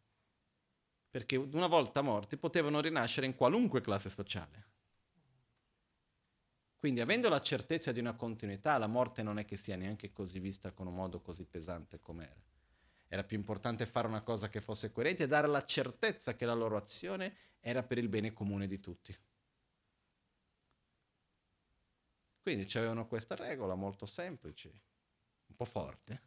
Perché 1.10 1.38
una 1.38 1.68
volta 1.68 2.02
morti 2.02 2.36
potevano 2.36 2.82
rinascere 2.82 3.26
in 3.26 3.36
qualunque 3.36 3.80
classe 3.80 4.10
sociale. 4.10 4.72
Quindi 6.78 7.00
avendo 7.00 7.30
la 7.30 7.42
certezza 7.42 7.94
di 7.94 8.02
una 8.02 8.14
continuità, 8.14 8.78
la 8.78 8.88
morte 8.88 9.24
non 9.24 9.40
è 9.40 9.46
che 9.46 9.56
sia 9.56 9.78
neanche 9.78 10.12
così 10.12 10.40
vista 10.40 10.74
con 10.74 10.88
un 10.88 10.96
modo 10.96 11.22
così 11.22 11.46
pesante 11.46 12.02
com'era. 12.02 12.52
Era 13.14 13.24
più 13.24 13.38
importante 13.38 13.86
fare 13.86 14.08
una 14.08 14.24
cosa 14.24 14.50
che 14.50 14.60
fosse 14.60 14.92
coerente 14.92 15.26
e 15.26 15.28
dare 15.28 15.46
la 15.46 15.64
certezza 15.64 16.36
che 16.36 16.48
la 16.48 16.56
loro 16.56 16.78
azione 16.78 17.36
era 17.60 17.84
per 17.84 18.00
il 18.00 18.10
bene 18.10 18.34
comune 18.34 18.66
di 18.66 18.80
tutti. 18.80 19.16
Quindi 22.42 22.68
avevano 22.76 23.06
questa 23.06 23.36
regola 23.36 23.76
molto 23.76 24.08
semplice, 24.08 24.70
un 25.46 25.56
po' 25.56 25.66
forte, 25.66 26.24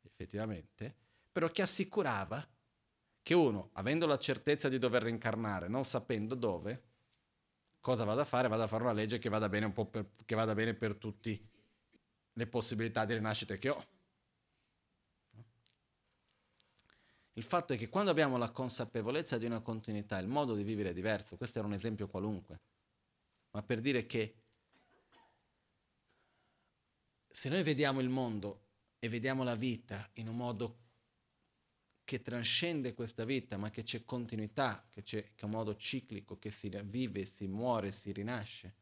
effettivamente, 0.00 0.96
però 1.30 1.50
che 1.50 1.60
assicurava 1.60 2.42
che 3.20 3.34
uno, 3.34 3.68
avendo 3.74 4.06
la 4.06 4.16
certezza 4.16 4.70
di 4.70 4.78
dover 4.78 5.02
reincarnare, 5.02 5.68
non 5.68 5.84
sapendo 5.84 6.34
dove, 6.34 6.84
cosa 7.80 8.04
vada 8.04 8.22
a 8.22 8.24
fare? 8.24 8.48
Vada 8.48 8.64
a 8.64 8.66
fare 8.66 8.82
una 8.82 8.92
legge 8.92 9.18
che 9.18 9.28
vada 9.28 9.50
bene, 9.50 9.66
un 9.66 9.72
po 9.72 9.84
per, 9.84 10.08
che 10.24 10.34
vada 10.34 10.54
bene 10.54 10.72
per 10.72 10.94
tutte 10.94 11.38
le 12.32 12.46
possibilità 12.46 13.04
di 13.04 13.12
rinascita 13.12 13.56
che 13.56 13.68
ho. 13.68 13.96
Il 17.38 17.44
fatto 17.44 17.72
è 17.72 17.76
che 17.76 17.88
quando 17.88 18.10
abbiamo 18.10 18.36
la 18.36 18.50
consapevolezza 18.50 19.38
di 19.38 19.46
una 19.46 19.60
continuità, 19.60 20.18
il 20.18 20.26
modo 20.26 20.56
di 20.56 20.64
vivere 20.64 20.88
è 20.88 20.92
diverso, 20.92 21.36
questo 21.36 21.60
era 21.60 21.68
un 21.68 21.72
esempio 21.72 22.08
qualunque, 22.08 22.58
ma 23.52 23.62
per 23.62 23.80
dire 23.80 24.06
che 24.06 24.34
se 27.28 27.48
noi 27.48 27.62
vediamo 27.62 28.00
il 28.00 28.08
mondo 28.08 28.62
e 28.98 29.08
vediamo 29.08 29.44
la 29.44 29.54
vita 29.54 30.10
in 30.14 30.26
un 30.26 30.34
modo 30.34 30.78
che 32.02 32.22
trascende 32.22 32.92
questa 32.92 33.24
vita, 33.24 33.56
ma 33.56 33.70
che 33.70 33.84
c'è 33.84 34.04
continuità, 34.04 34.84
che 34.90 35.04
c'è 35.04 35.22
che 35.36 35.42
è 35.42 35.44
un 35.44 35.52
modo 35.52 35.76
ciclico, 35.76 36.40
che 36.40 36.50
si 36.50 36.68
vive, 36.86 37.24
si 37.24 37.46
muore, 37.46 37.92
si 37.92 38.10
rinasce, 38.10 38.74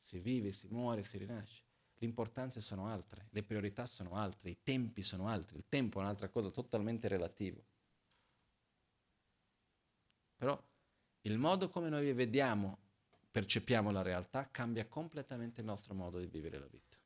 si 0.00 0.18
vive, 0.18 0.52
si 0.52 0.66
muore, 0.68 1.04
si 1.04 1.16
rinasce. 1.16 1.62
Le 1.94 2.06
importanze 2.08 2.60
sono 2.60 2.88
altre, 2.88 3.28
le 3.30 3.44
priorità 3.44 3.86
sono 3.86 4.16
altre, 4.16 4.50
i 4.50 4.58
tempi 4.64 5.04
sono 5.04 5.28
altri, 5.28 5.58
il 5.58 5.66
tempo 5.68 6.00
è 6.00 6.02
un'altra 6.02 6.28
cosa 6.28 6.50
totalmente 6.50 7.06
relativo. 7.06 7.73
Però 10.36 10.62
il 11.22 11.38
modo 11.38 11.68
come 11.68 11.88
noi 11.88 12.12
vediamo, 12.12 12.78
percepiamo 13.30 13.90
la 13.90 14.02
realtà, 14.02 14.50
cambia 14.50 14.86
completamente 14.86 15.60
il 15.60 15.66
nostro 15.66 15.94
modo 15.94 16.18
di 16.18 16.26
vivere 16.26 16.58
la 16.58 16.66
vita. 16.66 16.96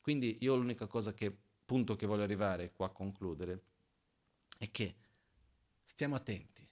Quindi 0.00 0.36
io 0.40 0.54
l'unica 0.56 0.86
cosa 0.86 1.14
che 1.14 1.34
punto 1.64 1.96
che 1.96 2.06
voglio 2.06 2.24
arrivare 2.24 2.72
qua 2.72 2.86
a 2.86 2.90
concludere 2.90 3.62
è 4.58 4.70
che 4.70 4.94
stiamo 5.84 6.14
attenti 6.14 6.68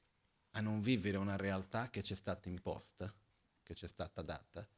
a 0.51 0.61
non 0.61 0.81
vivere 0.81 1.17
una 1.17 1.37
realtà 1.37 1.89
che 1.89 2.03
ci 2.03 2.13
è 2.13 2.17
stata 2.17 2.49
imposta, 2.49 3.13
che 3.63 3.75
ci 3.75 3.87
è 3.87 3.89
stata 3.89 4.21
data, 4.21 4.69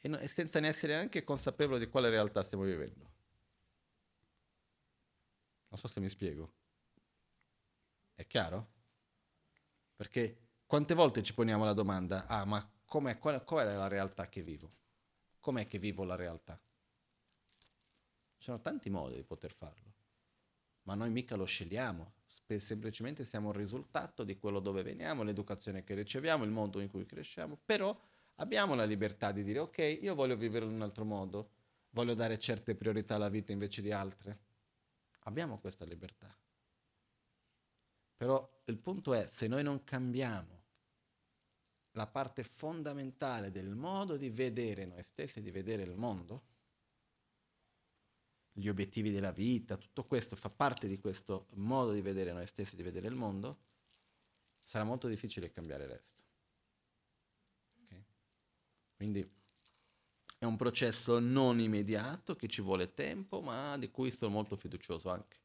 e, 0.00 0.08
no, 0.08 0.18
e 0.18 0.26
senza 0.26 0.58
ne 0.58 0.68
essere 0.68 0.96
anche 0.96 1.22
consapevoli 1.22 1.78
di 1.78 1.88
quale 1.88 2.10
realtà 2.10 2.42
stiamo 2.42 2.64
vivendo. 2.64 3.10
Non 5.68 5.78
so 5.78 5.86
se 5.86 6.00
mi 6.00 6.08
spiego. 6.08 6.52
È 8.14 8.26
chiaro? 8.26 8.80
Perché 10.02 10.36
quante 10.66 10.94
volte 10.94 11.22
ci 11.22 11.32
poniamo 11.32 11.64
la 11.64 11.74
domanda, 11.74 12.26
ah 12.26 12.44
ma 12.44 12.68
com'è, 12.86 13.18
qual, 13.18 13.44
qual 13.44 13.68
è 13.68 13.76
la 13.76 13.86
realtà 13.86 14.28
che 14.28 14.42
vivo? 14.42 14.68
Com'è 15.38 15.68
che 15.68 15.78
vivo 15.78 16.02
la 16.02 16.16
realtà? 16.16 16.60
Ci 18.36 18.42
sono 18.42 18.60
tanti 18.60 18.90
modi 18.90 19.14
di 19.14 19.22
poter 19.22 19.52
farlo, 19.52 19.92
ma 20.82 20.96
noi 20.96 21.12
mica 21.12 21.36
lo 21.36 21.44
scegliamo, 21.44 22.14
Spe- 22.26 22.58
semplicemente 22.58 23.24
siamo 23.24 23.50
il 23.50 23.54
risultato 23.54 24.24
di 24.24 24.36
quello 24.36 24.58
dove 24.58 24.82
veniamo, 24.82 25.22
l'educazione 25.22 25.84
che 25.84 25.94
riceviamo, 25.94 26.42
il 26.42 26.50
mondo 26.50 26.80
in 26.80 26.90
cui 26.90 27.06
cresciamo, 27.06 27.56
però 27.64 27.96
abbiamo 28.36 28.74
la 28.74 28.84
libertà 28.84 29.30
di 29.30 29.44
dire 29.44 29.60
ok, 29.60 30.00
io 30.02 30.16
voglio 30.16 30.36
vivere 30.36 30.64
in 30.64 30.72
un 30.72 30.82
altro 30.82 31.04
modo, 31.04 31.50
voglio 31.90 32.14
dare 32.14 32.40
certe 32.40 32.74
priorità 32.74 33.14
alla 33.14 33.28
vita 33.28 33.52
invece 33.52 33.80
di 33.80 33.92
altre. 33.92 34.40
Abbiamo 35.20 35.60
questa 35.60 35.84
libertà. 35.84 36.41
Però 38.22 38.62
il 38.66 38.78
punto 38.78 39.14
è, 39.14 39.26
se 39.26 39.48
noi 39.48 39.64
non 39.64 39.82
cambiamo 39.82 40.62
la 41.94 42.06
parte 42.06 42.44
fondamentale 42.44 43.50
del 43.50 43.74
modo 43.74 44.16
di 44.16 44.30
vedere 44.30 44.84
noi 44.84 45.02
stessi, 45.02 45.42
di 45.42 45.50
vedere 45.50 45.82
il 45.82 45.96
mondo, 45.96 46.44
gli 48.52 48.68
obiettivi 48.68 49.10
della 49.10 49.32
vita, 49.32 49.76
tutto 49.76 50.04
questo 50.04 50.36
fa 50.36 50.50
parte 50.50 50.86
di 50.86 51.00
questo 51.00 51.48
modo 51.54 51.90
di 51.90 52.00
vedere 52.00 52.30
noi 52.30 52.46
stessi, 52.46 52.76
di 52.76 52.84
vedere 52.84 53.08
il 53.08 53.16
mondo, 53.16 53.58
sarà 54.64 54.84
molto 54.84 55.08
difficile 55.08 55.50
cambiare 55.50 55.82
il 55.82 55.90
resto. 55.90 56.22
Okay? 57.82 58.04
Quindi 58.94 59.28
è 60.38 60.44
un 60.44 60.56
processo 60.56 61.18
non 61.18 61.58
immediato, 61.58 62.36
che 62.36 62.46
ci 62.46 62.62
vuole 62.62 62.94
tempo, 62.94 63.40
ma 63.40 63.76
di 63.78 63.90
cui 63.90 64.12
sono 64.12 64.30
molto 64.30 64.54
fiducioso 64.54 65.10
anche. 65.10 65.41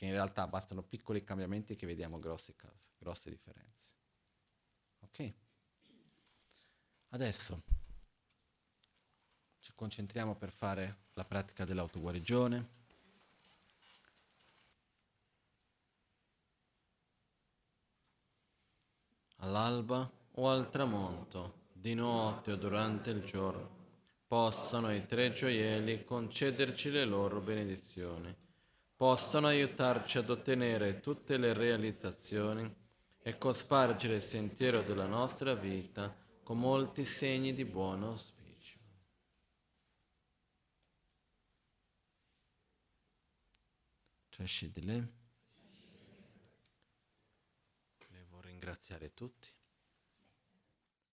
Perché 0.00 0.14
in 0.14 0.18
realtà 0.18 0.46
bastano 0.46 0.82
piccoli 0.82 1.22
cambiamenti 1.22 1.76
che 1.76 1.84
vediamo 1.84 2.18
grosse 2.18 2.54
grosse 2.96 3.28
differenze. 3.28 3.92
Ok? 5.00 5.32
Adesso 7.10 7.62
ci 9.58 9.72
concentriamo 9.74 10.36
per 10.36 10.52
fare 10.52 11.08
la 11.12 11.24
pratica 11.26 11.66
dell'autoguarigione. 11.66 12.68
All'alba 19.36 20.10
o 20.32 20.48
al 20.48 20.70
tramonto, 20.70 21.66
di 21.72 21.92
notte 21.92 22.52
o 22.52 22.56
durante 22.56 23.10
il 23.10 23.22
giorno, 23.22 23.68
possano 24.26 24.94
i 24.94 25.04
tre 25.04 25.34
gioielli 25.34 26.04
concederci 26.04 26.90
le 26.90 27.04
loro 27.04 27.42
benedizioni, 27.42 28.34
possano 29.00 29.46
aiutarci 29.46 30.18
ad 30.18 30.28
ottenere 30.28 31.00
tutte 31.00 31.38
le 31.38 31.54
realizzazioni 31.54 32.70
e 33.22 33.38
cospargere 33.38 34.16
il 34.16 34.20
sentiero 34.20 34.82
della 34.82 35.06
nostra 35.06 35.54
vita 35.54 36.14
con 36.42 36.58
molti 36.58 37.06
segni 37.06 37.54
di 37.54 37.64
buono 37.64 38.14
spirito. 38.16 38.78
Rashid 44.36 44.76
Le. 44.84 45.12
Volevo 48.06 48.40
ringraziare 48.42 49.14
tutti. 49.14 49.48